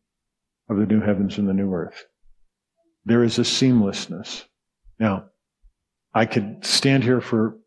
of 0.70 0.76
the 0.76 0.86
new 0.86 1.00
heavens 1.00 1.38
and 1.38 1.48
the 1.48 1.54
new 1.54 1.72
earth. 1.72 2.04
There 3.04 3.24
is 3.24 3.38
a 3.38 3.42
seamlessness. 3.42 4.44
Now, 5.00 5.24
I 6.14 6.26
could 6.26 6.64
stand 6.64 7.04
here 7.04 7.20
for 7.20 7.58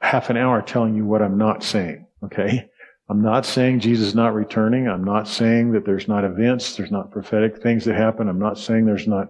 half 0.00 0.30
an 0.30 0.36
hour 0.36 0.60
telling 0.62 0.94
you 0.94 1.04
what 1.04 1.22
I'm 1.22 1.38
not 1.38 1.62
saying, 1.62 2.06
okay? 2.24 2.68
I'm 3.10 3.22
not 3.22 3.46
saying 3.46 3.80
Jesus 3.80 4.08
is 4.08 4.14
not 4.14 4.34
returning. 4.34 4.86
I'm 4.86 5.04
not 5.04 5.26
saying 5.26 5.72
that 5.72 5.86
there's 5.86 6.08
not 6.08 6.24
events, 6.24 6.76
there's 6.76 6.90
not 6.90 7.10
prophetic 7.10 7.62
things 7.62 7.84
that 7.86 7.96
happen. 7.96 8.28
I'm 8.28 8.38
not 8.38 8.58
saying 8.58 8.84
there's 8.84 9.08
not 9.08 9.28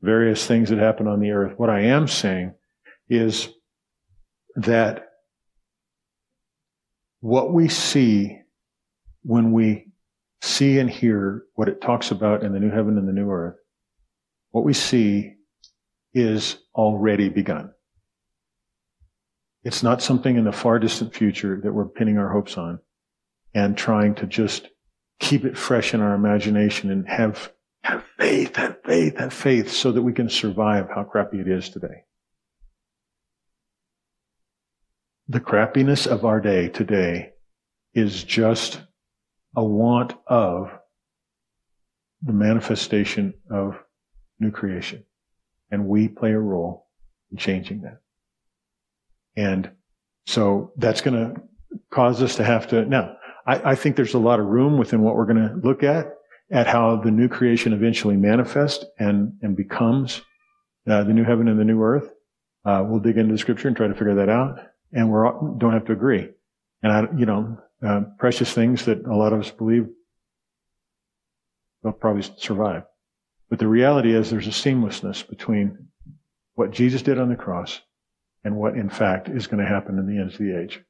various 0.00 0.46
things 0.46 0.70
that 0.70 0.78
happen 0.78 1.08
on 1.08 1.20
the 1.20 1.32
earth. 1.32 1.58
What 1.58 1.70
I 1.70 1.80
am 1.80 2.06
saying 2.06 2.54
is 3.08 3.48
that 4.56 5.08
what 7.20 7.52
we 7.52 7.68
see 7.68 8.40
when 9.24 9.50
we 9.50 9.88
see 10.40 10.78
and 10.78 10.88
hear 10.88 11.42
what 11.54 11.68
it 11.68 11.80
talks 11.80 12.12
about 12.12 12.44
in 12.44 12.52
the 12.52 12.60
new 12.60 12.70
heaven 12.70 12.96
and 12.96 13.08
the 13.08 13.12
new 13.12 13.28
earth, 13.28 13.56
what 14.52 14.64
we 14.64 14.72
see 14.72 15.34
is 16.14 16.58
already 16.76 17.28
begun. 17.28 17.72
It's 19.64 19.82
not 19.82 20.00
something 20.00 20.36
in 20.36 20.44
the 20.44 20.52
far 20.52 20.78
distant 20.78 21.12
future 21.12 21.60
that 21.64 21.72
we're 21.72 21.86
pinning 21.86 22.18
our 22.18 22.30
hopes 22.30 22.56
on 22.56 22.78
and 23.54 23.76
trying 23.76 24.14
to 24.16 24.26
just 24.26 24.68
keep 25.18 25.44
it 25.44 25.56
fresh 25.56 25.94
in 25.94 26.00
our 26.00 26.14
imagination 26.14 26.90
and 26.90 27.08
have, 27.08 27.52
have 27.82 28.04
faith, 28.18 28.56
have 28.56 28.82
faith, 28.84 29.16
have 29.18 29.32
faith 29.32 29.70
so 29.70 29.92
that 29.92 30.02
we 30.02 30.12
can 30.12 30.28
survive 30.28 30.88
how 30.94 31.04
crappy 31.04 31.40
it 31.40 31.48
is 31.48 31.68
today. 31.68 32.04
The 35.28 35.40
crappiness 35.40 36.06
of 36.06 36.24
our 36.24 36.40
day 36.40 36.68
today 36.68 37.32
is 37.94 38.22
just 38.22 38.80
a 39.56 39.64
want 39.64 40.14
of 40.26 40.70
the 42.22 42.32
manifestation 42.32 43.34
of 43.50 43.76
new 44.38 44.50
creation. 44.50 45.04
And 45.70 45.88
we 45.88 46.08
play 46.08 46.32
a 46.32 46.38
role 46.38 46.86
in 47.30 47.38
changing 47.38 47.82
that. 47.82 48.00
And 49.36 49.70
so 50.26 50.72
that's 50.76 51.00
going 51.00 51.34
to 51.34 51.42
cause 51.90 52.22
us 52.22 52.36
to 52.36 52.44
have 52.44 52.68
to, 52.68 52.84
now, 52.84 53.16
I, 53.46 53.72
I 53.72 53.74
think 53.74 53.96
there's 53.96 54.14
a 54.14 54.18
lot 54.18 54.40
of 54.40 54.46
room 54.46 54.78
within 54.78 55.02
what 55.02 55.14
we're 55.14 55.26
going 55.26 55.48
to 55.48 55.54
look 55.62 55.82
at, 55.82 56.14
at 56.50 56.66
how 56.66 56.96
the 56.96 57.10
new 57.10 57.28
creation 57.28 57.72
eventually 57.72 58.16
manifests 58.16 58.84
and, 58.98 59.34
and 59.42 59.56
becomes 59.56 60.22
uh, 60.88 61.04
the 61.04 61.12
new 61.12 61.24
heaven 61.24 61.48
and 61.48 61.58
the 61.58 61.64
new 61.64 61.82
earth. 61.82 62.12
Uh, 62.64 62.84
we'll 62.86 63.00
dig 63.00 63.16
into 63.16 63.32
the 63.32 63.38
scripture 63.38 63.68
and 63.68 63.76
try 63.76 63.86
to 63.86 63.94
figure 63.94 64.16
that 64.16 64.28
out. 64.28 64.58
And 64.92 65.10
we 65.10 65.18
don't 65.58 65.72
have 65.72 65.86
to 65.86 65.92
agree. 65.92 66.28
And 66.82 66.92
I, 66.92 67.06
you 67.16 67.26
know, 67.26 67.58
uh, 67.86 68.02
precious 68.18 68.52
things 68.52 68.84
that 68.86 69.04
a 69.04 69.14
lot 69.14 69.32
of 69.32 69.40
us 69.40 69.50
believe 69.50 69.88
they'll 71.82 71.92
probably 71.92 72.22
survive. 72.38 72.84
But 73.48 73.58
the 73.58 73.68
reality 73.68 74.14
is 74.14 74.30
there's 74.30 74.46
a 74.46 74.50
seamlessness 74.50 75.28
between 75.28 75.88
what 76.54 76.72
Jesus 76.72 77.02
did 77.02 77.18
on 77.18 77.28
the 77.28 77.36
cross 77.36 77.80
and 78.44 78.56
what 78.56 78.76
in 78.76 78.88
fact 78.88 79.28
is 79.28 79.46
going 79.46 79.62
to 79.62 79.68
happen 79.68 79.98
in 79.98 80.06
the 80.06 80.20
end 80.20 80.32
of 80.32 80.38
the 80.38 80.58
age. 80.58 80.80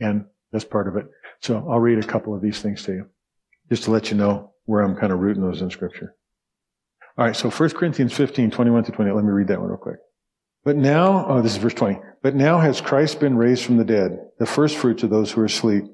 And 0.00 0.26
that's 0.52 0.64
part 0.64 0.88
of 0.88 0.96
it. 0.96 1.06
So 1.42 1.66
I'll 1.68 1.80
read 1.80 1.98
a 1.98 2.06
couple 2.06 2.34
of 2.34 2.42
these 2.42 2.60
things 2.60 2.82
to 2.84 2.92
you 2.92 3.06
just 3.68 3.84
to 3.84 3.90
let 3.90 4.10
you 4.10 4.16
know 4.16 4.52
where 4.64 4.82
I'm 4.82 4.96
kind 4.96 5.12
of 5.12 5.20
rooting 5.20 5.42
those 5.42 5.62
in 5.62 5.70
scripture. 5.70 6.14
All 7.16 7.26
right. 7.26 7.36
So 7.36 7.50
1 7.50 7.70
Corinthians 7.70 8.12
15, 8.12 8.50
21 8.50 8.84
to 8.84 8.92
28. 8.92 9.14
Let 9.14 9.24
me 9.24 9.30
read 9.30 9.48
that 9.48 9.60
one 9.60 9.68
real 9.68 9.78
quick. 9.78 9.98
But 10.64 10.76
now, 10.76 11.26
oh, 11.26 11.42
this 11.42 11.52
is 11.52 11.58
verse 11.58 11.74
20. 11.74 11.98
But 12.22 12.34
now 12.34 12.58
has 12.58 12.80
Christ 12.80 13.18
been 13.20 13.36
raised 13.36 13.64
from 13.64 13.78
the 13.78 13.84
dead, 13.84 14.18
the 14.38 14.46
first 14.46 14.76
fruits 14.76 15.02
of 15.02 15.10
those 15.10 15.32
who 15.32 15.40
are 15.40 15.46
asleep. 15.46 15.84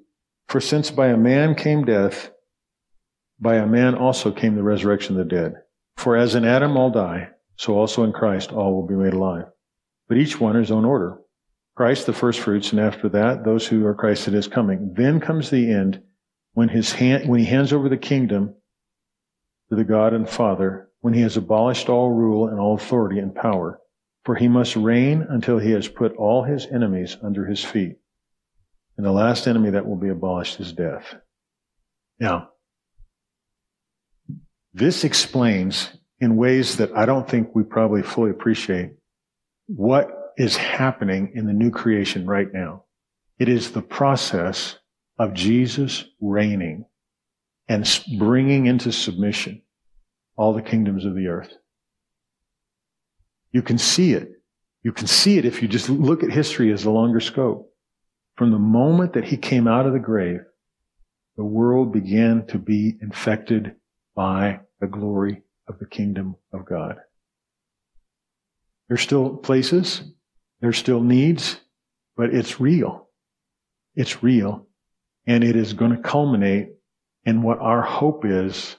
For 0.48 0.60
since 0.60 0.90
by 0.90 1.08
a 1.08 1.16
man 1.16 1.54
came 1.54 1.84
death, 1.84 2.30
by 3.38 3.56
a 3.56 3.66
man 3.66 3.94
also 3.94 4.32
came 4.32 4.56
the 4.56 4.62
resurrection 4.62 5.18
of 5.18 5.28
the 5.28 5.34
dead. 5.36 5.54
For 5.96 6.16
as 6.16 6.34
in 6.34 6.44
Adam 6.44 6.76
all 6.76 6.90
die, 6.90 7.30
so 7.56 7.74
also 7.74 8.02
in 8.02 8.12
Christ 8.12 8.52
all 8.52 8.74
will 8.74 8.86
be 8.86 8.94
made 8.94 9.14
alive 9.14 9.46
but 10.08 10.18
each 10.18 10.40
one 10.40 10.56
in 10.56 10.62
his 10.62 10.70
own 10.70 10.84
order. 10.84 11.18
Christ 11.76 12.06
the 12.06 12.12
first 12.14 12.40
fruits, 12.40 12.72
and 12.72 12.80
after 12.80 13.08
that, 13.10 13.44
those 13.44 13.66
who 13.66 13.84
are 13.84 13.94
Christ 13.94 14.26
at 14.26 14.34
his 14.34 14.48
coming. 14.48 14.94
Then 14.96 15.20
comes 15.20 15.50
the 15.50 15.70
end 15.70 16.02
when 16.54 16.70
his 16.70 16.90
hand, 16.92 17.28
when 17.28 17.38
he 17.38 17.46
hands 17.46 17.72
over 17.72 17.90
the 17.90 17.98
kingdom 17.98 18.54
to 19.68 19.76
the 19.76 19.84
God 19.84 20.14
and 20.14 20.28
Father, 20.28 20.88
when 21.00 21.12
he 21.12 21.20
has 21.20 21.36
abolished 21.36 21.90
all 21.90 22.10
rule 22.10 22.48
and 22.48 22.58
all 22.58 22.74
authority 22.74 23.18
and 23.18 23.34
power. 23.34 23.78
For 24.24 24.34
he 24.34 24.48
must 24.48 24.74
reign 24.74 25.24
until 25.28 25.58
he 25.58 25.70
has 25.72 25.86
put 25.86 26.16
all 26.16 26.42
his 26.42 26.66
enemies 26.66 27.16
under 27.22 27.46
his 27.46 27.62
feet. 27.62 27.96
And 28.96 29.04
the 29.04 29.12
last 29.12 29.46
enemy 29.46 29.70
that 29.70 29.86
will 29.86 29.96
be 29.96 30.08
abolished 30.08 30.58
is 30.58 30.72
death. 30.72 31.14
Now, 32.18 32.48
this 34.72 35.04
explains 35.04 35.90
in 36.20 36.36
ways 36.36 36.78
that 36.78 36.96
I 36.96 37.04
don't 37.04 37.28
think 37.28 37.54
we 37.54 37.62
probably 37.62 38.02
fully 38.02 38.30
appreciate 38.30 38.92
what 39.66 40.15
is 40.36 40.56
happening 40.56 41.32
in 41.34 41.46
the 41.46 41.52
new 41.52 41.70
creation 41.70 42.26
right 42.26 42.52
now. 42.52 42.84
It 43.38 43.48
is 43.48 43.70
the 43.70 43.82
process 43.82 44.78
of 45.18 45.34
Jesus 45.34 46.04
reigning 46.20 46.84
and 47.68 47.88
bringing 48.18 48.66
into 48.66 48.92
submission 48.92 49.62
all 50.36 50.52
the 50.52 50.62
kingdoms 50.62 51.04
of 51.04 51.14
the 51.14 51.28
earth. 51.28 51.52
You 53.52 53.62
can 53.62 53.78
see 53.78 54.12
it. 54.12 54.32
You 54.82 54.92
can 54.92 55.06
see 55.06 55.38
it 55.38 55.44
if 55.44 55.62
you 55.62 55.68
just 55.68 55.88
look 55.88 56.22
at 56.22 56.30
history 56.30 56.72
as 56.72 56.84
a 56.84 56.90
longer 56.90 57.20
scope. 57.20 57.72
From 58.36 58.52
the 58.52 58.58
moment 58.58 59.14
that 59.14 59.24
he 59.24 59.36
came 59.36 59.66
out 59.66 59.86
of 59.86 59.94
the 59.94 59.98
grave, 59.98 60.40
the 61.36 61.44
world 61.44 61.92
began 61.92 62.46
to 62.48 62.58
be 62.58 62.96
infected 63.00 63.76
by 64.14 64.60
the 64.80 64.86
glory 64.86 65.42
of 65.68 65.78
the 65.78 65.86
kingdom 65.86 66.36
of 66.52 66.66
God. 66.66 66.96
There's 68.88 69.00
still 69.00 69.36
places, 69.36 70.02
there's 70.60 70.78
still 70.78 71.00
needs, 71.00 71.60
but 72.16 72.34
it's 72.34 72.60
real. 72.60 73.08
It's 73.94 74.22
real. 74.22 74.66
And 75.26 75.44
it 75.44 75.56
is 75.56 75.72
going 75.72 75.90
to 75.90 76.02
culminate 76.02 76.70
in 77.24 77.42
what 77.42 77.58
our 77.58 77.82
hope 77.82 78.24
is 78.24 78.76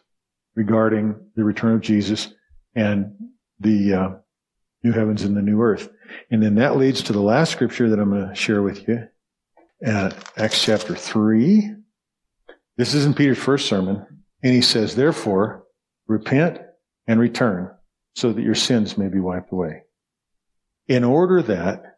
regarding 0.56 1.16
the 1.36 1.44
return 1.44 1.76
of 1.76 1.82
Jesus 1.82 2.34
and 2.76 3.14
the 3.60 3.94
uh, 3.94 4.10
new 4.84 4.92
heavens 4.92 5.24
and 5.24 5.36
the 5.36 5.42
new 5.42 5.62
earth. 5.62 5.90
And 6.32 6.42
then 6.42 6.56
that 6.56 6.78
leads 6.78 7.04
to 7.04 7.14
the 7.14 7.22
last 7.22 7.52
scripture 7.52 7.90
that 7.90 8.00
I'm 8.00 8.12
going 8.12 8.30
to 8.30 8.36
share 8.36 8.62
with 8.62 8.88
you 8.88 9.08
at 9.84 10.16
Acts 10.38 10.64
chapter 10.64 10.96
3. 10.96 11.76
This 12.78 12.94
is 12.94 13.06
in 13.06 13.14
Peter's 13.14 13.38
first 13.38 13.68
sermon. 13.68 14.06
And 14.44 14.54
he 14.54 14.62
says, 14.62 14.96
Therefore, 14.96 15.66
repent 16.08 16.60
and 17.08 17.20
return 17.20 17.72
so 18.16 18.32
that 18.32 18.44
your 18.44 18.56
sins 18.56 18.98
may 18.98 19.08
be 19.08 19.20
wiped 19.20 19.52
away. 19.52 19.84
In 20.88 21.04
order 21.04 21.42
that 21.42 21.98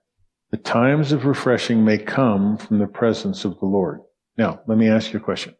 the 0.51 0.57
times 0.57 1.11
of 1.11 1.25
refreshing 1.25 1.85
may 1.85 1.97
come 1.97 2.57
from 2.57 2.79
the 2.79 2.87
presence 2.87 3.45
of 3.45 3.59
the 3.59 3.65
Lord. 3.65 4.01
Now, 4.37 4.61
let 4.67 4.77
me 4.77 4.89
ask 4.89 5.13
you 5.13 5.19
a 5.19 5.23
question. 5.23 5.55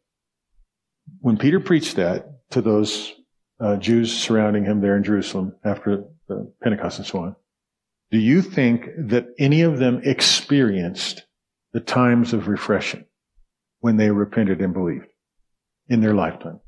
When 1.19 1.37
Peter 1.37 1.59
preached 1.59 1.95
that 1.97 2.49
to 2.51 2.61
those 2.61 3.13
uh, 3.59 3.77
Jews 3.77 4.11
surrounding 4.11 4.65
him 4.65 4.81
there 4.81 4.97
in 4.97 5.03
Jerusalem 5.03 5.55
after 5.63 6.05
the 6.27 6.51
Pentecost 6.63 6.99
and 6.99 7.07
so 7.07 7.19
on, 7.19 7.35
do 8.11 8.17
you 8.17 8.41
think 8.41 8.89
that 8.97 9.27
any 9.37 9.61
of 9.61 9.77
them 9.77 10.01
experienced 10.03 11.25
the 11.73 11.79
times 11.79 12.33
of 12.33 12.47
refreshing 12.47 13.05
when 13.81 13.97
they 13.97 14.09
repented 14.09 14.61
and 14.61 14.73
believed 14.73 15.07
in 15.87 16.01
their 16.01 16.15
lifetime? 16.15 16.59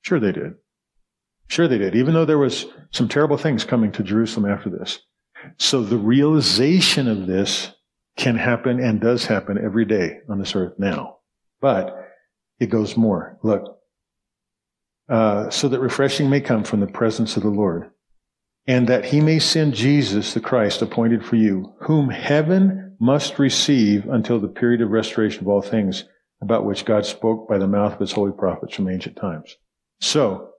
Sure 0.00 0.20
they 0.20 0.32
did. 0.32 0.54
Sure 1.48 1.68
they 1.68 1.78
did, 1.78 1.94
even 1.94 2.14
though 2.14 2.24
there 2.24 2.38
was 2.38 2.66
some 2.90 3.08
terrible 3.08 3.36
things 3.36 3.64
coming 3.64 3.92
to 3.92 4.02
Jerusalem 4.02 4.50
after 4.50 4.70
this. 4.70 5.00
So 5.58 5.82
the 5.82 5.98
realization 5.98 7.08
of 7.08 7.26
this 7.26 7.72
can 8.16 8.36
happen 8.36 8.80
and 8.80 9.00
does 9.00 9.26
happen 9.26 9.58
every 9.62 9.84
day 9.84 10.18
on 10.28 10.38
this 10.38 10.54
earth 10.54 10.74
now. 10.78 11.18
But 11.60 11.96
it 12.60 12.70
goes 12.70 12.96
more. 12.96 13.38
Look, 13.42 13.78
uh, 15.08 15.50
so 15.50 15.68
that 15.68 15.80
refreshing 15.80 16.30
may 16.30 16.40
come 16.40 16.64
from 16.64 16.80
the 16.80 16.86
presence 16.86 17.36
of 17.36 17.42
the 17.42 17.50
Lord, 17.50 17.90
and 18.66 18.88
that 18.88 19.04
he 19.04 19.20
may 19.20 19.38
send 19.38 19.74
Jesus, 19.74 20.32
the 20.32 20.40
Christ, 20.40 20.80
appointed 20.80 21.24
for 21.24 21.36
you, 21.36 21.74
whom 21.82 22.08
heaven 22.08 22.96
must 23.00 23.38
receive 23.38 24.08
until 24.08 24.40
the 24.40 24.48
period 24.48 24.80
of 24.80 24.90
restoration 24.90 25.42
of 25.42 25.48
all 25.48 25.60
things, 25.60 26.04
about 26.40 26.64
which 26.64 26.84
God 26.84 27.04
spoke 27.04 27.48
by 27.48 27.58
the 27.58 27.66
mouth 27.66 27.94
of 27.94 28.00
his 28.00 28.12
holy 28.12 28.32
prophets 28.32 28.74
from 28.74 28.88
ancient 28.88 29.16
times. 29.16 29.56
So, 30.00 30.50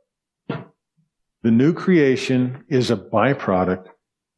the 0.48 1.52
new 1.52 1.74
creation 1.74 2.64
is 2.70 2.92
a 2.92 2.98
byproduct 2.98 3.88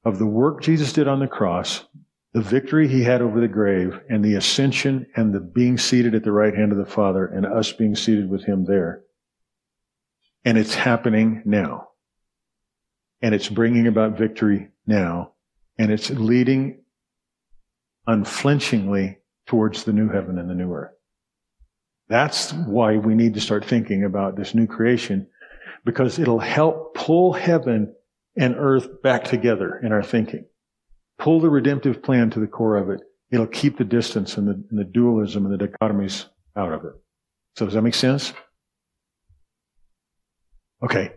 of 0.08 0.20
the 0.20 0.26
work 0.26 0.62
Jesus 0.62 0.94
did 0.94 1.06
on 1.10 1.20
the 1.20 1.28
cross, 1.28 1.84
the 2.32 2.42
victory 2.42 2.88
he 2.88 3.04
had 3.04 3.22
over 3.22 3.42
the 3.42 3.48
grave, 3.50 4.00
and 4.10 4.24
the 4.24 4.36
ascension 4.36 5.06
and 5.18 5.34
the 5.34 5.42
being 5.42 5.78
seated 5.78 6.16
at 6.16 6.24
the 6.24 6.32
right 6.32 6.56
hand 6.56 6.72
of 6.72 6.78
the 6.78 6.86
Father, 6.86 7.26
and 7.26 7.46
us 7.46 7.74
being 7.74 7.94
seated 7.94 8.30
with 8.30 8.46
him 8.46 8.64
there. 8.64 9.02
And 10.46 10.58
it's 10.58 10.74
happening 10.74 11.42
now. 11.44 11.90
And 13.22 13.36
it's 13.36 13.50
bringing 13.50 13.86
about 13.88 14.18
victory 14.18 14.70
now. 14.86 15.34
And 15.78 15.92
it's 15.92 16.10
leading 16.10 16.84
unflinchingly 18.08 19.18
towards 19.46 19.84
the 19.84 19.92
new 19.92 20.08
heaven 20.08 20.40
and 20.40 20.50
the 20.50 20.56
new 20.56 20.72
earth. 20.74 20.94
That's 22.08 22.54
why 22.54 22.96
we 22.96 23.14
need 23.14 23.34
to 23.34 23.42
start 23.42 23.66
thinking 23.66 24.06
about 24.06 24.38
this 24.38 24.56
new 24.56 24.68
creation 24.68 25.28
because 25.84 26.18
it'll 26.18 26.40
help 26.40 26.96
pull 26.96 27.34
heaven 27.34 27.94
and 28.38 28.56
earth 28.58 29.02
back 29.02 29.24
together 29.24 29.80
in 29.84 29.92
our 29.92 30.04
thinking. 30.04 30.46
Pull 31.18 31.40
the 31.40 31.50
redemptive 31.50 32.04
plan 32.04 32.30
to 32.30 32.40
the 32.40 32.48
core 32.48 32.78
of 32.78 32.90
it. 32.90 33.02
It'll 33.32 33.48
keep 33.48 33.78
the 33.78 33.84
distance 33.84 34.38
and 34.38 34.48
the, 34.48 34.64
and 34.70 34.80
the 34.80 34.84
dualism 34.84 35.46
and 35.46 35.60
the 35.60 35.68
dichotomies 35.68 36.26
out 36.56 36.72
of 36.72 36.86
it. 36.86 36.94
So 37.56 37.66
does 37.66 37.74
that 37.74 37.82
make 37.82 37.96
sense? 37.96 38.34
Okay. 40.84 41.14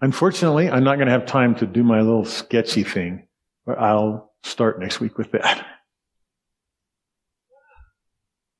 Unfortunately, 0.00 0.70
I'm 0.70 0.84
not 0.84 0.96
going 0.96 1.06
to 1.06 1.12
have 1.12 1.26
time 1.26 1.54
to 1.56 1.66
do 1.66 1.82
my 1.82 2.00
little 2.00 2.24
sketchy 2.24 2.84
thing, 2.84 3.26
but 3.64 3.78
I'll 3.78 4.32
start 4.44 4.78
next 4.78 5.00
week 5.00 5.18
with 5.18 5.32
that. 5.32 5.66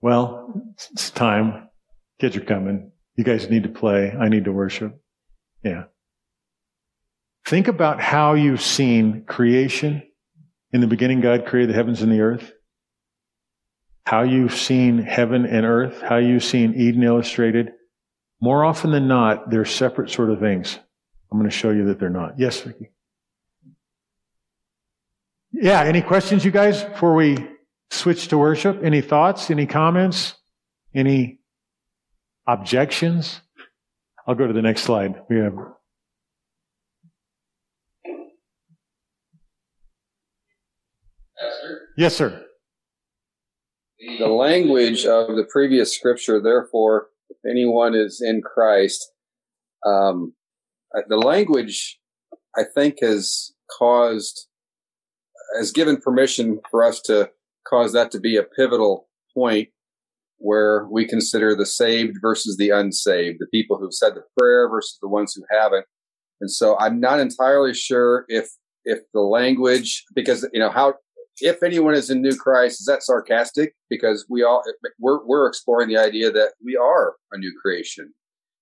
Well, 0.00 0.62
it's 0.92 1.10
time. 1.10 1.68
Kids 2.20 2.36
are 2.36 2.40
coming. 2.40 2.90
You 3.16 3.24
guys 3.24 3.48
need 3.48 3.62
to 3.62 3.68
play. 3.68 4.12
I 4.12 4.28
need 4.28 4.44
to 4.44 4.52
worship. 4.52 4.98
Yeah. 5.62 5.84
Think 7.46 7.68
about 7.68 8.00
how 8.00 8.34
you've 8.34 8.60
seen 8.60 9.24
creation. 9.24 10.02
In 10.72 10.80
the 10.80 10.88
beginning, 10.88 11.20
God 11.20 11.46
created 11.46 11.70
the 11.70 11.74
heavens 11.74 12.02
and 12.02 12.10
the 12.10 12.20
earth. 12.20 12.52
How 14.04 14.22
you've 14.22 14.54
seen 14.54 14.98
heaven 14.98 15.46
and 15.46 15.64
earth. 15.64 16.02
How 16.02 16.16
you've 16.16 16.42
seen 16.42 16.74
Eden 16.74 17.04
illustrated. 17.04 17.72
More 18.40 18.64
often 18.64 18.90
than 18.90 19.06
not, 19.06 19.48
they're 19.48 19.64
separate 19.64 20.10
sort 20.10 20.30
of 20.30 20.40
things. 20.40 20.76
I'm 21.30 21.38
going 21.38 21.48
to 21.48 21.56
show 21.56 21.70
you 21.70 21.86
that 21.86 22.00
they're 22.00 22.10
not. 22.10 22.32
Yes, 22.36 22.60
Vicky. 22.60 22.90
Yeah, 25.52 25.82
any 25.82 26.02
questions, 26.02 26.44
you 26.44 26.50
guys, 26.50 26.82
before 26.82 27.14
we 27.14 27.38
switch 27.90 28.28
to 28.28 28.38
worship? 28.38 28.80
Any 28.82 29.00
thoughts? 29.00 29.50
Any 29.50 29.66
comments? 29.66 30.34
Any 30.94 31.38
objections? 32.46 33.40
I'll 34.26 34.34
go 34.34 34.48
to 34.48 34.52
the 34.52 34.62
next 34.62 34.82
slide. 34.82 35.22
We 35.28 35.36
have. 35.36 35.54
Yes, 41.96 42.14
sir. 42.14 42.44
The 44.18 44.28
language 44.28 45.06
of 45.06 45.28
the 45.28 45.46
previous 45.50 45.94
scripture, 45.96 46.40
therefore, 46.40 47.08
if 47.30 47.38
anyone 47.50 47.94
is 47.94 48.20
in 48.20 48.42
Christ, 48.42 49.12
um, 49.86 50.34
uh, 50.94 51.00
the 51.08 51.16
language, 51.16 51.98
I 52.56 52.62
think, 52.74 52.98
has 53.00 53.52
caused, 53.78 54.46
has 55.58 55.72
given 55.72 55.96
permission 55.96 56.60
for 56.70 56.84
us 56.84 57.00
to 57.02 57.30
cause 57.66 57.92
that 57.94 58.10
to 58.10 58.20
be 58.20 58.36
a 58.36 58.42
pivotal 58.42 59.08
point 59.34 59.68
where 60.38 60.86
we 60.90 61.06
consider 61.06 61.56
the 61.56 61.64
saved 61.64 62.18
versus 62.20 62.58
the 62.58 62.68
unsaved, 62.68 63.38
the 63.40 63.46
people 63.46 63.78
who've 63.78 63.94
said 63.94 64.14
the 64.14 64.22
prayer 64.38 64.68
versus 64.68 64.98
the 65.00 65.08
ones 65.08 65.32
who 65.34 65.42
haven't. 65.50 65.86
And 66.42 66.50
so 66.50 66.76
I'm 66.78 67.00
not 67.00 67.20
entirely 67.20 67.72
sure 67.72 68.26
if, 68.28 68.50
if 68.84 68.98
the 69.14 69.22
language, 69.22 70.04
because, 70.14 70.46
you 70.52 70.60
know, 70.60 70.70
how, 70.70 70.94
if 71.40 71.62
anyone 71.62 71.94
is 71.94 72.10
in 72.10 72.22
new 72.22 72.36
Christ, 72.36 72.80
is 72.80 72.86
that 72.86 73.02
sarcastic? 73.02 73.74
Because 73.90 74.26
we 74.28 74.42
all, 74.42 74.62
we're, 74.98 75.24
we're 75.26 75.46
exploring 75.46 75.88
the 75.88 75.98
idea 75.98 76.30
that 76.30 76.52
we 76.64 76.76
are 76.76 77.14
a 77.32 77.38
new 77.38 77.52
creation. 77.60 78.12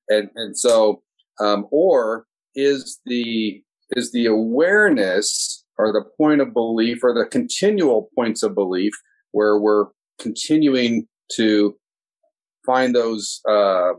And, 0.09 0.31
and 0.35 0.59
so, 0.59 1.03
um, 1.41 1.67
or 1.71 2.27
is 2.55 3.01
the, 3.07 3.63
is 3.91 4.13
the 4.13 4.27
awareness 4.27 5.65
or 5.79 5.93
the 5.93 6.05
point 6.17 6.41
of 6.41 6.53
belief 6.53 7.03
or 7.03 7.13
the 7.13 7.27
continual 7.27 8.09
points 8.15 8.43
of 8.43 8.55
belief 8.55 8.93
where 9.33 9.59
we're 9.59 9.87
continuing 10.19 11.07
to 11.33 11.77
find 12.65 12.95
those 12.95 13.41
uh, 13.49 13.93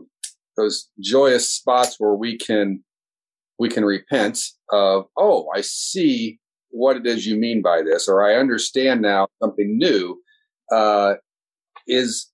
those 0.56 0.88
joyous 1.00 1.50
spots 1.50 1.96
where 1.98 2.14
we 2.14 2.36
can 2.38 2.82
we 3.58 3.68
can 3.68 3.84
repent 3.84 4.40
of 4.70 5.06
oh 5.16 5.48
I 5.54 5.60
see 5.60 6.38
what 6.70 6.96
it 6.96 7.06
is 7.06 7.26
you 7.26 7.36
mean 7.36 7.62
by 7.62 7.82
this 7.82 8.08
or 8.08 8.24
I 8.24 8.36
understand 8.36 9.02
now 9.02 9.28
something 9.42 9.78
new 9.78 10.20
uh, 10.72 11.14
is 11.86 12.30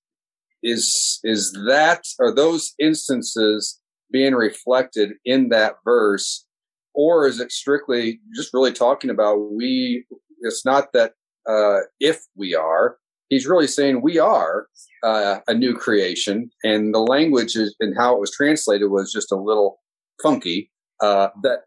is 0.63 1.21
is 1.25 1.53
that 1.67 2.05
are 2.21 2.35
those 2.35 2.75
instances 2.79 3.81
being 4.11 4.35
reflected 4.35 5.13
in 5.25 5.49
that 5.49 5.75
verse 5.85 6.47
or 6.95 7.27
is 7.27 7.41
it 7.41 7.51
strictly 7.51 8.21
just 8.35 8.55
really 8.55 8.73
talking 8.73 9.11
about 9.11 9.53
we 9.53 10.05
it's 10.41 10.65
not 10.65 10.93
that 10.93 11.13
uh, 11.49 11.81
if 12.01 12.21
we 12.37 12.55
are 12.55 12.97
he's 13.33 13.47
really 13.47 13.67
saying 13.67 14.03
we 14.03 14.19
are 14.19 14.67
uh, 15.03 15.39
a 15.49 15.55
new 15.55 15.75
creation, 15.75 16.51
and 16.63 16.95
the 16.95 17.01
language 17.01 17.57
is, 17.57 17.75
and 17.81 17.97
how 17.97 18.15
it 18.15 18.21
was 18.21 18.31
translated 18.31 18.91
was 18.91 19.11
just 19.11 19.33
a 19.33 19.37
little 19.37 19.81
funky. 20.23 20.71
Uh, 21.01 21.29
that 21.43 21.63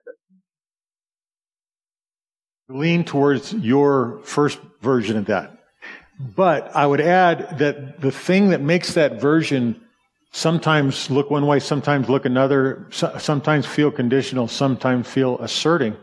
lean 2.67 3.03
towards 3.03 3.53
your 3.53 4.19
first 4.23 4.59
version 4.81 5.17
of 5.17 5.25
that. 5.25 5.57
But 6.19 6.75
I 6.75 6.87
would 6.87 7.01
add 7.01 7.59
that 7.59 8.01
the 8.01 8.11
thing 8.11 8.49
that 8.49 8.61
makes 8.61 8.93
that 8.93 9.19
version 9.19 9.81
sometimes 10.31 11.09
look 11.09 11.29
one 11.29 11.45
way, 11.45 11.59
sometimes 11.59 12.09
look 12.09 12.25
another, 12.25 12.87
sometimes 12.91 13.65
feel 13.65 13.91
conditional, 13.91 14.47
sometimes 14.47 15.07
feel 15.07 15.37
asserting, 15.39 15.95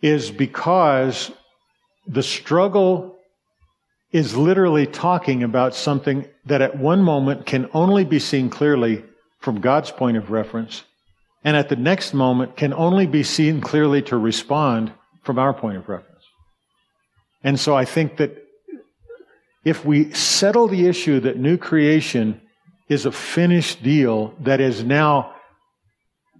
is 0.00 0.30
because 0.30 1.30
the 2.06 2.22
struggle 2.22 3.18
is 4.10 4.36
literally 4.36 4.86
talking 4.86 5.42
about 5.42 5.74
something 5.74 6.26
that 6.44 6.60
at 6.60 6.76
one 6.76 7.02
moment 7.02 7.46
can 7.46 7.68
only 7.72 8.04
be 8.04 8.18
seen 8.18 8.50
clearly 8.50 9.04
from 9.40 9.60
God's 9.60 9.90
point 9.90 10.16
of 10.16 10.30
reference, 10.30 10.84
and 11.44 11.56
at 11.56 11.68
the 11.68 11.76
next 11.76 12.12
moment 12.12 12.56
can 12.56 12.74
only 12.74 13.06
be 13.06 13.22
seen 13.22 13.60
clearly 13.60 14.02
to 14.02 14.16
respond 14.16 14.92
from 15.22 15.38
our 15.38 15.54
point 15.54 15.76
of 15.76 15.88
reference. 15.88 16.24
And 17.44 17.58
so 17.58 17.76
I 17.76 17.84
think 17.84 18.18
that 18.18 18.36
if 19.64 19.84
we 19.84 20.12
settle 20.12 20.68
the 20.68 20.86
issue 20.86 21.20
that 21.20 21.36
new 21.38 21.56
creation 21.56 22.40
is 22.88 23.06
a 23.06 23.12
finished 23.12 23.82
deal 23.82 24.34
that 24.40 24.60
is 24.60 24.84
now 24.84 25.34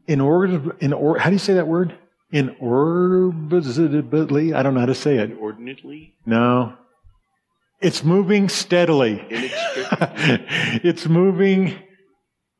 in 0.06 0.20
order, 0.20 0.76
in 0.80 0.92
or, 0.92 1.18
how 1.18 1.30
do 1.30 1.34
you 1.34 1.38
say 1.38 1.54
that 1.54 1.66
word? 1.66 1.96
In 2.32 2.50
orbitly? 2.60 4.54
I 4.54 4.62
don't 4.62 4.74
know 4.74 4.80
how 4.80 4.86
to 4.86 4.94
say 4.94 5.18
it. 5.18 5.30
Inordinately? 5.30 6.14
No. 6.26 6.74
It's 7.80 8.02
moving 8.04 8.48
steadily. 8.48 9.24
it's 9.30 11.06
moving 11.06 11.76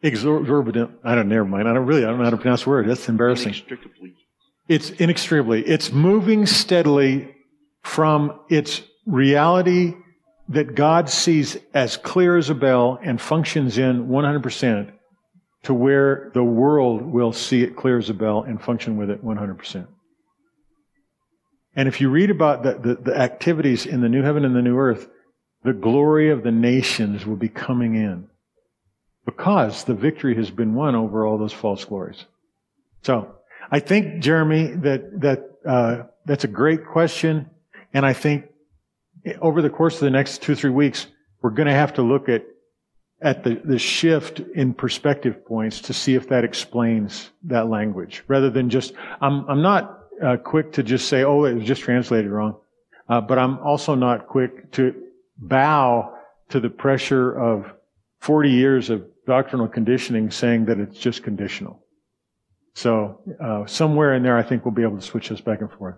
exorbitant. 0.02 0.90
I 1.04 1.14
don't, 1.14 1.28
never 1.28 1.44
mind. 1.44 1.68
I 1.68 1.74
don't 1.74 1.86
really, 1.86 2.04
I 2.04 2.08
don't 2.08 2.18
know 2.18 2.24
how 2.24 2.30
to 2.30 2.36
pronounce 2.36 2.64
the 2.64 2.70
word. 2.70 2.88
That's 2.88 3.08
embarrassing. 3.08 3.48
Inextricably. 3.48 4.14
It's 4.72 4.88
inextricably. 4.88 5.66
It's 5.66 5.92
moving 5.92 6.46
steadily 6.46 7.34
from 7.82 8.40
its 8.48 8.80
reality 9.04 9.92
that 10.48 10.74
God 10.74 11.10
sees 11.10 11.58
as 11.74 11.98
clear 11.98 12.38
as 12.38 12.48
a 12.48 12.54
bell 12.54 12.98
and 13.02 13.20
functions 13.20 13.76
in 13.76 14.08
100% 14.08 14.90
to 15.64 15.74
where 15.74 16.30
the 16.32 16.42
world 16.42 17.02
will 17.02 17.34
see 17.34 17.62
it 17.62 17.76
clear 17.76 17.98
as 17.98 18.08
a 18.08 18.14
bell 18.14 18.44
and 18.44 18.62
function 18.62 18.96
with 18.96 19.10
it 19.10 19.22
100%. 19.22 19.86
And 21.76 21.86
if 21.86 22.00
you 22.00 22.08
read 22.08 22.30
about 22.30 22.62
the, 22.62 22.72
the, 22.72 22.94
the, 22.94 23.18
activities 23.18 23.84
in 23.84 24.00
the 24.00 24.08
new 24.08 24.22
heaven 24.22 24.42
and 24.42 24.56
the 24.56 24.62
new 24.62 24.78
earth, 24.78 25.06
the 25.64 25.74
glory 25.74 26.30
of 26.30 26.44
the 26.44 26.50
nations 26.50 27.26
will 27.26 27.36
be 27.36 27.50
coming 27.50 27.94
in 27.94 28.26
because 29.26 29.84
the 29.84 29.94
victory 29.94 30.34
has 30.36 30.50
been 30.50 30.72
won 30.72 30.94
over 30.94 31.26
all 31.26 31.36
those 31.36 31.52
false 31.52 31.84
glories. 31.84 32.24
So, 33.02 33.34
I 33.72 33.80
think, 33.80 34.22
Jeremy, 34.22 34.66
that, 34.66 35.20
that, 35.22 35.50
uh, 35.66 36.02
that's 36.26 36.44
a 36.44 36.48
great 36.48 36.84
question. 36.84 37.48
And 37.94 38.04
I 38.04 38.12
think 38.12 38.44
over 39.40 39.62
the 39.62 39.70
course 39.70 39.94
of 39.94 40.00
the 40.00 40.10
next 40.10 40.42
two, 40.42 40.54
three 40.54 40.70
weeks, 40.70 41.06
we're 41.40 41.50
going 41.50 41.68
to 41.68 41.74
have 41.74 41.94
to 41.94 42.02
look 42.02 42.28
at, 42.28 42.44
at 43.22 43.44
the, 43.44 43.62
the 43.64 43.78
shift 43.78 44.40
in 44.40 44.74
perspective 44.74 45.46
points 45.46 45.80
to 45.82 45.94
see 45.94 46.14
if 46.14 46.28
that 46.28 46.44
explains 46.44 47.30
that 47.44 47.68
language 47.68 48.22
rather 48.28 48.50
than 48.50 48.68
just, 48.68 48.92
I'm, 49.22 49.48
I'm 49.48 49.62
not 49.62 50.00
uh, 50.22 50.36
quick 50.36 50.72
to 50.72 50.82
just 50.82 51.08
say, 51.08 51.24
oh, 51.24 51.44
it 51.44 51.54
was 51.54 51.64
just 51.64 51.80
translated 51.80 52.30
wrong. 52.30 52.56
Uh, 53.08 53.22
but 53.22 53.38
I'm 53.38 53.58
also 53.60 53.94
not 53.94 54.28
quick 54.28 54.70
to 54.72 54.94
bow 55.38 56.14
to 56.50 56.60
the 56.60 56.68
pressure 56.70 57.32
of 57.32 57.72
40 58.20 58.50
years 58.50 58.90
of 58.90 59.06
doctrinal 59.26 59.66
conditioning 59.66 60.30
saying 60.30 60.66
that 60.66 60.78
it's 60.78 60.98
just 60.98 61.22
conditional. 61.22 61.81
So 62.74 63.20
uh, 63.42 63.66
somewhere 63.66 64.14
in 64.14 64.22
there, 64.22 64.36
I 64.36 64.42
think 64.42 64.64
we'll 64.64 64.74
be 64.74 64.82
able 64.82 64.96
to 64.96 65.02
switch 65.02 65.28
this 65.28 65.40
back 65.40 65.60
and 65.60 65.70
forth. 65.70 65.96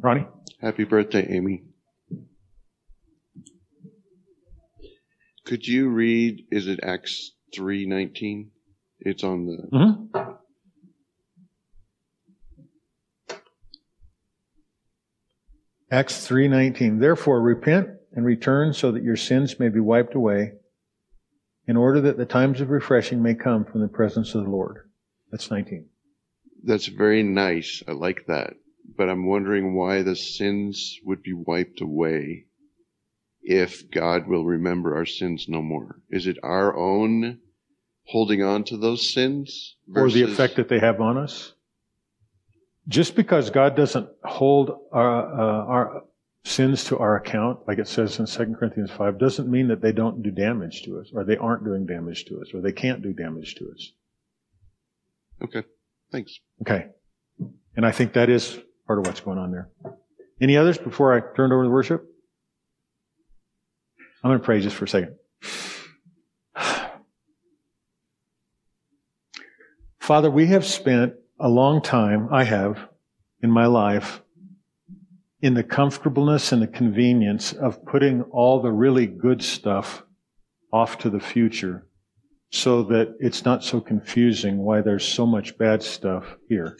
Ronnie? 0.00 0.26
Happy 0.60 0.84
birthday, 0.84 1.26
Amy. 1.30 1.64
Could 5.44 5.66
you 5.66 5.88
read, 5.88 6.44
is 6.50 6.66
it 6.66 6.80
Acts 6.82 7.32
3.19? 7.56 8.48
It's 9.00 9.22
on 9.22 9.46
the... 9.46 9.68
Mm-hmm. 9.72 10.32
Acts 15.88 16.28
3:19 16.28 16.98
Therefore 16.98 17.40
repent 17.40 17.88
and 18.12 18.24
return 18.26 18.72
so 18.72 18.90
that 18.90 19.04
your 19.04 19.16
sins 19.16 19.60
may 19.60 19.68
be 19.68 19.78
wiped 19.78 20.16
away 20.16 20.54
in 21.68 21.76
order 21.76 22.00
that 22.00 22.16
the 22.16 22.26
times 22.26 22.60
of 22.60 22.70
refreshing 22.70 23.22
may 23.22 23.34
come 23.34 23.64
from 23.64 23.80
the 23.80 23.88
presence 23.88 24.34
of 24.34 24.44
the 24.44 24.50
Lord. 24.50 24.88
That's 25.30 25.50
19. 25.50 25.88
That's 26.66 26.86
very 26.86 27.22
nice. 27.22 27.82
I 27.88 27.92
like 27.92 28.26
that. 28.26 28.54
But 28.96 29.08
I'm 29.08 29.26
wondering 29.26 29.74
why 29.74 30.02
the 30.02 30.16
sins 30.16 30.98
would 31.04 31.22
be 31.22 31.32
wiped 31.32 31.80
away 31.80 32.46
if 33.46 33.88
God 33.92 34.26
will 34.26 34.44
remember 34.44 34.96
our 34.96 35.06
sins 35.06 35.46
no 35.48 35.62
more? 35.62 36.00
Is 36.10 36.26
it 36.26 36.36
our 36.42 36.76
own 36.76 37.38
holding 38.06 38.42
on 38.42 38.64
to 38.64 38.76
those 38.76 39.12
sins? 39.14 39.76
Or 39.94 40.10
the 40.10 40.22
effect 40.22 40.56
that 40.56 40.68
they 40.68 40.80
have 40.80 41.00
on 41.00 41.16
us? 41.16 41.52
Just 42.88 43.14
because 43.14 43.50
God 43.50 43.76
doesn't 43.76 44.08
hold 44.24 44.76
our, 44.92 45.40
uh, 45.40 45.64
our 45.66 46.02
sins 46.44 46.84
to 46.84 46.98
our 46.98 47.16
account, 47.16 47.60
like 47.68 47.78
it 47.78 47.88
says 47.88 48.18
in 48.18 48.26
2 48.26 48.56
Corinthians 48.58 48.90
5, 48.90 49.18
doesn't 49.18 49.48
mean 49.48 49.68
that 49.68 49.80
they 49.80 49.92
don't 49.92 50.22
do 50.22 50.30
damage 50.32 50.82
to 50.82 50.98
us, 50.98 51.10
or 51.14 51.24
they 51.24 51.36
aren't 51.36 51.64
doing 51.64 51.86
damage 51.86 52.24
to 52.26 52.40
us, 52.40 52.48
or 52.52 52.60
they 52.60 52.72
can't 52.72 53.02
do 53.02 53.12
damage 53.12 53.54
to 53.56 53.70
us. 53.70 53.92
Okay. 55.42 55.62
Thanks. 56.12 56.38
Okay. 56.62 56.86
And 57.76 57.84
I 57.84 57.92
think 57.92 58.14
that 58.14 58.30
is 58.30 58.58
part 58.86 58.98
of 58.98 59.06
what's 59.06 59.20
going 59.20 59.38
on 59.38 59.50
there. 59.50 59.68
Any 60.40 60.56
others 60.56 60.78
before 60.78 61.14
I 61.14 61.20
turn 61.34 61.52
over 61.52 61.64
to 61.64 61.70
worship? 61.70 62.04
I'm 64.22 64.30
going 64.30 64.38
to 64.40 64.44
pray 64.44 64.60
just 64.60 64.76
for 64.76 64.86
a 64.86 64.88
second. 64.88 65.16
Father, 69.98 70.30
we 70.30 70.46
have 70.46 70.64
spent 70.64 71.14
a 71.38 71.48
long 71.48 71.82
time, 71.82 72.28
I 72.32 72.44
have, 72.44 72.88
in 73.42 73.50
my 73.50 73.66
life, 73.66 74.22
in 75.42 75.54
the 75.54 75.62
comfortableness 75.62 76.52
and 76.52 76.62
the 76.62 76.66
convenience 76.66 77.52
of 77.52 77.84
putting 77.84 78.22
all 78.22 78.60
the 78.60 78.72
really 78.72 79.06
good 79.06 79.42
stuff 79.42 80.02
off 80.72 80.98
to 80.98 81.10
the 81.10 81.20
future 81.20 81.86
so 82.50 82.82
that 82.84 83.16
it's 83.18 83.44
not 83.44 83.64
so 83.64 83.80
confusing 83.80 84.58
why 84.58 84.80
there's 84.80 85.06
so 85.06 85.26
much 85.26 85.58
bad 85.58 85.82
stuff 85.82 86.36
here. 86.48 86.76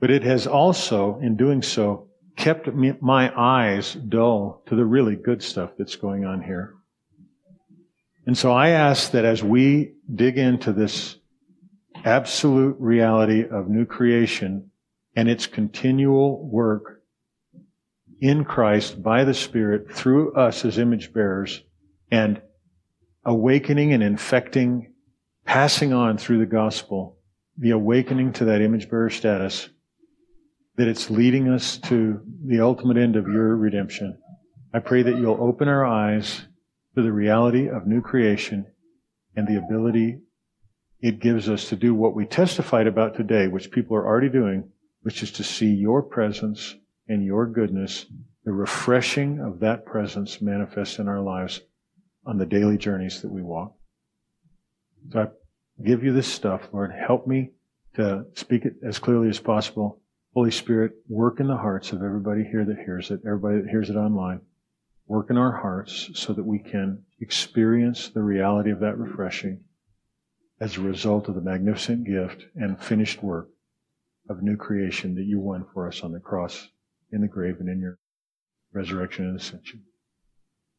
But 0.00 0.10
it 0.10 0.22
has 0.22 0.46
also, 0.46 1.18
in 1.20 1.36
doing 1.36 1.62
so, 1.62 2.08
kept 2.36 2.68
me, 2.68 2.94
my 3.00 3.32
eyes 3.36 3.94
dull 3.94 4.62
to 4.66 4.76
the 4.76 4.84
really 4.84 5.16
good 5.16 5.42
stuff 5.42 5.72
that's 5.76 5.96
going 5.96 6.24
on 6.24 6.42
here. 6.42 6.74
And 8.26 8.36
so 8.36 8.52
I 8.52 8.70
ask 8.70 9.10
that 9.12 9.24
as 9.24 9.42
we 9.42 9.94
dig 10.14 10.38
into 10.38 10.72
this 10.72 11.16
absolute 12.04 12.76
reality 12.78 13.44
of 13.48 13.68
new 13.68 13.86
creation 13.86 14.70
and 15.16 15.28
its 15.28 15.46
continual 15.46 16.48
work 16.48 17.02
in 18.20 18.44
Christ 18.44 19.02
by 19.02 19.24
the 19.24 19.34
Spirit 19.34 19.90
through 19.92 20.34
us 20.34 20.64
as 20.64 20.78
image 20.78 21.12
bearers 21.12 21.62
and 22.10 22.40
awakening 23.28 23.92
and 23.92 24.02
infecting, 24.02 24.90
passing 25.44 25.92
on 25.92 26.16
through 26.16 26.38
the 26.38 26.46
gospel, 26.46 27.18
the 27.58 27.72
awakening 27.72 28.32
to 28.32 28.46
that 28.46 28.62
image 28.62 28.88
bearer 28.88 29.10
status 29.10 29.68
that 30.76 30.88
it's 30.88 31.10
leading 31.10 31.46
us 31.46 31.76
to 31.76 32.22
the 32.46 32.60
ultimate 32.60 32.96
end 32.96 33.16
of 33.16 33.26
your 33.26 33.54
redemption. 33.56 34.16
I 34.72 34.78
pray 34.78 35.02
that 35.02 35.18
you'll 35.18 35.42
open 35.42 35.68
our 35.68 35.84
eyes 35.84 36.46
to 36.94 37.02
the 37.02 37.12
reality 37.12 37.68
of 37.68 37.86
new 37.86 38.00
creation 38.00 38.64
and 39.36 39.46
the 39.46 39.58
ability 39.58 40.20
it 41.00 41.20
gives 41.20 41.50
us 41.50 41.68
to 41.68 41.76
do 41.76 41.94
what 41.94 42.14
we 42.14 42.24
testified 42.24 42.86
about 42.86 43.14
today, 43.14 43.46
which 43.46 43.70
people 43.70 43.94
are 43.94 44.06
already 44.06 44.30
doing, 44.30 44.70
which 45.02 45.22
is 45.22 45.32
to 45.32 45.44
see 45.44 45.68
your 45.68 46.02
presence 46.02 46.76
and 47.08 47.22
your 47.22 47.46
goodness, 47.46 48.06
the 48.44 48.52
refreshing 48.52 49.38
of 49.38 49.60
that 49.60 49.84
presence 49.84 50.40
manifest 50.40 50.98
in 50.98 51.08
our 51.08 51.20
lives 51.20 51.60
on 52.28 52.38
the 52.38 52.46
daily 52.46 52.78
journeys 52.78 53.22
that 53.22 53.32
we 53.32 53.42
walk. 53.42 53.74
So 55.10 55.20
I 55.20 55.82
give 55.82 56.04
you 56.04 56.12
this 56.12 56.32
stuff, 56.32 56.68
Lord. 56.72 56.92
Help 56.92 57.26
me 57.26 57.50
to 57.94 58.26
speak 58.34 58.64
it 58.64 58.74
as 58.86 58.98
clearly 58.98 59.28
as 59.28 59.40
possible 59.40 60.00
Holy 60.34 60.50
Spirit, 60.52 60.92
work 61.08 61.40
in 61.40 61.48
the 61.48 61.56
hearts 61.56 61.90
of 61.90 62.02
everybody 62.02 62.44
here 62.44 62.64
that 62.64 62.78
hears 62.84 63.10
it, 63.10 63.20
everybody 63.26 63.60
that 63.60 63.68
hears 63.68 63.90
it 63.90 63.96
online. 63.96 64.40
Work 65.06 65.30
in 65.30 65.36
our 65.36 65.50
hearts 65.50 66.10
so 66.14 66.32
that 66.32 66.44
we 66.44 66.58
can 66.58 67.02
experience 67.18 68.10
the 68.10 68.22
reality 68.22 68.70
of 68.70 68.78
that 68.78 68.98
refreshing 68.98 69.64
as 70.60 70.76
a 70.76 70.80
result 70.80 71.28
of 71.28 71.34
the 71.34 71.40
magnificent 71.40 72.04
gift 72.04 72.44
and 72.54 72.80
finished 72.80 73.22
work 73.22 73.48
of 74.28 74.42
new 74.42 74.56
creation 74.56 75.14
that 75.14 75.24
you 75.24 75.40
won 75.40 75.64
for 75.72 75.88
us 75.88 76.02
on 76.02 76.12
the 76.12 76.20
cross, 76.20 76.68
in 77.10 77.22
the 77.22 77.26
grave, 77.26 77.56
and 77.58 77.68
in 77.68 77.80
your 77.80 77.98
resurrection 78.72 79.24
and 79.26 79.40
ascension. 79.40 79.82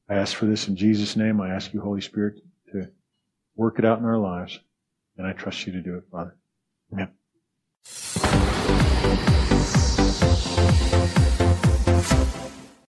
I 0.09 0.15
ask 0.15 0.35
for 0.35 0.47
this 0.47 0.67
in 0.67 0.75
Jesus' 0.75 1.15
name. 1.15 1.39
I 1.39 1.49
ask 1.49 1.73
you, 1.73 1.81
Holy 1.81 2.01
Spirit, 2.01 2.41
to 2.71 2.89
work 3.55 3.77
it 3.77 3.85
out 3.85 3.99
in 3.99 4.05
our 4.05 4.17
lives, 4.17 4.59
and 5.17 5.27
I 5.27 5.33
trust 5.33 5.67
you 5.67 5.73
to 5.73 5.81
do 5.81 5.97
it, 5.97 6.03
Father. 6.11 6.35
Amen. 6.91 7.09